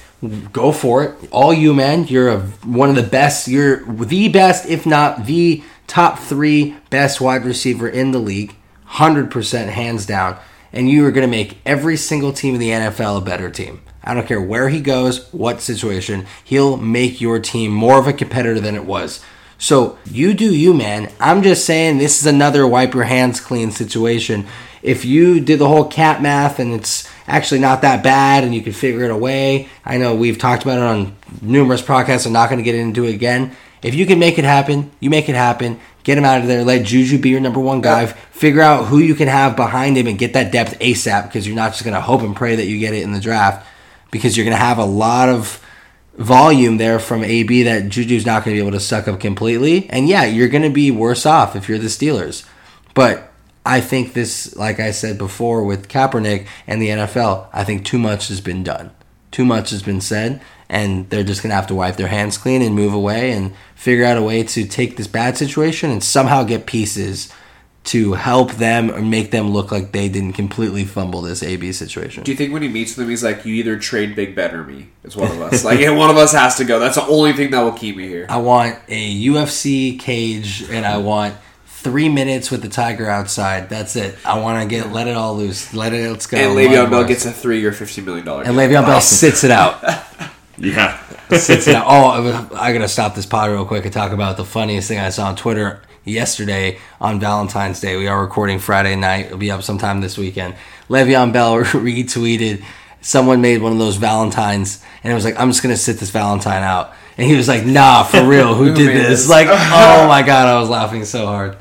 Go 0.53 0.71
for 0.71 1.03
it, 1.03 1.15
all 1.31 1.51
you 1.53 1.73
man. 1.73 2.05
You're 2.07 2.29
a, 2.29 2.39
one 2.63 2.89
of 2.89 2.95
the 2.95 3.01
best. 3.03 3.47
You're 3.47 3.83
the 3.85 4.27
best, 4.29 4.67
if 4.67 4.85
not 4.85 5.25
the 5.25 5.63
top 5.87 6.19
three 6.19 6.77
best 6.91 7.19
wide 7.21 7.43
receiver 7.43 7.87
in 7.87 8.11
the 8.11 8.19
league, 8.19 8.55
hundred 8.85 9.29
percent, 9.31 9.71
hands 9.71 10.05
down. 10.05 10.37
And 10.73 10.89
you 10.89 11.05
are 11.05 11.11
going 11.11 11.27
to 11.27 11.31
make 11.31 11.57
every 11.65 11.97
single 11.97 12.31
team 12.31 12.53
in 12.55 12.59
the 12.59 12.69
NFL 12.69 13.17
a 13.17 13.25
better 13.25 13.49
team. 13.49 13.81
I 14.03 14.13
don't 14.13 14.27
care 14.27 14.41
where 14.41 14.69
he 14.69 14.81
goes, 14.81 15.31
what 15.31 15.61
situation. 15.61 16.25
He'll 16.43 16.77
make 16.77 17.21
your 17.21 17.39
team 17.39 17.71
more 17.71 17.99
of 17.99 18.07
a 18.07 18.13
competitor 18.13 18.59
than 18.59 18.75
it 18.75 18.85
was. 18.85 19.23
So 19.57 19.99
you 20.05 20.33
do 20.33 20.55
you, 20.55 20.73
man. 20.73 21.11
I'm 21.19 21.43
just 21.43 21.65
saying 21.65 21.97
this 21.97 22.19
is 22.19 22.25
another 22.25 22.65
wipe 22.65 22.95
your 22.95 23.03
hands 23.03 23.39
clean 23.39 23.69
situation. 23.69 24.47
If 24.81 25.05
you 25.05 25.39
did 25.39 25.59
the 25.59 25.67
whole 25.67 25.85
cap 25.85 26.19
math 26.19 26.57
and 26.57 26.73
it's 26.73 27.07
actually 27.27 27.59
not 27.59 27.83
that 27.83 28.03
bad 28.03 28.43
and 28.43 28.55
you 28.55 28.63
can 28.63 28.73
figure 28.73 29.03
it 29.03 29.11
away, 29.11 29.69
I 29.85 29.97
know 29.97 30.15
we've 30.15 30.39
talked 30.39 30.63
about 30.63 30.79
it 30.79 30.83
on 30.83 31.15
numerous 31.43 31.83
podcasts. 31.83 32.25
I'm 32.25 32.33
not 32.33 32.49
going 32.49 32.57
to 32.57 32.63
get 32.63 32.73
into 32.73 33.05
it 33.05 33.13
again. 33.13 33.55
If 33.83 33.95
you 33.95 34.05
can 34.05 34.19
make 34.19 34.37
it 34.37 34.45
happen, 34.45 34.91
you 34.99 35.09
make 35.09 35.27
it 35.27 35.35
happen. 35.35 35.79
Get 36.03 36.17
him 36.17 36.25
out 36.25 36.41
of 36.41 36.47
there. 36.47 36.63
Let 36.63 36.85
Juju 36.85 37.19
be 37.19 37.29
your 37.29 37.39
number 37.39 37.59
one 37.59 37.81
guy. 37.81 38.05
Figure 38.05 38.61
out 38.61 38.85
who 38.85 38.99
you 38.99 39.15
can 39.15 39.27
have 39.27 39.55
behind 39.55 39.97
him 39.97 40.07
and 40.07 40.17
get 40.17 40.33
that 40.33 40.51
depth 40.51 40.79
ASAP 40.79 41.23
because 41.23 41.47
you're 41.47 41.55
not 41.55 41.71
just 41.71 41.83
going 41.83 41.93
to 41.93 42.01
hope 42.01 42.21
and 42.21 42.35
pray 42.35 42.55
that 42.55 42.65
you 42.65 42.79
get 42.79 42.93
it 42.93 43.03
in 43.03 43.11
the 43.11 43.19
draft 43.19 43.67
because 44.11 44.35
you're 44.35 44.45
going 44.45 44.57
to 44.57 44.63
have 44.63 44.77
a 44.77 44.85
lot 44.85 45.29
of 45.29 45.63
volume 46.15 46.77
there 46.77 46.99
from 46.99 47.23
AB 47.23 47.63
that 47.63 47.89
Juju's 47.89 48.25
not 48.25 48.43
going 48.43 48.55
to 48.55 48.61
be 48.61 48.67
able 48.67 48.77
to 48.77 48.83
suck 48.83 49.07
up 49.07 49.19
completely. 49.19 49.89
And 49.89 50.07
yeah, 50.07 50.25
you're 50.25 50.49
going 50.49 50.63
to 50.63 50.69
be 50.69 50.91
worse 50.91 51.25
off 51.25 51.55
if 51.55 51.69
you're 51.69 51.79
the 51.79 51.87
Steelers. 51.87 52.47
But 52.93 53.31
I 53.65 53.81
think 53.81 54.13
this, 54.13 54.55
like 54.55 54.79
I 54.79 54.91
said 54.91 55.17
before 55.17 55.63
with 55.63 55.87
Kaepernick 55.87 56.47
and 56.67 56.81
the 56.81 56.89
NFL, 56.89 57.47
I 57.53 57.63
think 57.63 57.85
too 57.85 57.99
much 57.99 58.27
has 58.27 58.41
been 58.41 58.63
done. 58.63 58.91
Too 59.31 59.45
much 59.45 59.69
has 59.69 59.81
been 59.81 60.01
said, 60.01 60.41
and 60.69 61.09
they're 61.09 61.23
just 61.23 61.41
going 61.41 61.51
to 61.51 61.55
have 61.55 61.67
to 61.67 61.75
wipe 61.75 61.95
their 61.95 62.07
hands 62.07 62.37
clean 62.37 62.61
and 62.61 62.75
move 62.75 62.93
away 62.93 63.31
and 63.31 63.53
figure 63.75 64.05
out 64.05 64.17
a 64.17 64.21
way 64.21 64.43
to 64.43 64.65
take 64.65 64.97
this 64.97 65.07
bad 65.07 65.37
situation 65.37 65.89
and 65.89 66.03
somehow 66.03 66.43
get 66.43 66.65
pieces 66.65 67.31
to 67.83 68.13
help 68.13 68.51
them 68.53 68.91
or 68.91 69.01
make 69.01 69.31
them 69.31 69.49
look 69.49 69.71
like 69.71 69.91
they 69.91 70.07
didn't 70.07 70.33
completely 70.33 70.85
fumble 70.85 71.21
this 71.21 71.41
AB 71.41 71.71
situation. 71.71 72.23
Do 72.23 72.31
you 72.31 72.37
think 72.37 72.53
when 72.53 72.61
he 72.61 72.67
meets 72.67 72.95
them, 72.95 73.09
he's 73.09 73.23
like, 73.23 73.43
"You 73.43 73.55
either 73.55 73.77
trade 73.79 74.15
Big 74.15 74.35
Ben 74.35 74.53
or 74.53 74.63
me"? 74.63 74.89
It's 75.03 75.15
one 75.15 75.31
of 75.31 75.41
us. 75.41 75.63
like, 75.63 75.79
yeah, 75.79 75.89
one 75.89 76.09
of 76.09 76.17
us 76.17 76.31
has 76.33 76.57
to 76.57 76.63
go. 76.63 76.79
That's 76.79 76.95
the 76.95 77.07
only 77.07 77.33
thing 77.33 77.49
that 77.51 77.61
will 77.61 77.71
keep 77.71 77.97
me 77.97 78.07
here. 78.07 78.27
I 78.29 78.37
want 78.37 78.77
a 78.87 79.25
UFC 79.25 79.97
cage 79.97 80.63
and 80.69 80.85
I 80.85 80.97
want 80.97 81.35
three 81.81 82.09
minutes 82.09 82.51
with 82.51 82.61
the 82.61 82.69
tiger 82.69 83.09
outside. 83.09 83.69
That's 83.69 83.95
it. 83.95 84.15
I 84.25 84.39
want 84.39 84.61
to 84.61 84.67
get 84.73 84.91
let 84.91 85.07
it 85.07 85.15
all 85.17 85.35
loose. 85.35 85.73
Let 85.73 85.93
it 85.93 86.09
let's 86.09 86.27
go. 86.27 86.37
And 86.37 86.57
Le'Veon 86.57 86.89
Bell 86.89 87.03
gets 87.03 87.25
a 87.25 87.31
three 87.31 87.63
or 87.65 87.71
fifty 87.71 88.01
million 88.01 88.25
dollar. 88.25 88.43
and 88.43 88.55
Le'Veon 88.55 88.85
Bell 88.85 89.01
sits 89.01 89.43
it 89.43 89.51
out. 89.51 89.83
Yeah. 90.57 90.99
sits 91.29 91.67
it 91.67 91.73
out. 91.73 91.85
Oh, 91.87 92.49
I 92.55 92.71
gotta 92.71 92.87
stop 92.87 93.15
this 93.15 93.25
pod 93.25 93.49
real 93.49 93.65
quick 93.65 93.83
and 93.85 93.91
talk 93.91 94.11
about 94.11 94.37
the 94.37 94.45
funniest 94.45 94.87
thing 94.87 94.99
I 94.99 95.09
saw 95.09 95.25
on 95.27 95.35
Twitter 95.35 95.81
yesterday 96.03 96.77
on 96.99 97.19
Valentine's 97.19 97.79
Day. 97.79 97.97
We 97.97 98.05
are 98.07 98.21
recording 98.21 98.59
Friday 98.59 98.95
night. 98.95 99.25
It'll 99.27 99.39
be 99.39 99.49
up 99.49 99.63
sometime 99.63 100.01
this 100.01 100.19
weekend. 100.19 100.53
Le'Veon 100.87 101.33
Bell 101.33 101.55
retweeted. 101.63 102.63
Someone 103.03 103.41
made 103.41 103.63
one 103.63 103.71
of 103.71 103.79
those 103.79 103.95
Valentines, 103.95 104.83
and 105.03 105.11
it 105.11 105.15
was 105.15 105.25
like, 105.25 105.39
"I'm 105.39 105.49
just 105.49 105.63
gonna 105.63 105.77
sit 105.77 105.97
this 105.97 106.11
Valentine 106.11 106.61
out." 106.61 106.93
And 107.17 107.25
he 107.27 107.35
was 107.35 107.47
like, 107.47 107.65
"Nah, 107.65 108.03
for 108.03 108.23
real, 108.23 108.53
who 108.53 108.65
Who 108.69 108.75
did 108.75 108.89
this?" 108.95 109.21
this? 109.21 109.29
Like, 109.29 109.47
oh 109.49 110.07
my 110.07 110.21
god, 110.21 110.47
I 110.47 110.59
was 110.59 110.69
laughing 110.69 111.05
so 111.05 111.25
hard. 111.25 111.57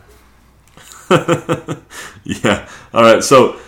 Yeah. 2.24 2.68
All 2.94 3.02
right. 3.02 3.22
So 3.24 3.58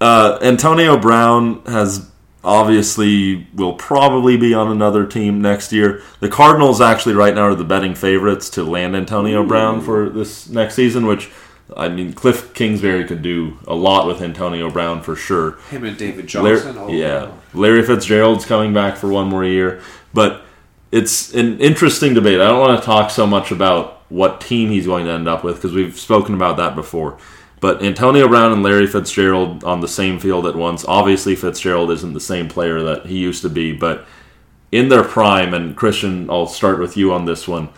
uh, 0.00 0.38
Antonio 0.42 0.96
Brown 0.98 1.62
has 1.66 2.08
obviously 2.44 3.46
will 3.54 3.74
probably 3.74 4.36
be 4.36 4.52
on 4.54 4.70
another 4.70 5.06
team 5.06 5.40
next 5.40 5.72
year. 5.72 6.02
The 6.20 6.28
Cardinals 6.28 6.80
actually 6.80 7.14
right 7.14 7.34
now 7.34 7.42
are 7.44 7.54
the 7.54 7.64
betting 7.64 7.94
favorites 7.94 8.50
to 8.50 8.64
land 8.64 8.94
Antonio 8.96 9.44
Brown 9.46 9.80
for 9.80 10.08
this 10.08 10.48
next 10.48 10.74
season, 10.74 11.06
which 11.06 11.30
I 11.76 11.88
mean 11.88 12.12
Cliff 12.12 12.52
Kingsbury 12.54 13.04
could 13.04 13.22
do 13.22 13.58
a 13.66 13.74
lot 13.74 14.06
with 14.06 14.20
Antonio 14.22 14.70
Brown 14.70 15.02
for 15.02 15.16
sure. 15.16 15.52
Him 15.70 15.84
and 15.84 15.96
David 15.96 16.32
Larry- 16.34 16.56
Johnson. 16.60 16.76
oh, 16.78 16.88
yeah. 16.88 17.30
Larry 17.54 17.82
Fitzgerald's 17.82 18.44
coming 18.44 18.72
back 18.74 18.96
for 18.96 19.08
one 19.08 19.28
more 19.28 19.44
year, 19.44 19.80
but 20.12 20.42
it's 20.92 21.32
an 21.34 21.58
interesting 21.60 22.12
debate. 22.14 22.40
I 22.40 22.48
don't 22.48 22.60
want 22.60 22.78
to 22.78 22.84
talk 22.84 23.10
so 23.10 23.26
much 23.26 23.50
about 23.50 24.01
what 24.12 24.42
team 24.42 24.68
he's 24.68 24.86
going 24.86 25.06
to 25.06 25.10
end 25.10 25.26
up 25.26 25.42
with 25.42 25.56
because 25.56 25.72
we've 25.72 25.98
spoken 25.98 26.34
about 26.34 26.58
that 26.58 26.74
before. 26.74 27.18
But 27.60 27.82
Antonio 27.82 28.28
Brown 28.28 28.52
and 28.52 28.62
Larry 28.62 28.86
Fitzgerald 28.86 29.64
on 29.64 29.80
the 29.80 29.88
same 29.88 30.18
field 30.18 30.46
at 30.46 30.56
once. 30.56 30.84
Obviously, 30.86 31.34
Fitzgerald 31.34 31.90
isn't 31.92 32.12
the 32.12 32.20
same 32.20 32.48
player 32.48 32.82
that 32.82 33.06
he 33.06 33.18
used 33.18 33.42
to 33.42 33.48
be, 33.48 33.72
but 33.72 34.04
in 34.70 34.88
their 34.88 35.04
prime, 35.04 35.54
and 35.54 35.76
Christian, 35.76 36.28
I'll 36.28 36.46
start 36.46 36.78
with 36.78 36.96
you 36.96 37.12
on 37.12 37.24
this 37.24 37.48
one. 37.48 37.70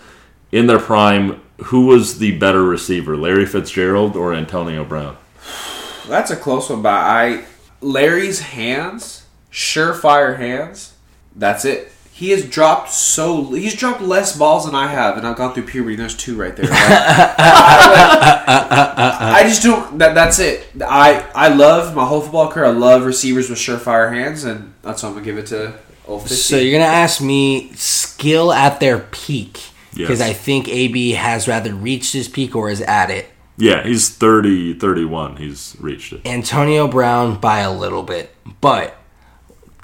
In 0.50 0.66
their 0.66 0.78
prime, 0.78 1.40
who 1.64 1.86
was 1.86 2.18
the 2.18 2.36
better 2.38 2.62
receiver, 2.64 3.16
Larry 3.16 3.46
Fitzgerald 3.46 4.16
or 4.16 4.34
Antonio 4.34 4.84
Brown? 4.84 5.16
That's 6.08 6.30
a 6.30 6.36
close 6.36 6.68
one, 6.70 6.82
but 6.82 6.90
I 6.90 7.44
Larry's 7.80 8.40
hands, 8.40 9.26
surefire 9.52 10.38
hands. 10.38 10.94
That's 11.36 11.64
it. 11.64 11.92
He 12.16 12.30
has 12.30 12.44
dropped 12.48 12.92
so 12.92 13.50
he's 13.52 13.74
dropped 13.74 14.00
less 14.00 14.38
balls 14.38 14.66
than 14.66 14.74
I 14.76 14.86
have, 14.86 15.16
and 15.16 15.26
I've 15.26 15.34
gone 15.36 15.52
through 15.52 15.64
puberty. 15.64 15.96
There's 15.96 16.16
two 16.16 16.36
right 16.36 16.54
there. 16.54 16.68
I, 17.96 19.40
I 19.40 19.42
just 19.48 19.64
don't. 19.64 19.98
That, 19.98 20.14
that's 20.14 20.38
it. 20.38 20.64
I 20.80 21.28
I 21.34 21.48
love 21.48 21.94
my 21.96 22.04
whole 22.04 22.20
football 22.20 22.50
career. 22.50 22.66
I 22.66 22.70
love 22.70 23.04
receivers 23.04 23.50
with 23.50 23.58
surefire 23.58 24.12
hands, 24.12 24.44
and 24.44 24.74
that's 24.82 25.02
why 25.02 25.08
I'm 25.08 25.14
gonna 25.16 25.24
give 25.26 25.38
it 25.38 25.46
to. 25.46 25.74
Old 26.06 26.22
50. 26.22 26.36
So 26.36 26.56
you're 26.56 26.78
gonna 26.78 26.90
ask 26.90 27.20
me 27.20 27.72
skill 27.74 28.52
at 28.52 28.78
their 28.78 28.98
peak 29.00 29.60
because 29.94 30.20
Yes. 30.20 30.28
I 30.28 30.32
think 30.34 30.68
AB 30.68 31.12
has 31.12 31.48
rather 31.48 31.74
reached 31.74 32.12
his 32.12 32.28
peak 32.28 32.54
or 32.54 32.70
is 32.70 32.80
at 32.82 33.10
it. 33.10 33.26
Yeah, 33.56 33.82
he's 33.84 34.08
30, 34.10 34.74
31. 34.74 35.36
He's 35.36 35.76
reached 35.80 36.12
it. 36.12 36.26
Antonio 36.26 36.86
Brown 36.88 37.40
by 37.40 37.60
a 37.60 37.72
little 37.72 38.02
bit, 38.02 38.34
but 38.60 38.96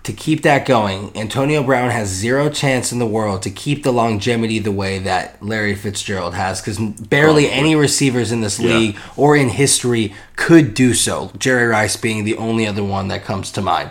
to 0.05 0.13
keep 0.13 0.43
that 0.43 0.65
going, 0.67 1.11
Antonio 1.17 1.63
Brown 1.63 1.91
has 1.91 2.09
zero 2.09 2.49
chance 2.49 2.91
in 2.91 2.99
the 2.99 3.07
world 3.07 3.43
to 3.43 3.51
keep 3.51 3.83
the 3.83 3.93
longevity 3.93 4.59
the 4.59 4.73
way 4.73 4.99
that 4.99 5.43
Larry 5.43 5.75
Fitzgerald 5.75 6.35
has 6.35 6.61
because 6.61 6.79
barely 6.79 7.45
Probably. 7.45 7.51
any 7.51 7.75
receivers 7.77 8.33
in 8.33 8.41
this 8.41 8.59
Yeah. 8.59 8.77
league 8.77 8.97
or 9.17 9.37
in 9.37 9.51
history 9.51 10.15
could 10.37 10.73
do 10.75 10.95
so. 10.95 11.31
Jerry 11.39 11.67
Rice 11.67 11.97
being 11.97 12.25
the 12.25 12.37
only 12.37 12.67
other 12.67 12.83
one 12.85 13.09
that 13.09 13.25
comes 13.25 13.51
to 13.53 13.61
mind. 13.63 13.91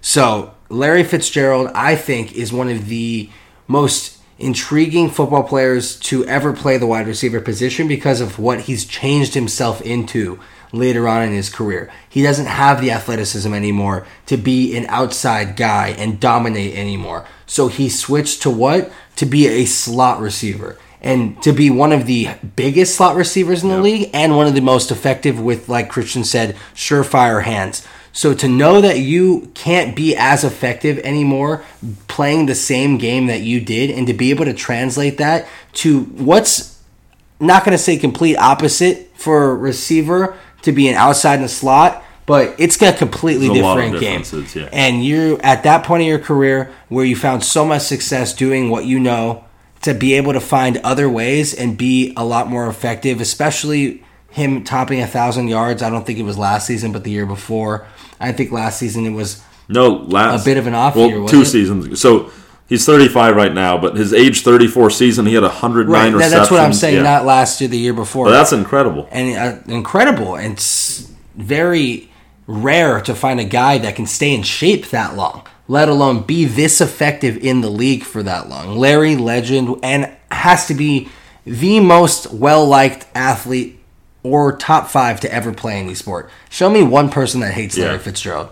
So, 0.00 0.52
Larry 0.68 1.04
Fitzgerald, 1.04 1.70
I 1.74 1.96
think, 1.96 2.32
is 2.32 2.52
one 2.52 2.68
of 2.70 2.88
the 2.88 3.28
most 3.68 4.16
intriguing 4.38 5.08
football 5.10 5.42
players 5.42 5.96
to 5.96 6.24
ever 6.26 6.52
play 6.52 6.76
the 6.78 6.86
wide 6.86 7.06
receiver 7.06 7.40
position 7.40 7.86
because 7.86 8.20
of 8.20 8.38
what 8.38 8.62
he's 8.62 8.84
changed 8.84 9.34
himself 9.34 9.80
into 9.82 10.40
later 10.72 11.06
on 11.06 11.22
in 11.22 11.32
his 11.32 11.50
career. 11.50 11.90
He 12.08 12.22
doesn't 12.22 12.46
have 12.46 12.80
the 12.80 12.90
athleticism 12.90 13.52
anymore 13.52 14.06
to 14.26 14.36
be 14.36 14.76
an 14.76 14.86
outside 14.86 15.56
guy 15.56 15.88
and 15.98 16.18
dominate 16.18 16.74
anymore. 16.74 17.26
So 17.46 17.68
he 17.68 17.88
switched 17.88 18.42
to 18.42 18.50
what? 18.50 18.90
To 19.16 19.26
be 19.26 19.46
a 19.46 19.66
slot 19.66 20.20
receiver. 20.20 20.78
And 21.00 21.40
to 21.42 21.52
be 21.52 21.68
one 21.68 21.92
of 21.92 22.06
the 22.06 22.28
biggest 22.56 22.94
slot 22.94 23.16
receivers 23.16 23.62
in 23.62 23.68
the 23.68 23.74
Yep. 23.76 23.84
league 23.84 24.10
and 24.14 24.36
one 24.36 24.46
of 24.46 24.54
the 24.54 24.60
most 24.60 24.90
effective 24.90 25.38
with, 25.38 25.68
like 25.68 25.88
Christian 25.88 26.24
said, 26.24 26.56
surefire 26.74 27.42
hands. 27.42 27.86
So 28.12 28.34
to 28.34 28.46
know 28.46 28.80
that 28.80 28.98
you 28.98 29.50
can't 29.54 29.96
be 29.96 30.14
as 30.14 30.44
effective 30.44 30.98
anymore 30.98 31.64
playing 32.08 32.46
the 32.46 32.54
same 32.54 32.98
game 32.98 33.26
that 33.26 33.40
you 33.40 33.58
did 33.60 33.90
and 33.90 34.06
to 34.06 34.12
be 34.12 34.30
able 34.30 34.44
to 34.44 34.52
translate 34.52 35.18
that 35.18 35.48
to 35.74 36.00
what's 36.02 36.78
not 37.40 37.64
going 37.64 37.72
to 37.76 37.82
say 37.82 37.96
complete 37.96 38.36
opposite 38.36 39.10
for 39.14 39.56
receiver 39.56 40.36
to 40.62 40.72
be 40.72 40.88
an 40.88 40.94
outside 40.94 41.36
in 41.36 41.42
the 41.42 41.48
slot, 41.48 42.02
but 42.26 42.54
it's 42.58 42.76
got 42.76 42.94
a 42.94 42.96
completely 42.98 43.48
There's 43.48 43.58
a 43.60 43.62
different 43.62 44.00
game. 44.00 44.46
yeah. 44.54 44.68
And 44.72 45.04
you're 45.04 45.40
at 45.44 45.64
that 45.64 45.84
point 45.84 46.02
of 46.02 46.06
your 46.08 46.18
career 46.18 46.70
where 46.88 47.04
you 47.04 47.16
found 47.16 47.44
so 47.44 47.64
much 47.64 47.82
success 47.82 48.32
doing 48.34 48.70
what 48.70 48.84
you 48.84 48.98
know 49.00 49.44
to 49.82 49.92
be 49.94 50.14
able 50.14 50.32
to 50.32 50.40
find 50.40 50.76
other 50.78 51.08
ways 51.10 51.52
and 51.52 51.76
be 51.76 52.12
a 52.16 52.24
lot 52.24 52.48
more 52.48 52.68
effective, 52.68 53.20
especially 53.20 54.04
him 54.30 54.62
topping 54.64 55.00
a 55.00 55.06
thousand 55.06 55.48
yards. 55.48 55.82
I 55.82 55.90
don't 55.90 56.06
think 56.06 56.18
it 56.18 56.22
was 56.22 56.38
last 56.38 56.66
season, 56.66 56.92
but 56.92 57.02
the 57.04 57.10
year 57.10 57.26
before. 57.26 57.86
I 58.20 58.30
think 58.32 58.52
last 58.52 58.78
season 58.78 59.04
it 59.04 59.10
was 59.10 59.42
No, 59.68 59.88
last 59.88 60.42
A 60.42 60.44
bit 60.44 60.56
of 60.56 60.66
an 60.68 60.74
off 60.74 60.94
well, 60.94 61.08
year, 61.08 61.26
two 61.26 61.42
it? 61.42 61.46
seasons. 61.46 62.00
So 62.00 62.30
he's 62.72 62.86
35 62.86 63.36
right 63.36 63.52
now, 63.52 63.76
but 63.76 63.96
his 63.96 64.14
age 64.14 64.42
34 64.42 64.90
season, 64.90 65.26
he 65.26 65.34
had 65.34 65.42
109 65.42 65.92
right. 65.92 66.12
receptions. 66.12 66.32
That's 66.32 66.50
what 66.50 66.60
I'm 66.60 66.72
saying. 66.72 66.96
Yeah. 66.96 67.02
Not 67.02 67.26
last 67.26 67.60
year, 67.60 67.68
the 67.68 67.78
year 67.78 67.92
before. 67.92 68.26
But 68.26 68.32
that's 68.32 68.52
incredible. 68.52 69.06
and 69.12 69.36
uh, 69.36 69.72
incredible. 69.72 70.36
And 70.36 70.54
it's 70.54 71.12
very 71.34 72.10
rare 72.46 73.00
to 73.02 73.14
find 73.14 73.38
a 73.40 73.44
guy 73.44 73.76
that 73.78 73.94
can 73.94 74.06
stay 74.06 74.34
in 74.34 74.42
shape 74.42 74.88
that 74.88 75.14
long, 75.16 75.46
let 75.68 75.90
alone 75.90 76.22
be 76.22 76.46
this 76.46 76.80
effective 76.80 77.36
in 77.36 77.60
the 77.60 77.70
league 77.70 78.04
for 78.04 78.22
that 78.22 78.48
long. 78.48 78.76
Larry, 78.78 79.16
legend, 79.16 79.78
and 79.82 80.10
has 80.30 80.66
to 80.66 80.74
be 80.74 81.08
the 81.44 81.78
most 81.80 82.32
well 82.32 82.66
liked 82.66 83.06
athlete 83.14 83.78
or 84.22 84.56
top 84.56 84.88
five 84.88 85.20
to 85.20 85.32
ever 85.32 85.52
play 85.52 85.74
any 85.78 85.94
sport. 85.94 86.30
Show 86.48 86.70
me 86.70 86.82
one 86.82 87.10
person 87.10 87.40
that 87.40 87.52
hates 87.52 87.76
Larry 87.76 87.98
Fitzgerald. 87.98 88.50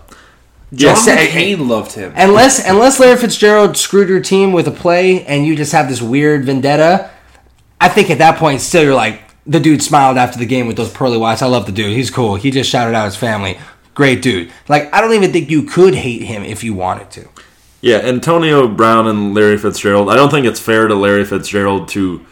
John 0.73 0.95
say- 0.95 1.27
McCain 1.27 1.67
loved 1.67 1.93
him. 1.93 2.13
Unless 2.15 2.67
unless 2.67 2.99
Larry 2.99 3.17
Fitzgerald 3.17 3.75
screwed 3.77 4.09
your 4.09 4.21
team 4.21 4.53
with 4.53 4.67
a 4.67 4.71
play 4.71 5.25
and 5.25 5.45
you 5.45 5.55
just 5.55 5.71
have 5.73 5.89
this 5.89 6.01
weird 6.01 6.45
vendetta, 6.45 7.09
I 7.79 7.89
think 7.89 8.09
at 8.09 8.19
that 8.19 8.37
point 8.37 8.61
still 8.61 8.83
you're 8.83 8.95
like 8.95 9.21
the 9.45 9.59
dude 9.59 9.81
smiled 9.81 10.17
after 10.17 10.37
the 10.39 10.45
game 10.45 10.67
with 10.67 10.77
those 10.77 10.91
pearly 10.91 11.17
whites. 11.17 11.41
I 11.41 11.47
love 11.47 11.65
the 11.65 11.71
dude. 11.71 11.95
He's 11.95 12.11
cool. 12.11 12.35
He 12.35 12.51
just 12.51 12.69
shouted 12.69 12.95
out 12.95 13.05
his 13.05 13.15
family. 13.15 13.57
Great 13.93 14.21
dude. 14.21 14.51
Like 14.69 14.93
I 14.93 15.01
don't 15.01 15.13
even 15.13 15.31
think 15.33 15.49
you 15.49 15.63
could 15.63 15.95
hate 15.95 16.21
him 16.23 16.43
if 16.43 16.63
you 16.63 16.73
wanted 16.73 17.11
to. 17.11 17.27
Yeah, 17.81 17.97
Antonio 17.97 18.67
Brown 18.67 19.07
and 19.07 19.33
Larry 19.33 19.57
Fitzgerald. 19.57 20.09
I 20.09 20.15
don't 20.15 20.29
think 20.29 20.45
it's 20.45 20.59
fair 20.59 20.87
to 20.87 20.93
Larry 20.95 21.25
Fitzgerald 21.25 21.87
to 21.89 22.23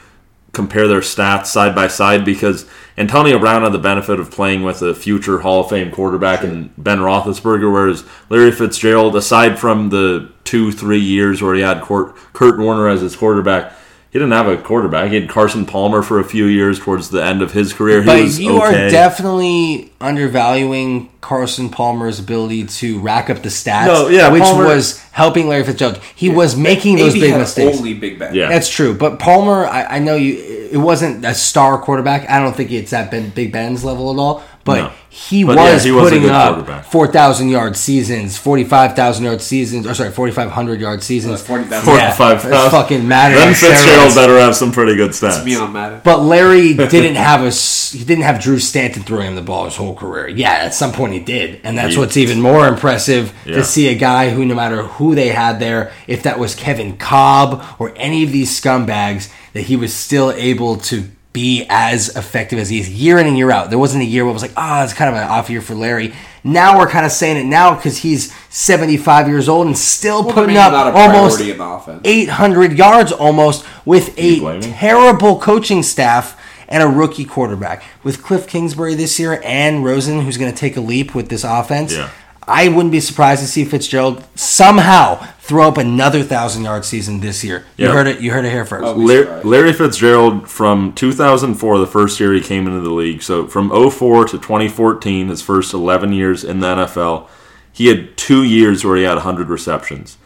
compare 0.53 0.87
their 0.87 1.01
stats 1.01 1.47
side 1.47 1.75
by 1.75 1.87
side 1.87 2.23
because 2.23 2.65
Antonio 2.99 3.39
Brown 3.39 3.61
had 3.61 3.71
the 3.71 3.79
benefit 3.79 4.19
of 4.19 4.29
playing 4.29 4.61
with 4.61 4.81
a 4.81 4.93
future 4.93 5.39
Hall 5.39 5.61
of 5.61 5.69
Fame 5.69 5.89
quarterback 5.89 6.43
in 6.43 6.69
Ben 6.77 6.97
Roethlisberger, 6.99 7.71
whereas 7.71 8.03
Larry 8.27 8.51
Fitzgerald, 8.51 9.15
aside 9.15 9.57
from 9.57 9.87
the 9.87 10.29
two, 10.43 10.73
three 10.73 10.99
years 10.99 11.41
where 11.41 11.55
he 11.55 11.61
had 11.61 11.81
Kurt 11.81 12.59
Warner 12.59 12.89
as 12.89 12.99
his 12.99 13.15
quarterback, 13.15 13.71
he 14.11 14.17
didn't 14.19 14.31
have 14.33 14.47
a 14.47 14.57
quarterback. 14.57 15.09
He 15.11 15.15
had 15.19 15.29
Carson 15.29 15.65
Palmer 15.65 16.01
for 16.01 16.19
a 16.19 16.23
few 16.23 16.45
years 16.45 16.79
towards 16.79 17.09
the 17.09 17.23
end 17.23 17.41
of 17.41 17.51
his 17.53 17.73
career. 17.73 18.01
He 18.01 18.05
But 18.07 18.23
was 18.23 18.39
you 18.39 18.61
okay. 18.61 18.87
are 18.87 18.89
definitely 18.89 19.91
undervaluing 20.01 21.09
Carson 21.21 21.69
Palmer's 21.69 22.19
ability 22.19 22.65
to 22.65 22.99
rack 23.01 23.29
up 23.29 23.43
the 23.43 23.49
stats, 23.49 23.85
No, 23.87 24.07
yeah, 24.07 24.29
which 24.31 24.41
Palmer- 24.43 24.65
was 24.65 24.99
helping 25.11 25.47
Larry 25.47 25.63
Fitzgerald. 25.65 25.99
He 26.15 26.29
was 26.29 26.55
making 26.55 26.95
those 26.97 27.13
AB 27.13 27.19
big 27.21 27.31
had 27.31 27.39
mistakes. 27.39 27.77
only 27.77 27.93
Big 27.93 28.17
Ben. 28.19 28.33
Yeah. 28.33 28.47
That's 28.49 28.69
true, 28.69 28.93
but 28.93 29.19
Palmer, 29.19 29.65
I, 29.65 29.83
I 29.97 29.99
know 29.99 30.15
you. 30.15 30.57
It 30.71 30.77
wasn't 30.77 31.25
a 31.25 31.33
star 31.33 31.79
quarterback. 31.79 32.29
I 32.29 32.39
don't 32.39 32.55
think 32.55 32.71
it's 32.71 32.93
at 32.93 33.09
ben, 33.09 33.31
Big 33.31 33.51
Ben's 33.51 33.83
level 33.83 34.11
at 34.11 34.17
all. 34.19 34.43
But 34.69 34.77
No. 34.81 34.91
he 35.09 35.43
But 35.43 35.57
yeah, 35.57 35.73
was 35.73 35.83
he 35.83 35.91
was 35.91 36.01
a 36.07 36.09
putting 36.09 36.21
good 36.23 36.31
up 36.31 36.85
four 36.85 37.07
thousand 37.07 37.49
yard 37.49 37.75
seasons, 37.75 38.37
forty 38.37 38.63
five 38.63 38.95
thousand 38.95 39.25
yard 39.25 39.41
seasons, 39.41 39.87
or 39.87 39.93
sorry, 39.93 40.11
forty 40.11 40.31
five 40.31 40.51
hundred 40.51 40.79
yard 40.79 41.01
seasons. 41.03 41.41
40,000. 41.41 41.85
Four 41.85 41.95
Yeah, 41.97 42.09
to 42.09 42.15
five 42.15 42.41
fucking 42.71 43.07
Madden 43.07 43.37
Then 43.37 43.53
Fitzgerald 43.53 44.13
better 44.15 44.39
have 44.39 44.55
some 44.55 44.71
pretty 44.71 44.95
good 44.95 45.11
stats. 45.11 45.43
Me 45.43 45.55
on 45.55 45.73
Madden. 45.73 46.01
But 46.03 46.21
Larry 46.23 46.73
didn't 46.73 47.15
have 47.15 47.41
a 47.43 47.47
s- 47.47 47.91
he 47.91 48.03
didn't 48.03 48.23
have 48.23 48.39
Drew 48.39 48.59
Stanton 48.59 49.03
throwing 49.03 49.27
him 49.27 49.35
the 49.35 49.41
ball 49.41 49.65
his 49.65 49.75
whole 49.75 49.95
career. 49.95 50.27
Yeah, 50.27 50.51
at 50.51 50.73
some 50.75 50.91
point 50.91 51.13
he 51.13 51.19
did, 51.19 51.59
and 51.63 51.77
that's 51.77 51.93
He- 51.95 51.99
what's 51.99 52.17
even 52.17 52.39
more 52.41 52.67
impressive 52.67 53.33
Yeah. 53.45 53.55
to 53.55 53.63
see 53.63 53.87
a 53.87 53.95
guy 53.95 54.29
who, 54.29 54.45
no 54.45 54.53
matter 54.55 54.83
who 54.83 55.15
they 55.15 55.29
had 55.29 55.59
there, 55.59 55.91
if 56.07 56.21
that 56.23 56.37
was 56.39 56.53
Kevin 56.55 56.97
Kolb 56.97 57.63
or 57.79 57.93
any 57.95 58.23
of 58.23 58.31
these 58.31 58.51
scumbags, 58.59 59.27
that 59.53 59.61
he 59.63 59.75
was 59.75 59.91
still 59.93 60.31
able 60.37 60.75
to 60.75 61.05
be 61.39 61.65
as 61.69 62.15
effective 62.17 62.59
as 62.59 62.67
he 62.69 62.79
is 62.79 62.89
year 62.89 63.17
in 63.17 63.25
and 63.25 63.37
year 63.37 63.49
out. 63.49 63.69
There 63.69 63.79
wasn't 63.79 64.03
a 64.03 64.05
year 64.05 64.25
where 64.25 64.31
it 64.31 64.33
was 64.33 64.41
like, 64.41 64.51
ah, 64.57 64.83
it's 64.83 64.93
kind 64.93 65.09
of 65.09 65.15
an 65.21 65.27
off 65.27 65.49
year 65.49 65.61
for 65.61 65.73
Larry. 65.73 66.13
Now 66.43 66.77
we're 66.77 66.89
kind 66.89 67.05
of 67.05 67.11
saying 67.13 67.37
it 67.37 67.45
now 67.45 67.75
because 67.75 67.99
he's 67.99 68.33
75 68.49 69.27
years 69.29 69.47
old 69.47 69.67
and 69.67 69.77
still 69.77 70.23
Well, 70.25 70.33
putting 70.33 70.57
up 70.57 70.73
almost 70.73 71.37
priority 71.37 71.51
in 71.51 71.57
the 71.57 71.63
offense. 71.63 72.01
800 72.03 72.77
yards 72.77 73.11
almost 73.13 73.65
with 73.85 74.13
a 74.17 74.59
terrible 74.61 75.39
coaching 75.39 75.81
staff 75.81 76.35
and 76.67 76.83
a 76.83 76.87
rookie 76.87 77.25
quarterback. 77.25 77.83
With 78.03 78.21
Cliff 78.21 78.45
Kingsbury 78.45 78.93
this 78.95 79.17
year 79.19 79.41
and 79.43 79.83
Rosen, 79.83 80.21
who's 80.21 80.37
going 80.37 80.51
to 80.51 80.57
take 80.57 80.75
a 80.77 80.81
leap 80.81 81.15
with 81.15 81.29
this 81.29 81.43
offense, 81.43 81.93
Yeah. 81.95 82.09
I 82.49 82.67
wouldn't 82.67 82.91
be 82.91 82.99
surprised 82.99 83.41
to 83.41 83.47
see 83.47 83.63
Fitzgerald 83.63 84.23
somehow 84.35 85.15
throw 85.39 85.67
up 85.67 85.77
another 85.77 86.23
thousand 86.23 86.63
yard 86.63 86.83
season 86.83 87.19
this 87.19 87.43
year. 87.43 87.65
You 87.77 87.87
Yeah. 87.87 87.93
heard 87.93 88.07
it. 88.07 88.19
You 88.21 88.31
heard 88.31 88.45
it 88.45 88.51
here 88.51 88.65
first. 88.65 88.85
Oh. 88.85 88.93
Larry. 88.93 89.43
Larry 89.43 89.73
Fitzgerald 89.73 90.49
from 90.49 90.93
2004, 90.93 91.77
the 91.77 91.87
first 91.87 92.19
year 92.19 92.33
he 92.33 92.41
came 92.41 92.67
into 92.67 92.81
the 92.81 92.89
league. 92.93 93.21
So 93.21 93.47
from 93.47 93.69
04 93.71 94.25
to 94.25 94.37
2014, 94.39 95.27
his 95.29 95.41
first 95.41 95.73
11 95.73 96.11
years 96.13 96.43
in 96.43 96.59
the 96.59 96.67
NFL, 96.67 97.27
he 97.71 97.87
had 97.87 98.17
two 98.17 98.43
years 98.43 98.83
where 98.83 98.97
he 98.97 99.03
had 99.03 99.15
100 99.15 99.47
receptions. 99.49 100.17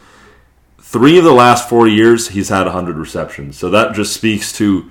Three 0.80 1.18
of 1.18 1.24
the 1.24 1.32
last 1.32 1.68
four 1.68 1.86
years, 1.88 2.28
he's 2.28 2.48
had 2.48 2.66
100 2.66 2.96
receptions. 2.96 3.58
So 3.58 3.68
that 3.70 3.94
just 3.94 4.12
speaks 4.14 4.52
to 4.54 4.90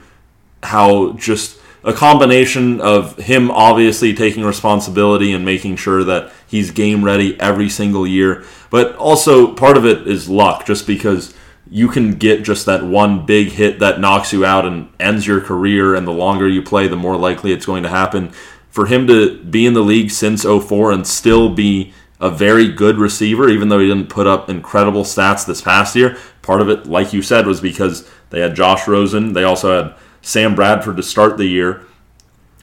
how 0.63 1.13
just 1.13 1.57
a 1.83 1.93
combination 1.93 2.79
of 2.79 3.17
him 3.17 3.51
obviously 3.51 4.13
taking 4.13 4.43
responsibility 4.43 5.33
and 5.33 5.43
making 5.43 5.75
sure 5.75 6.03
that 6.03 6.31
he's 6.47 6.71
game 6.71 7.03
ready 7.03 7.39
every 7.39 7.69
single 7.69 8.07
year, 8.07 8.43
but 8.69 8.95
also 8.95 9.53
part 9.53 9.77
of 9.77 9.85
it 9.85 10.07
is 10.07 10.29
luck, 10.29 10.65
just 10.65 10.87
because 10.87 11.33
you 11.69 11.87
can 11.87 12.13
get 12.13 12.43
just 12.43 12.65
that 12.65 12.83
one 12.83 13.25
big 13.25 13.49
hit 13.49 13.79
that 13.79 13.99
knocks 13.99 14.31
you 14.31 14.45
out 14.45 14.65
and 14.65 14.89
ends 14.99 15.25
your 15.25 15.41
career. 15.41 15.95
And 15.95 16.07
the 16.07 16.11
longer 16.11 16.47
you 16.47 16.61
play, 16.61 16.87
the 16.87 16.95
more 16.95 17.17
likely 17.17 17.51
it's 17.51 17.65
going 17.65 17.83
to 17.83 17.89
happen. 17.89 18.29
For 18.69 18.85
him 18.85 19.07
to 19.07 19.43
be 19.43 19.65
in 19.65 19.73
the 19.73 19.81
league 19.81 20.11
since 20.11 20.43
04 20.43 20.91
and 20.91 21.05
still 21.05 21.49
be 21.49 21.93
a 22.19 22.29
very 22.29 22.71
good 22.71 22.97
receiver, 22.97 23.49
even 23.49 23.69
though 23.69 23.79
he 23.79 23.87
didn't 23.87 24.09
put 24.09 24.27
up 24.27 24.49
incredible 24.49 25.03
stats 25.03 25.45
this 25.45 25.61
past 25.61 25.95
year, 25.95 26.17
part 26.41 26.61
of 26.61 26.69
it, 26.69 26.85
like 26.85 27.11
you 27.11 27.21
said, 27.21 27.45
was 27.45 27.59
because 27.59 28.09
they 28.29 28.39
had 28.39 28.55
Josh 28.55 28.87
Rosen. 28.87 29.33
They 29.33 29.43
also 29.43 29.83
had 29.83 29.95
Sam 30.23 30.55
Bradford 30.55 30.97
to 30.97 31.03
start 31.03 31.37
the 31.37 31.45
year. 31.45 31.85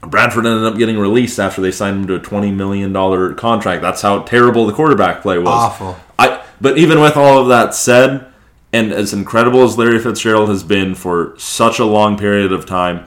Bradford 0.01 0.45
ended 0.47 0.65
up 0.65 0.77
getting 0.77 0.97
released 0.97 1.39
after 1.39 1.61
they 1.61 1.71
signed 1.71 2.01
him 2.01 2.07
to 2.07 2.15
a 2.15 2.19
twenty 2.19 2.51
million 2.51 2.91
dollar 2.91 3.33
contract. 3.33 3.81
That's 3.81 4.01
how 4.01 4.23
terrible 4.23 4.65
the 4.65 4.73
quarterback 4.73 5.21
play 5.21 5.37
was. 5.37 5.47
Awful. 5.47 5.95
I 6.19 6.43
but 6.59 6.77
even 6.77 6.99
with 6.99 7.15
all 7.15 7.39
of 7.39 7.47
that 7.49 7.73
said, 7.75 8.25
and 8.73 8.91
as 8.91 9.13
incredible 9.13 9.63
as 9.63 9.77
Larry 9.77 9.99
Fitzgerald 9.99 10.49
has 10.49 10.63
been 10.63 10.95
for 10.95 11.35
such 11.37 11.79
a 11.79 11.85
long 11.85 12.17
period 12.17 12.51
of 12.51 12.65
time, 12.65 13.05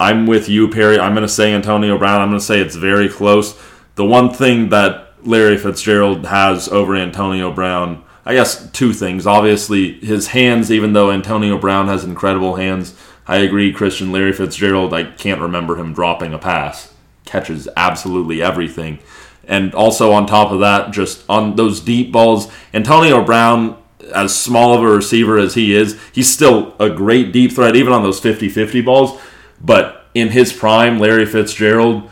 I'm 0.00 0.26
with 0.26 0.48
you, 0.48 0.68
Perry. 0.68 0.98
I'm 0.98 1.12
going 1.12 1.22
to 1.22 1.28
say 1.28 1.54
Antonio 1.54 1.96
Brown. 1.96 2.20
I'm 2.20 2.28
going 2.28 2.40
to 2.40 2.44
say 2.44 2.60
it's 2.60 2.76
very 2.76 3.08
close. 3.08 3.60
The 3.94 4.04
one 4.04 4.30
thing 4.32 4.70
that 4.70 5.12
Larry 5.24 5.56
Fitzgerald 5.58 6.26
has 6.26 6.68
over 6.68 6.96
Antonio 6.96 7.52
Brown, 7.52 8.02
I 8.24 8.34
guess, 8.34 8.68
two 8.72 8.92
things. 8.92 9.28
Obviously, 9.28 10.00
his 10.00 10.28
hands. 10.28 10.72
Even 10.72 10.92
though 10.92 11.12
Antonio 11.12 11.56
Brown 11.56 11.86
has 11.86 12.02
incredible 12.02 12.56
hands, 12.56 12.96
I 13.26 13.38
agree. 13.38 13.72
Christian 13.72 14.12
Larry 14.12 14.32
Fitzgerald. 14.32 14.92
I 14.92 15.04
can't 15.04 15.40
remember 15.40 15.76
him 15.76 15.92
dropping 15.92 16.34
a 16.34 16.38
pass. 16.38 16.92
Catches 17.24 17.68
absolutely 17.76 18.42
everything. 18.42 18.98
And 19.44 19.74
also 19.74 20.12
on 20.12 20.26
top 20.26 20.50
of 20.50 20.60
that, 20.60 20.92
just 20.92 21.24
on 21.28 21.56
those 21.56 21.80
deep 21.80 22.12
balls, 22.12 22.50
Antonio 22.72 23.24
Brown 23.24 23.76
as 24.14 24.38
small 24.38 24.74
of 24.74 24.82
a 24.82 24.86
receiver 24.86 25.38
as 25.38 25.54
he 25.54 25.74
is, 25.74 25.98
he's 26.12 26.32
still 26.32 26.74
a 26.78 26.90
great 26.90 27.32
deep 27.32 27.52
threat, 27.52 27.76
even 27.76 27.92
on 27.92 28.02
those 28.02 28.20
50 28.20 28.48
50 28.48 28.80
balls. 28.82 29.20
But 29.60 30.06
in 30.14 30.28
his 30.28 30.52
prime, 30.52 30.98
Larry 30.98 31.26
Fitzgerald, 31.26 32.10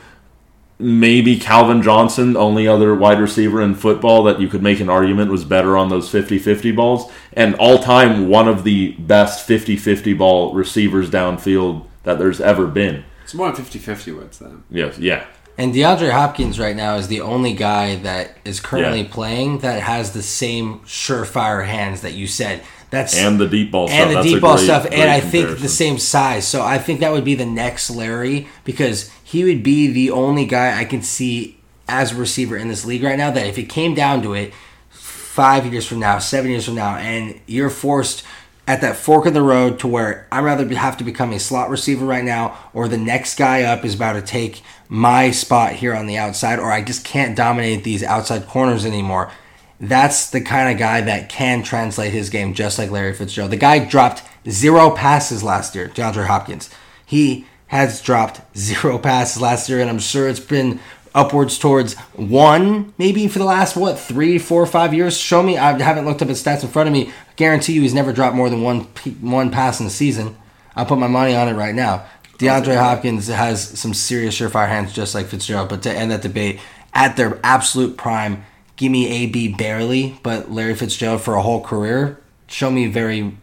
maybe 0.81 1.39
Calvin 1.39 1.83
Johnson, 1.83 2.37
only 2.37 2.67
other 2.67 2.95
wide 2.95 3.21
receiver 3.21 3.61
in 3.63 3.75
football 3.75 4.23
that 4.25 4.41
you 4.41 4.49
could 4.49 4.63
make 4.63 4.81
an 4.81 4.89
argument 4.89 5.31
was 5.31 5.45
better 5.45 5.77
on 5.77 5.89
those 5.91 6.09
50 6.11 6.39
50 6.39 6.73
balls. 6.73 7.11
And 7.33 7.55
all 7.57 7.79
time, 7.79 8.29
one 8.29 8.49
of 8.49 8.65
the 8.65 8.93
best 8.93 9.47
50 9.47 9.77
50 9.77 10.15
ball 10.15 10.55
receivers 10.55 11.11
downfield 11.11 11.87
that 12.05 12.19
there's 12.19 12.41
ever 12.41 12.67
been. 12.67 13.05
It's 13.25 13.35
more 13.35 13.53
than 13.53 13.65
50-50 13.65 14.17
with 14.19 14.39
them. 14.41 14.65
Yes, 14.71 14.99
yeah. 14.99 15.25
And 15.57 15.73
DeAndre 15.75 16.11
Hopkins 16.11 16.59
right 16.59 16.75
now 16.75 16.97
is 16.97 17.07
the 17.09 17.21
only 17.21 17.53
guy 17.53 17.97
that 17.97 18.37
is 18.45 18.59
currently 18.61 19.03
Yeah. 19.03 19.09
playing 19.13 19.59
that 19.59 19.83
has 19.83 20.13
the 20.13 20.23
same 20.23 20.81
surefire 20.87 21.67
hands 21.67 22.01
that 22.01 22.15
you 22.15 22.27
said. 22.27 22.63
That's 22.91 23.17
And 23.17 23.39
the 23.39 23.47
deep 23.47 23.71
ball 23.71 23.89
and 23.89 23.93
stuff. 23.93 24.09
the 24.09 24.15
That's 24.15 24.27
deep 24.27 24.41
ball 24.41 24.55
great- 24.57 24.65
stuff, 24.65 24.83
great 24.89 24.95
and 25.01 25.11
I 25.11 25.21
think 25.21 25.59
the 25.61 25.69
same 25.69 25.99
size. 25.99 26.49
So 26.49 26.63
I 26.65 26.79
think 26.79 26.99
that 27.01 27.13
would 27.13 27.25
be 27.25 27.35
the 27.37 27.47
next 27.47 27.89
Larry 27.91 28.49
because 28.65 29.11
he 29.31 29.45
would 29.45 29.63
be 29.63 29.87
the 29.87 30.11
only 30.11 30.45
guy 30.45 30.77
I 30.77 30.85
can 30.85 31.03
see 31.03 31.57
as 31.87 32.11
a 32.11 32.17
receiver 32.17 32.57
in 32.57 32.67
this 32.67 32.85
league 32.85 33.05
right 33.05 33.17
now. 33.17 33.31
That 33.31 33.47
if 33.47 33.59
it 33.59 33.69
came 33.69 33.95
down 33.95 34.23
to 34.23 34.35
it, 34.35 34.53
five 34.89 35.65
years 35.73 35.87
from 35.87 36.01
now, 36.01 36.19
seven 36.19 36.51
years 36.51 36.65
from 36.65 36.75
now, 36.75 36.97
and 36.97 37.41
you're 37.47 37.71
forced 37.71 38.25
at 38.67 38.81
that 38.81 38.97
fork 38.97 39.27
of 39.27 39.35
the 39.35 39.43
road 39.43 39.79
to 39.81 39.87
where 39.87 40.27
I'd 40.33 40.43
rather 40.43 40.69
have 40.75 40.97
to 40.97 41.05
become 41.05 41.33
a 41.33 41.39
slot 41.39 41.71
receiver 41.71 42.05
right 42.05 42.25
now, 42.25 42.59
or 42.75 42.89
the 42.89 42.99
next 42.99 43.39
guy 43.39 43.63
up 43.63 43.85
is 43.85 43.95
about 43.95 44.15
to 44.15 44.23
take 44.23 44.63
my 44.89 45.31
spot 45.31 45.75
here 45.75 45.95
on 45.95 46.07
the 46.07 46.19
outside, 46.19 46.59
or 46.59 46.73
I 46.73 46.83
just 46.83 47.05
can't 47.05 47.37
dominate 47.37 47.85
these 47.85 48.03
outside 48.03 48.49
corners 48.49 48.85
anymore. 48.85 49.31
That's 49.79 50.29
the 50.31 50.41
kind 50.41 50.73
of 50.73 50.79
guy 50.79 51.03
that 51.03 51.29
can 51.29 51.63
translate 51.63 52.13
his 52.13 52.31
game 52.31 52.53
just 52.53 52.79
like 52.81 52.91
Larry 52.91 53.13
Fitzgerald. 53.13 53.53
The 53.53 53.57
guy 53.57 53.79
dropped 53.79 54.25
zero 54.49 54.91
passes 54.91 55.45
last 55.45 55.77
year, 55.77 55.89
DeAndre 55.89 56.27
Hopkins. 56.27 56.69
He 57.07 57.47
has 57.71 58.03
dropped 58.03 58.41
zero 58.57 58.99
passes 58.99 59.41
last 59.41 59.69
year, 59.69 59.81
and 59.81 59.89
I'm 59.89 59.99
sure 60.01 60.29
it's 60.29 60.41
been 60.41 60.81
upwards 61.15 61.59
towards 61.59 61.95
one, 62.15 62.93
maybe 62.99 63.27
for 63.27 63.39
the 63.39 63.45
last 63.45 63.77
what 63.77 63.99
three, 63.99 64.39
four, 64.39 64.65
five 64.67 64.93
years. 64.95 65.17
Show 65.17 65.43
me. 65.43 65.57
I 65.57 65.79
haven't 65.81 66.05
looked 66.05 66.21
up 66.23 66.29
his 66.29 66.43
stats 66.43 66.63
in 66.63 66.69
front 66.69 66.89
of 66.89 66.93
me. 66.93 67.09
I 67.09 67.13
guarantee 67.37 67.73
you, 67.73 67.83
he's 67.83 67.95
never 67.95 68.13
dropped 68.13 68.37
more 68.37 68.51
than 68.51 68.63
one 68.63 68.81
one 69.21 69.51
pass 69.51 69.81
in 69.81 69.87
a 69.87 69.91
season. 69.91 70.37
I'll 70.77 70.87
put 70.87 70.99
my 70.99 71.07
money 71.09 71.35
on 71.35 71.49
it 71.49 71.55
right 71.55 71.75
now. 71.75 72.05
DeAndre 72.39 72.77
Hopkins 72.79 73.27
has 73.29 73.79
some 73.79 73.93
serious 73.93 74.39
surefire 74.39 74.69
hands, 74.69 74.93
just 74.93 75.15
like 75.15 75.27
Fitzgerald. 75.27 75.69
But 75.69 75.83
to 75.83 75.93
end 75.93 76.11
that 76.11 76.23
debate, 76.23 76.59
at 76.95 77.17
their 77.17 77.39
absolute 77.45 77.97
prime, 77.99 78.45
give 78.77 78.91
me 78.91 79.07
AB 79.25 79.55
barely, 79.55 80.19
but 80.23 80.51
Larry 80.51 80.75
Fitzgerald 80.75 81.21
for 81.21 81.35
a 81.35 81.43
whole 81.43 81.61
career. 81.63 82.19
Show 82.47 82.71
me 82.71 82.87
very 82.87 83.37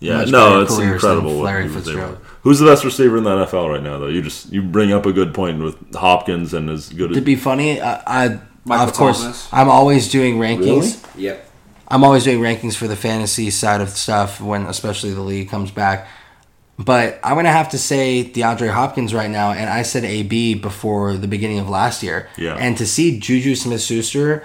Yeah, 0.00 0.24
no, 0.24 0.60
it's 0.62 0.76
incredible. 0.78 1.36
what 1.36 1.44
Larry 1.44 1.68
he 1.68 1.74
was 1.74 1.88
able 1.88 2.00
Fitzgerald. 2.00 2.18
To- 2.42 2.48
Who's 2.48 2.58
the 2.58 2.66
best 2.66 2.84
receiver 2.84 3.16
in 3.18 3.24
the 3.24 3.30
NFL 3.30 3.70
right 3.70 3.82
now, 3.82 3.98
though? 3.98 4.08
You 4.08 4.22
just 4.22 4.52
you 4.52 4.62
bring 4.62 4.92
up 4.92 5.06
a 5.06 5.12
good 5.12 5.32
point 5.34 5.62
with 5.62 5.94
Hopkins 5.94 6.52
and 6.54 6.68
as 6.68 6.88
good 6.88 7.10
as 7.12 7.16
to 7.16 7.20
be 7.22 7.36
funny. 7.36 7.80
I, 7.80 8.02
I 8.06 8.40
Michael 8.64 8.88
of 8.88 8.94
course 8.94 9.20
Thomas. 9.20 9.48
I'm 9.52 9.68
always 9.68 10.10
doing 10.10 10.36
rankings. 10.36 11.04
Yep. 11.16 11.48
I'm 11.88 12.04
always 12.04 12.24
doing 12.24 12.40
rankings 12.40 12.74
for 12.74 12.88
the 12.88 12.96
fantasy 12.96 13.50
side 13.50 13.80
of 13.80 13.90
stuff 13.90 14.40
when 14.40 14.66
especially 14.66 15.12
the 15.12 15.20
league 15.20 15.50
comes 15.50 15.70
back. 15.70 16.08
But 16.78 17.20
I'm 17.22 17.36
gonna 17.36 17.52
have 17.52 17.68
to 17.70 17.78
say 17.78 18.24
DeAndre 18.24 18.70
Hopkins 18.70 19.12
right 19.14 19.30
now, 19.30 19.52
and 19.52 19.68
I 19.68 19.82
said 19.82 20.04
AB 20.04 20.54
before 20.54 21.16
the 21.16 21.28
beginning 21.28 21.58
of 21.58 21.68
last 21.68 22.02
year. 22.02 22.28
Yeah. 22.36 22.56
And 22.56 22.76
to 22.78 22.86
see 22.86 23.20
Juju 23.20 23.54
Smith 23.54 23.82
Schuster 23.82 24.44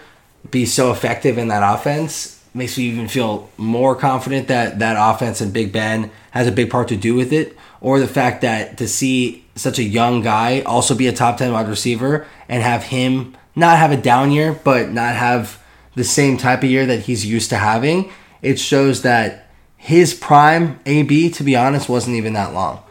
be 0.52 0.66
so 0.66 0.92
effective 0.92 1.38
in 1.38 1.48
that 1.48 1.64
offense 1.64 2.37
makes 2.58 2.78
me 2.78 2.86
even 2.86 3.08
feel 3.08 3.50
more 3.58 3.96
confident 3.96 4.48
that 4.50 4.80
that 4.80 4.98
offense 5.00 5.42
and 5.42 5.54
Big 5.54 5.72
Ben 5.72 6.12
has 6.32 6.48
a 6.48 6.52
big 6.52 6.70
part 6.70 6.88
to 6.90 6.96
do 6.98 7.16
with 7.16 7.32
it. 7.32 7.56
Or 7.80 8.00
the 8.00 8.08
fact 8.08 8.42
that 8.42 8.78
to 8.78 8.88
see 8.88 9.46
such 9.56 9.80
a 9.80 9.84
young 9.84 10.22
guy 10.22 10.62
also 10.62 10.96
be 10.96 11.08
a 11.08 11.14
top 11.14 11.38
10 11.38 11.54
wide 11.54 11.68
receiver 11.68 12.26
and 12.50 12.64
have 12.64 12.84
him 12.84 13.38
not 13.56 13.78
have 13.78 13.92
a 13.92 13.98
down 13.98 14.32
year, 14.32 14.60
but 14.64 14.90
not 14.92 15.16
have 15.16 15.64
the 15.96 16.04
same 16.04 16.38
type 16.38 16.64
of 16.64 16.70
year 16.70 16.86
that 16.86 17.02
he's 17.02 17.26
used 17.26 17.50
to 17.50 17.58
having, 17.58 18.12
it 18.42 18.60
shows 18.60 19.02
that 19.04 19.50
his 19.78 20.14
prime 20.14 20.80
AB, 20.86 21.30
to 21.32 21.44
be 21.44 21.56
honest, 21.56 21.90
wasn't 21.90 22.16
even 22.16 22.34
that 22.34 22.54
long. 22.54 22.82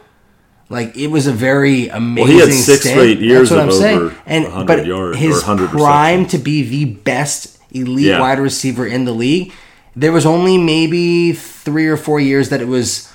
Like 0.69 0.97
it 0.97 1.07
was 1.07 1.27
a 1.27 1.31
very 1.31 1.87
amazing. 1.87 2.31
he 2.33 2.39
had 2.39 2.51
six 2.51 2.81
straight 2.89 3.19
years 3.19 3.49
That's 3.49 3.51
what 3.51 3.69
of 3.69 3.73
I'm 3.75 3.81
saying. 3.81 3.97
over 3.97 4.15
And 4.25 4.43
100 4.45 4.67
but 4.67 4.85
yards 4.85 5.17
or 5.17 5.19
his 5.19 5.35
100 5.43 5.69
prime 5.69 6.23
receptions. 6.23 6.31
to 6.31 6.37
be 6.39 6.63
the 6.63 6.85
best 6.93 7.56
elite 7.71 8.05
Yeah. 8.05 8.19
wide 8.19 8.39
receiver 8.39 8.85
in 8.85 9.05
the 9.05 9.13
league, 9.13 9.51
there 9.95 10.11
was 10.11 10.25
only 10.25 10.57
maybe 10.57 11.33
three 11.33 11.87
or 11.87 11.97
four 11.97 12.19
years 12.19 12.49
that 12.49 12.61
it 12.61 12.67
was 12.67 13.11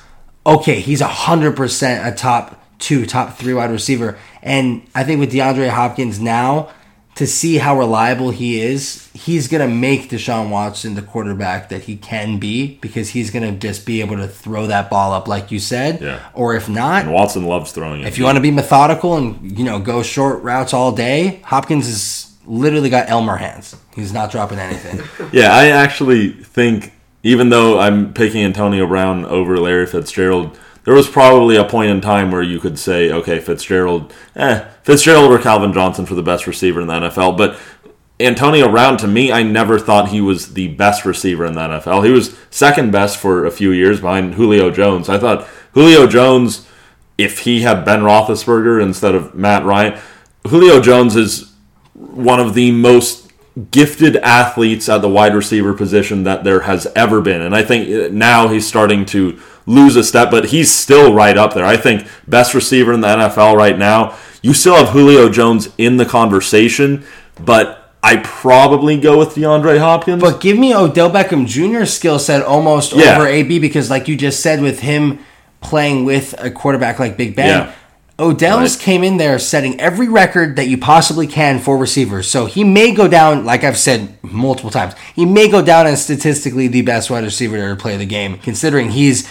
okay. 0.46 0.80
He's 0.80 1.00
hundred 1.00 1.57
percent 1.57 2.07
a 2.07 2.16
top 2.16 2.61
two, 2.78 3.07
top 3.07 3.38
three 3.38 3.55
wide 3.55 3.70
receiver, 3.70 4.16
and 4.42 4.82
I 4.94 5.05
think 5.05 5.20
with 5.20 5.32
DeAndre 5.32 5.68
Hopkins 5.68 6.18
now. 6.20 6.68
To 7.16 7.26
see 7.26 7.59
how 7.59 7.78
reliable 7.78 8.30
he 8.30 8.62
is, 8.62 9.11
he's 9.12 9.46
gonna 9.46 9.68
make 9.68 10.09
Deshaun 10.09 10.48
Watson 10.48 10.94
the 10.94 11.03
quarterback 11.03 11.68
that 11.68 11.82
he 11.82 11.96
can 11.96 12.38
be 12.38 12.78
because 12.80 13.11
he's 13.11 13.30
gonna 13.30 13.53
just 13.53 13.84
be 13.84 14.00
able 14.00 14.16
to 14.16 14.26
throw 14.26 14.66
that 14.68 14.88
ball 14.88 15.12
up 15.12 15.28
like 15.28 15.53
you 15.53 15.59
said. 15.59 16.00
Yeah. 16.00 16.20
Or 16.32 16.55
if 16.57 16.70
not, 16.70 17.03
And 17.03 17.12
Watson 17.12 17.44
loves 17.44 17.70
throwing 17.70 18.00
it. 18.00 18.07
if 18.09 18.16
you 18.16 18.24
want 18.24 18.36
to 18.36 18.40
be 18.40 18.50
methodical 18.50 19.14
and 19.18 19.59
you 19.59 19.62
know 19.62 19.78
go 19.78 20.03
short 20.03 20.42
routes 20.42 20.72
all 20.72 20.90
day, 20.90 21.42
Hopkins 21.44 21.84
has 21.86 22.32
literally 22.47 22.90
got 22.90 23.09
Elmer 23.09 23.36
hands. 23.36 23.76
He's 23.95 24.12
not 24.12 24.30
dropping 24.30 24.59
anything. 24.59 25.03
Yeah, 25.32 25.55
I 25.55 25.68
actually 25.68 26.30
think 26.30 26.93
even 27.22 27.49
though 27.49 27.78
I'm 27.78 28.12
picking 28.12 28.45
Antonio 28.45 28.86
Brown 28.86 29.24
over 29.24 29.57
Larry 29.57 29.86
Fitzgerald, 29.86 30.59
there 30.84 30.95
was 30.95 31.09
probably 31.09 31.57
a 31.57 31.64
point 31.64 31.90
in 31.90 32.01
time 32.01 32.30
where 32.30 32.43
you 32.43 32.59
could 32.59 32.78
say, 32.78 33.11
okay, 33.11 33.38
Fitzgerald, 33.40 34.12
eh, 34.34 34.68
Fitzgerald 34.82 35.30
or 35.30 35.38
Calvin 35.38 35.72
Johnson 35.72 36.05
for 36.05 36.14
the 36.14 36.22
best 36.22 36.47
receiver 36.47 36.80
in 36.80 36.88
the 36.88 36.93
NFL. 36.95 37.38
But 37.38 37.59
Antonio 38.18 38.68
Brown, 38.68 38.97
to 38.99 39.07
me, 39.07 39.32
I 39.32 39.43
never 39.43 39.78
thought 39.78 40.09
he 40.09 40.20
was 40.20 40.55
the 40.55 40.68
best 40.68 41.05
receiver 41.05 41.47
in 41.47 41.55
the 41.55 41.61
NFL. 41.61 42.05
He 42.05 42.11
was 42.11 42.36
second 42.51 42.90
best 42.90 43.16
for 43.16 43.47
a 43.47 43.51
few 43.51 43.70
years 43.70 44.01
behind 44.01 44.34
Julio 44.34 44.70
Jones. 44.70 45.09
I 45.09 45.18
thought 45.18 45.47
Julio 45.72 46.07
Jones, 46.07 46.68
if 47.16 47.40
he 47.40 47.62
had 47.62 47.84
Ben 47.84 48.01
Roethlisberger 48.01 48.82
instead 48.82 49.14
of 49.14 49.34
Matt 49.34 49.64
Ryan, 49.64 50.01
Julio 50.47 50.80
Jones 50.80 51.16
is 51.16 51.51
one 52.11 52.40
of 52.40 52.55
the 52.55 52.70
most 52.72 53.30
gifted 53.70 54.16
athletes 54.16 54.88
at 54.88 55.03
the 55.03 55.09
wide 55.09 55.34
receiver 55.34 55.74
position 55.74 56.24
that 56.24 56.42
there 56.44 56.61
has 56.61 56.86
ever 56.96 57.20
been. 57.20 57.42
And 57.42 57.55
I 57.55 57.62
think 57.62 57.88
uh, 57.88 58.09
now 58.12 58.48
he's 58.48 58.66
starting 58.66 59.05
to 59.07 59.38
lose 59.66 59.94
a 59.94 60.03
step, 60.03 60.30
but 60.30 60.46
he's 60.46 60.74
still 60.74 61.12
right 61.14 61.36
up 61.36 61.55
there. 61.55 61.64
I 61.64 61.76
think 61.76 62.07
best 62.26 62.55
receiver 62.55 62.92
in 62.92 63.00
the 63.03 63.09
NFL 63.09 63.55
right 63.57 63.78
now. 63.78 64.16
You 64.42 64.55
still 64.55 64.74
have 64.74 64.88
Julio 64.88 65.28
Jones 65.28 65.68
in 65.78 65.98
the 65.98 66.05
conversation, 66.07 67.05
but 67.40 67.92
I 68.03 68.16
probably 68.16 68.98
go 68.98 69.16
with 69.18 69.34
DeAndre 69.36 69.78
Hopkins. 69.78 70.20
but 70.20 70.40
give 70.40 70.59
me 70.59 70.74
Odell 70.74 71.11
Beckham 71.11 71.46
Jr. 71.46 71.84
skill 71.84 72.18
set 72.18 72.42
almost 72.42 72.92
Yeah. 72.94 73.16
over 73.16 73.26
AB 73.28 73.61
because, 73.61 73.88
like 73.90 74.09
you 74.09 74.16
just 74.16 74.40
said, 74.40 74.61
with 74.61 74.80
him 74.80 75.20
playing 75.61 76.05
with 76.05 76.34
a 76.38 76.50
quarterback 76.50 76.98
like 76.98 77.16
Big 77.16 77.36
Ben, 77.36 77.46
Yeah. 77.46 77.72
Oh, 78.23 78.29
Odell's 78.31 78.77
Right. 78.77 78.85
came 78.85 79.03
in 79.05 79.16
there 79.16 79.39
setting 79.39 79.81
every 79.81 80.09
record 80.09 80.55
that 80.57 80.68
you 80.68 80.79
possibly 80.79 81.27
can 81.27 81.59
for 81.59 81.77
receivers. 81.77 82.29
So 82.29 82.47
he 82.47 82.62
may 82.62 82.93
go 82.93 83.09
down, 83.09 83.45
like 83.45 83.64
I've 83.64 83.77
said 83.79 84.14
multiple 84.23 84.70
times, 84.70 84.95
he 85.14 85.25
may 85.27 85.49
go 85.49 85.61
down 85.62 85.87
as 85.87 86.03
statistically 86.05 86.68
the 86.68 86.83
best 86.83 87.11
wide 87.11 87.25
receiver 87.25 87.57
to 87.57 87.62
ever 87.62 87.77
play 87.77 87.97
the 87.97 88.07
game, 88.07 88.39
considering 88.39 88.91
he's 88.91 89.27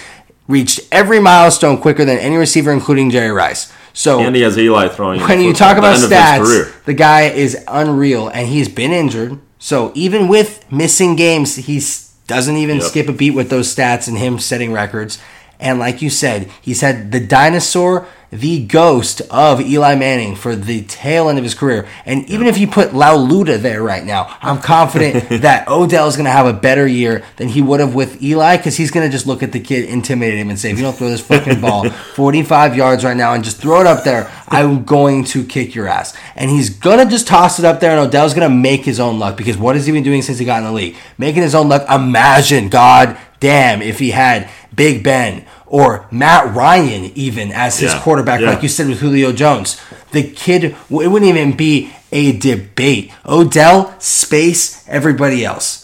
reached 0.47 0.81
every 0.91 1.19
milestone 1.19 1.77
quicker 1.77 2.03
than 2.03 2.17
any 2.17 2.35
receiver, 2.35 2.71
including 2.71 3.09
Jerry 3.09 3.31
Rice. 3.31 3.71
So 3.93 4.19
And 4.19 4.35
he 4.35 4.41
has 4.41 4.57
Eli 4.57 4.89
throwing. 4.89 5.21
when 5.21 5.41
you 5.41 5.53
talk 5.53 5.77
about 5.77 5.97
the 5.97 6.13
end 6.15 6.41
of 6.41 6.47
his 6.49 6.65
stats, 6.65 6.71
the 6.85 6.93
guy 6.93 7.21
is 7.23 7.57
unreal, 7.67 8.27
and 8.27 8.47
he's 8.47 8.67
been 8.67 8.91
injured. 8.91 9.37
So 9.59 9.91
even 9.95 10.27
with 10.27 10.65
missing 10.71 11.15
games, 11.15 11.55
he 11.55 11.81
doesn't 12.27 12.57
even 12.57 12.77
Yep. 12.77 12.85
skip 12.85 13.09
a 13.09 13.13
beat 13.13 13.31
with 13.31 13.49
those 13.49 13.73
stats 13.73 14.07
and 14.07 14.17
him 14.17 14.39
setting 14.39 14.71
records. 14.73 15.17
And 15.61 15.77
like 15.77 16.01
you 16.01 16.09
said, 16.09 16.49
he's 16.59 16.81
had 16.81 17.11
the 17.11 17.19
dinosaur, 17.19 18.07
the 18.31 18.65
ghost 18.65 19.21
of 19.29 19.61
Eli 19.61 19.93
Manning 19.93 20.35
for 20.35 20.55
the 20.55 20.81
tail 20.83 21.29
end 21.29 21.37
of 21.37 21.43
his 21.43 21.53
career. 21.53 21.87
And 22.03 22.27
even 22.29 22.47
if 22.47 22.57
you 22.57 22.65
put 22.65 22.95
Lauletta 22.95 23.59
there 23.59 23.83
right 23.83 24.03
now, 24.03 24.35
I'm 24.41 24.57
confident 24.57 25.29
that 25.41 25.67
Odell 25.67 26.07
is 26.07 26.15
going 26.15 26.25
to 26.25 26.31
have 26.31 26.47
a 26.47 26.53
better 26.53 26.87
year 26.87 27.23
than 27.35 27.49
he 27.49 27.61
would 27.61 27.79
have 27.79 27.93
with 27.93 28.23
Eli 28.23 28.57
because 28.57 28.75
he's 28.75 28.89
going 28.89 29.07
to 29.07 29.11
just 29.11 29.27
look 29.27 29.43
at 29.43 29.51
the 29.51 29.59
kid, 29.59 29.85
intimidate 29.87 30.39
him, 30.39 30.49
and 30.49 30.57
say, 30.57 30.71
if 30.71 30.77
you 30.77 30.83
don't 30.83 30.95
throw 30.95 31.09
this 31.09 31.21
fucking 31.21 31.61
ball 31.61 31.87
45 31.89 32.75
yards 32.75 33.03
right 33.03 33.17
now 33.17 33.33
and 33.33 33.43
just 33.43 33.57
throw 33.57 33.81
it 33.81 33.87
up 33.87 34.03
there, 34.03 34.31
I'm 34.47 34.83
going 34.83 35.25
to 35.25 35.45
kick 35.45 35.75
your 35.75 35.87
ass. 35.87 36.17
And 36.35 36.49
he's 36.49 36.71
going 36.71 36.97
to 36.97 37.05
just 37.05 37.27
toss 37.27 37.59
it 37.59 37.65
up 37.65 37.81
there, 37.81 37.91
and 37.91 37.99
Odell's 37.99 38.33
going 38.33 38.49
to 38.49 38.55
make 38.55 38.83
his 38.83 38.99
own 38.99 39.19
luck 39.19 39.37
because 39.37 39.57
what 39.57 39.75
has 39.75 39.85
he 39.85 39.91
been 39.91 40.03
doing 40.03 40.23
since 40.23 40.39
he 40.39 40.45
got 40.45 40.57
in 40.57 40.63
the 40.63 40.71
league? 40.71 40.95
Making 41.19 41.43
his 41.43 41.53
own 41.53 41.69
luck. 41.69 41.85
Imagine, 41.87 42.69
God 42.69 43.19
damn, 43.41 43.81
if 43.81 43.99
he 43.99 44.11
had 44.11 44.47
Big 44.73 45.03
Ben 45.03 45.43
or 45.65 46.05
Matt 46.11 46.55
Ryan 46.55 47.11
even 47.15 47.51
as 47.51 47.79
his 47.79 47.91
Yeah. 47.93 47.99
quarterback, 47.99 48.39
Yeah. 48.39 48.51
like 48.51 48.63
you 48.63 48.69
said 48.69 48.87
with 48.87 48.99
Julio 48.99 49.33
Jones. 49.33 49.75
The 50.13 50.23
kid, 50.23 50.63
it 50.63 50.75
wouldn't 50.89 51.25
even 51.25 51.51
be 51.53 51.91
a 52.13 52.31
debate. 52.33 53.11
Odell, 53.25 53.93
space, 53.99 54.83
everybody 54.87 55.43
else. 55.45 55.80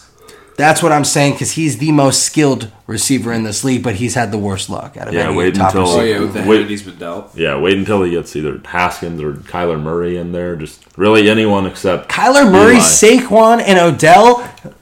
That's 0.58 0.82
what 0.82 0.90
I'm 0.90 1.04
saying 1.04 1.34
because 1.34 1.52
he's 1.52 1.78
the 1.78 1.92
most 1.92 2.24
skilled 2.24 2.70
receiver 2.88 3.32
in 3.32 3.44
this 3.44 3.62
league, 3.62 3.84
but 3.84 3.94
he's 3.94 4.14
had 4.16 4.32
the 4.32 4.38
worst 4.38 4.68
luck 4.68 4.96
out 4.96 5.06
of 5.06 5.14
Yeah, 5.14 5.28
any 5.28 5.36
wait 5.36 5.54
top 5.54 5.72
until- 5.72 5.88
Oh 5.88 6.02
yeah, 6.02 6.18
with 6.18 6.34
the 6.34 6.42
Wait. 6.42 6.68
he's 6.68 6.82
been 6.82 6.96
dealt. 6.96 7.30
Yeah, 7.36 7.56
wait 7.60 7.78
until 7.78 8.02
he 8.02 8.10
gets 8.10 8.34
either 8.34 8.60
Haskins 8.64 9.22
or 9.22 9.34
Kyler 9.34 9.80
Murray 9.80 10.16
in 10.16 10.32
there. 10.32 10.56
Just 10.56 10.82
really 10.96 11.30
anyone 11.30 11.64
except 11.64 12.08
Kyler 12.10 12.50
Murray, 12.50 12.74
Eli. 12.74 12.80
Saquon, 12.82 13.62
and 13.64 13.78
Odell. 13.78 14.38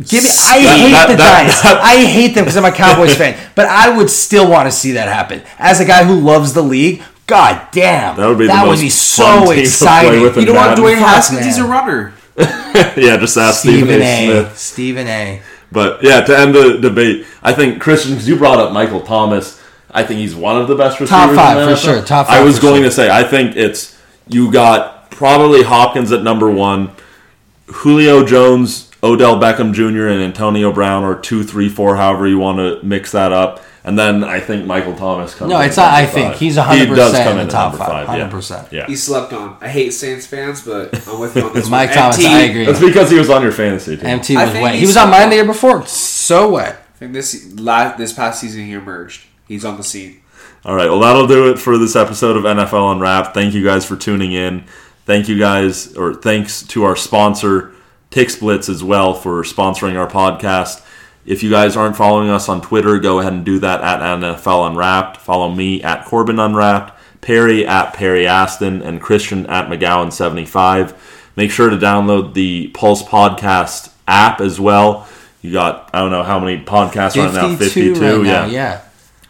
Give 0.09 0.25
me. 0.25 0.31
I 0.31 0.63
That- 0.63 0.79
hate 0.79 0.91
that- 0.93 1.09
the 1.11 1.17
that- 1.17 1.61
Giants. 1.63 1.65
I 1.85 2.05
hate 2.07 2.35
them 2.35 2.45
because 2.45 2.57
I'm 2.57 2.65
a 2.65 2.73
Cowboys 2.73 3.15
fan. 3.15 3.37
But 3.55 3.67
I 3.67 3.95
would 3.95 4.09
still 4.09 4.49
want 4.51 4.67
to 4.71 4.73
see 4.75 4.93
that 4.93 5.09
happen. 5.09 5.43
As 5.59 5.79
a 5.81 5.85
guy 5.85 6.05
who 6.05 6.15
loves 6.19 6.55
the 6.55 6.63
league, 6.63 7.03
god 7.27 7.61
damn, 7.73 8.17
That 8.17 8.27
would 8.29 8.39
be 8.39 8.47
the 8.47 8.53
would 8.55 8.65
most 8.67 8.81
be 8.81 8.89
so 8.89 9.51
exciting. 9.51 10.21
play 10.31 10.41
You 10.41 10.47
don't 10.47 10.57
want 10.57 10.79
Dwayne 10.79 10.99
Fuck, 10.99 11.07
Haskins? 11.09 11.45
He's 11.45 11.59
a 11.59 11.63
man. 11.63 11.71
runner. 11.71 12.13
yeah, 12.97 13.17
just 13.19 13.37
ask 13.37 13.61
Stephen, 13.61 13.89
Stephen 13.89 14.03
A. 14.03 14.05
A. 14.05 14.27
Smith. 14.45 14.59
Stephen 14.59 15.07
A. 15.09 15.43
But 15.73 16.03
yeah, 16.03 16.21
to 16.21 16.39
end 16.39 16.55
the 16.55 16.79
debate, 16.79 17.27
I 17.43 17.53
think 17.53 17.81
Christian, 17.81 18.13
because 18.13 18.29
you 18.29 18.37
brought 18.37 18.59
up 18.59 18.73
Michael 18.73 19.01
Thomas, 19.01 19.63
I 19.91 20.05
think 20.05 20.21
he's 20.21 20.35
one 20.35 20.61
of 20.61 20.69
the 20.69 20.75
best 20.75 21.01
receivers. 21.01 21.09
Top 21.09 21.35
five, 21.35 21.69
for 21.69 21.77
sure. 21.77 22.03
Top 22.03 22.27
Five 22.27 22.41
I 22.41 22.45
was 22.45 22.59
going 22.59 22.83
sure. 22.83 22.91
to 22.91 22.95
say, 22.95 23.11
I 23.11 23.25
think 23.25 23.57
it's 23.57 23.99
you 24.29 24.51
got 24.51 25.11
probably 25.11 25.63
Hopkins 25.63 26.13
at 26.13 26.23
number 26.23 26.51
one, 26.51 26.93
Julio 27.67 28.25
Jones, 28.25 28.91
Odell 29.03 29.41
Beckham 29.41 29.73
Jr., 29.73 30.09
and 30.09 30.23
Antonio 30.23 30.73
Brown, 30.73 31.03
or 31.05 31.19
two, 31.19 31.43
three, 31.43 31.69
four, 31.69 31.97
however 31.97 32.27
you 32.27 32.39
want 32.39 32.59
to 32.59 32.85
mix 32.85 33.13
that 33.13 33.33
up. 33.33 33.63
And 33.87 33.97
then 33.97 34.25
I 34.25 34.41
think 34.41 34.67
Michael 34.67 34.97
Thomas 34.97 35.33
comes. 35.35 35.49
No, 35.49 35.61
in 35.61 35.69
it's 35.69 35.77
not. 35.77 35.95
I 35.95 36.01
number 36.03 36.13
think 36.13 36.29
five. 36.33 36.39
he's 36.41 36.55
He 36.55 36.59
100 36.61 36.95
does 36.97 37.11
percent 37.13 37.25
come 37.29 37.37
in 37.37 37.41
in 37.43 37.47
the 37.47 37.53
top 37.53 37.75
five. 37.77 37.89
yeah. 37.89 38.13
100. 38.13 38.31
percent 38.31 38.73
Yeah. 38.73 38.87
He 38.87 38.97
slept 38.97 39.33
on. 39.33 39.57
I 39.61 39.69
hate 39.69 39.91
Saints 39.93 40.27
fans, 40.27 40.63
but 40.63 40.93
I'm 41.09 41.21
with 41.21 41.37
you 41.37 41.43
on 41.47 41.55
this. 41.55 41.71
Mike 41.71 41.91
one. 41.91 41.97
Thomas, 41.99 42.19
MT, 42.19 42.27
I 42.29 42.41
agree. 42.41 42.65
That's 42.67 42.81
because 42.81 43.11
he 43.11 43.17
was 43.17 43.31
on 43.31 43.43
your 43.43 43.53
fantasy 43.53 43.97
team. 43.97 44.07
MT 44.07 44.37
was 44.37 44.51
think 44.51 44.63
wet. 44.65 44.75
He 44.75 44.81
he's 44.81 44.89
was 44.89 44.97
on 44.97 45.11
mine 45.11 45.29
the 45.31 45.37
year 45.37 45.45
before. 45.45 45.87
So 45.87 46.51
wet. 46.51 46.83
I 46.95 46.99
think 46.99 47.13
this 47.13 47.53
la- 47.55 47.97
this 47.97 48.13
past 48.13 48.41
season 48.41 48.65
he 48.65 48.73
emerged. 48.73 49.25
He's 49.47 49.65
on 49.65 49.77
the 49.77 49.85
scene. 49.85 50.21
All 50.65 50.75
right, 50.75 50.91
well, 50.91 50.99
that'll 50.99 51.29
do 51.29 51.49
it 51.53 51.59
for 51.61 51.79
this 51.79 51.95
episode 51.95 52.37
of 52.37 52.43
NFL 52.43 52.91
Unwrapped. 52.91 53.35
Thank 53.35 53.55
you 53.55 53.63
guys 53.63 53.87
for 53.87 53.95
tuning 53.95 54.33
in. 54.33 54.65
Thank 55.05 55.29
you 55.29 55.39
guys, 55.39 55.95
or 55.97 56.13
thanks 56.13 56.65
to 56.65 56.83
our 56.83 56.97
sponsor, 56.97 57.73
TixBlitz, 58.11 58.69
as 58.69 58.83
well, 58.83 59.15
for 59.15 59.45
sponsoring 59.45 59.97
our 59.97 60.11
podcast. 60.11 60.83
If 61.27 61.43
you 61.43 61.51
guys 61.51 61.77
aren't 61.77 61.97
following 61.97 62.31
us 62.31 62.49
on 62.49 62.63
Twitter, 62.63 62.99
go 63.01 63.19
ahead 63.19 63.33
and 63.33 63.45
do 63.45 63.59
that 63.59 63.81
at 63.83 64.01
NFL 64.01 64.69
Unwrapped. 64.69 65.17
Follow 65.17 65.51
me 65.51 65.83
at 65.83 66.05
Corbin 66.05 66.39
Unwrapped, 66.39 66.97
Perry 67.21 67.67
at 67.67 67.95
Perry 67.95 68.29
Aston, 68.29 68.81
and 68.81 69.01
Christian 69.01 69.45
at 69.47 69.69
McGowan75. 69.69 70.95
Make 71.35 71.51
sure 71.51 71.69
to 71.69 71.77
download 71.77 72.35
the 72.35 72.69
Pulse 72.69 73.03
Podcast 73.03 73.93
app 74.07 74.41
as 74.41 74.61
well. 74.61 75.09
You 75.43 75.53
got, 75.53 75.91
I 75.93 75.99
don't 75.99 76.13
know 76.13 76.23
how 76.23 76.39
many 76.39 76.65
podcasts 76.65 77.17
right 77.17 77.35
now, 77.35 77.57
52 77.57 77.95
right 77.95 78.23
now. 78.23 78.47
Yeah. 78.47 78.83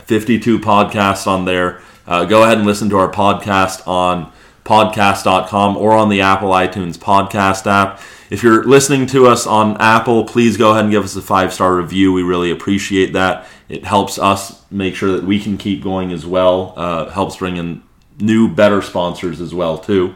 52 0.05 0.59
podcasts 0.61 1.27
on 1.27 1.47
there. 1.47 1.81
Uh, 2.07 2.27
go 2.27 2.45
ahead 2.45 2.59
and 2.59 2.67
listen 2.67 2.91
to 2.91 2.99
our 2.99 3.11
podcast 3.11 3.87
on 3.89 4.31
podcast.com 4.65 5.77
or 5.77 5.93
on 5.93 6.09
the 6.09 6.21
Apple 6.21 6.51
iTunes 6.51 6.97
podcast 6.99 7.67
app. 7.67 8.01
If 8.29 8.43
you're 8.43 8.65
listening 8.65 9.07
to 9.09 9.27
us 9.27 9.47
on 9.47 9.77
Apple, 9.79 10.25
please 10.25 10.57
go 10.57 10.73
ahead 10.73 10.85
and 10.85 10.93
give 10.93 11.05
us 11.05 11.15
a 11.17 11.23
five 11.23 11.53
star 11.53 11.77
review. 11.77 12.13
We 12.13 12.23
really 12.23 12.51
appreciate 12.51 13.13
that. 13.13 13.47
It 13.69 13.85
helps 13.85 14.19
us 14.19 14.65
make 14.71 14.95
sure 14.95 15.13
that 15.13 15.25
we 15.25 15.41
can 15.41 15.57
keep 15.57 15.83
going 15.83 16.13
as 16.13 16.27
well. 16.27 16.75
Uh, 16.77 17.09
helps 17.11 17.37
bring 17.37 17.57
in 17.57 17.83
new, 18.19 18.53
better 18.53 18.83
sponsors 18.83 19.41
as 19.41 19.55
well 19.55 19.79
too. 19.79 20.15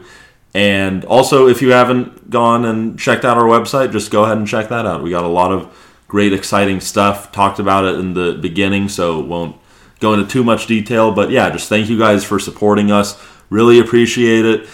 And 0.53 1.05
also, 1.05 1.47
if 1.47 1.61
you 1.61 1.71
haven't 1.71 2.29
gone 2.29 2.65
and 2.65 2.99
checked 2.99 3.23
out 3.23 3.37
our 3.37 3.45
website, 3.45 3.91
just 3.91 4.11
go 4.11 4.25
ahead 4.25 4.37
and 4.37 4.47
check 4.47 4.67
that 4.69 4.85
out. 4.85 5.01
We 5.01 5.09
got 5.09 5.23
a 5.23 5.29
lot 5.29 5.51
of 5.51 5.73
great, 6.09 6.33
exciting 6.33 6.81
stuff. 6.81 7.31
Talked 7.31 7.59
about 7.59 7.85
it 7.85 7.95
in 7.95 8.13
the 8.13 8.33
beginning, 8.33 8.89
so 8.89 9.21
won't 9.21 9.55
go 10.01 10.13
into 10.13 10.27
too 10.27 10.43
much 10.43 10.67
detail. 10.67 11.13
But 11.13 11.29
yeah, 11.29 11.49
just 11.49 11.69
thank 11.69 11.89
you 11.89 11.97
guys 11.97 12.25
for 12.25 12.37
supporting 12.37 12.91
us. 12.91 13.21
Really 13.49 13.79
appreciate 13.79 14.45
it. 14.45 14.67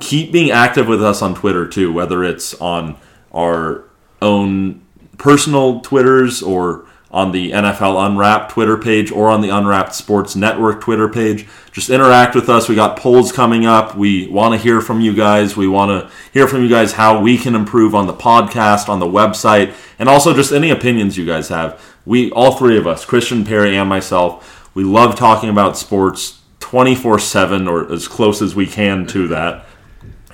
Keep 0.00 0.32
being 0.32 0.50
active 0.50 0.88
with 0.88 1.02
us 1.02 1.22
on 1.22 1.34
Twitter 1.34 1.66
too, 1.66 1.92
whether 1.92 2.24
it's 2.24 2.54
on 2.54 2.96
our 3.32 3.84
own 4.20 4.82
personal 5.18 5.80
Twitters 5.80 6.42
or 6.42 6.86
on 7.10 7.32
the 7.32 7.50
NFL 7.50 8.06
Unwrapped 8.06 8.52
Twitter 8.52 8.76
page 8.76 9.10
or 9.10 9.28
on 9.28 9.40
the 9.40 9.48
Unwrapped 9.48 9.94
Sports 9.94 10.36
Network 10.36 10.80
Twitter 10.80 11.08
page. 11.08 11.46
Just 11.72 11.90
interact 11.90 12.34
with 12.34 12.48
us. 12.48 12.68
We 12.68 12.76
got 12.76 12.96
polls 12.96 13.32
coming 13.32 13.66
up. 13.66 13.96
We 13.96 14.28
want 14.28 14.54
to 14.54 14.58
hear 14.58 14.80
from 14.80 15.00
you 15.00 15.14
guys. 15.14 15.56
We 15.56 15.66
want 15.66 15.90
to 15.90 16.14
hear 16.32 16.46
from 16.46 16.62
you 16.62 16.68
guys 16.68 16.92
how 16.92 17.20
we 17.20 17.36
can 17.36 17.54
improve 17.54 17.94
on 17.94 18.06
the 18.06 18.14
podcast, 18.14 18.88
on 18.88 19.00
the 19.00 19.06
website, 19.06 19.74
and 19.98 20.08
also 20.08 20.32
just 20.32 20.52
any 20.52 20.70
opinions 20.70 21.16
you 21.16 21.26
guys 21.26 21.48
have. 21.48 21.80
We, 22.06 22.30
all 22.30 22.56
three 22.56 22.78
of 22.78 22.86
us, 22.86 23.04
Christian, 23.04 23.44
Perry, 23.44 23.76
and 23.76 23.88
myself, 23.88 24.70
we 24.74 24.84
love 24.84 25.16
talking 25.16 25.50
about 25.50 25.76
sports 25.76 26.40
24 26.60 27.18
7 27.18 27.66
or 27.66 27.92
as 27.92 28.06
close 28.06 28.40
as 28.40 28.54
we 28.54 28.66
can 28.66 29.06
to 29.08 29.26
that. 29.28 29.66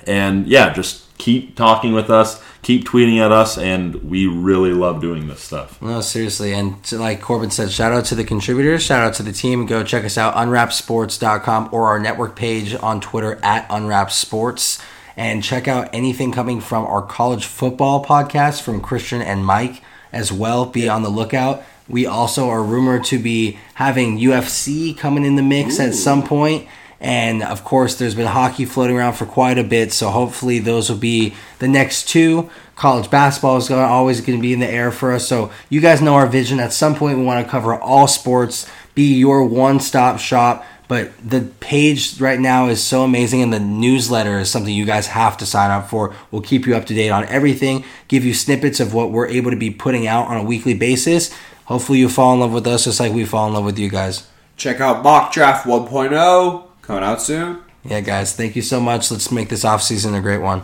And 0.07 0.47
yeah, 0.47 0.73
just 0.73 1.03
keep 1.17 1.55
talking 1.55 1.93
with 1.93 2.09
us, 2.09 2.41
keep 2.61 2.85
tweeting 2.85 3.19
at 3.19 3.31
us, 3.31 3.57
and 3.57 3.95
we 4.09 4.27
really 4.27 4.71
love 4.71 5.01
doing 5.01 5.27
this 5.27 5.41
stuff. 5.41 5.81
No, 5.81 6.01
seriously. 6.01 6.53
And 6.53 6.81
to- 6.85 6.97
like 6.97 7.21
Corbin 7.21 7.49
said, 7.51 7.71
shout 7.71 7.91
out 7.91 8.05
to 8.05 8.15
the 8.15 8.23
contributors, 8.23 8.83
shout 8.83 9.01
out 9.03 9.13
to 9.15 9.23
the 9.23 9.31
team. 9.31 9.65
Go 9.65 9.83
check 9.83 10.05
us 10.05 10.17
out, 10.17 10.35
unwrapsports.com 10.35 11.69
or 11.71 11.87
our 11.87 11.99
network 11.99 12.35
page 12.35 12.75
on 12.75 13.01
Twitter 13.01 13.39
at 13.43 13.67
unwrapsports. 13.69 14.81
And 15.15 15.43
check 15.43 15.67
out 15.67 15.89
anything 15.93 16.31
coming 16.31 16.61
from 16.61 16.85
our 16.85 17.01
college 17.01 17.45
football 17.45 18.05
podcast 18.05 18.61
from 18.61 18.81
Christian 18.81 19.19
and 19.21 19.43
Mike 19.43 19.81
as 20.13 20.31
well. 20.31 20.65
Be 20.67 20.87
on 20.87 21.01
the 21.01 21.09
lookout. 21.09 21.63
We 21.89 22.05
also 22.05 22.49
are 22.49 22.61
rumored 22.63 23.03
to 23.05 23.17
be 23.17 23.57
having 23.75 24.19
UFC 24.19 24.95
coming 24.95 25.25
in 25.25 25.35
the 25.35 25.41
mix 25.41 25.79
at 25.79 25.95
some 25.95 26.21
point. 26.21 26.67
And 26.99 27.43
of 27.43 27.63
course, 27.63 27.95
there's 27.95 28.15
been 28.15 28.27
hockey 28.27 28.65
floating 28.65 28.97
around 28.97 29.13
for 29.13 29.25
quite 29.25 29.57
a 29.57 29.63
bit. 29.63 29.93
So 29.93 30.09
hopefully, 30.09 30.59
those 30.59 30.89
will 30.89 30.97
be 30.97 31.35
the 31.59 31.67
next 31.67 32.09
two. 32.09 32.49
College 32.75 33.09
basketball 33.09 33.57
is 33.57 33.69
always 33.71 34.21
going 34.21 34.37
to 34.37 34.41
be 34.41 34.53
in 34.53 34.59
the 34.59 34.67
air 34.67 34.91
for 34.91 35.11
us. 35.11 35.27
So 35.27 35.51
you 35.69 35.81
guys 35.81 36.01
know 36.01 36.15
our 36.15 36.27
vision. 36.27 36.59
At 36.59 36.73
some 36.73 36.95
point, 36.95 37.17
we 37.17 37.23
want 37.23 37.45
to 37.45 37.49
cover 37.49 37.75
all 37.75 38.07
sports, 38.07 38.69
be 38.95 39.15
your 39.15 39.43
one-stop 39.43 40.19
shop. 40.19 40.65
But 40.87 41.11
the 41.27 41.41
page 41.59 42.21
right 42.21 42.39
now 42.39 42.69
is 42.69 42.81
so 42.81 43.03
amazing, 43.03 43.41
and 43.41 43.51
the 43.51 43.59
newsletter 43.59 44.39
is 44.39 44.49
something 44.49 44.73
you 44.73 44.85
guys 44.85 45.07
have 45.07 45.37
to 45.37 45.45
sign 45.45 45.69
up 45.69 45.89
for. 45.89 46.15
We'll 46.31 46.41
keep 46.41 46.65
you 46.65 46.77
up 46.77 46.85
to 46.85 46.93
date 46.93 47.09
on 47.09 47.25
everything, 47.25 47.83
give 48.07 48.23
you 48.23 48.33
snippets 48.33 48.79
of 48.79 48.93
what 48.93 49.11
we're 49.11 49.27
able 49.27 49.51
to 49.51 49.57
be 49.57 49.69
putting 49.69 50.07
out 50.07 50.27
on 50.27 50.37
a 50.37 50.43
weekly 50.43 50.73
basis. 50.73 51.35
Hopefully, 51.65 51.99
you 51.99 52.07
fall 52.07 52.33
in 52.33 52.39
love 52.39 52.53
with 52.53 52.65
us 52.67 52.85
just 52.85 53.01
like 53.01 53.11
we 53.11 53.25
fall 53.25 53.47
in 53.47 53.53
love 53.53 53.65
with 53.65 53.77
you 53.77 53.89
guys. 53.89 54.27
Check 54.55 54.79
out 54.79 55.03
Mock 55.03 55.33
Draft 55.33 55.65
1.0 55.65 56.66
coming 56.87 57.03
out 57.03 57.21
soon. 57.21 57.59
Yeah, 57.83 58.01
guys, 58.01 58.33
thank 58.33 58.55
you 58.55 58.61
so 58.61 58.79
much. 58.79 59.11
Let's 59.11 59.31
make 59.31 59.49
this 59.49 59.65
off 59.65 59.83
season 59.83 60.15
a 60.15 60.21
great 60.21 60.41
one. 60.41 60.63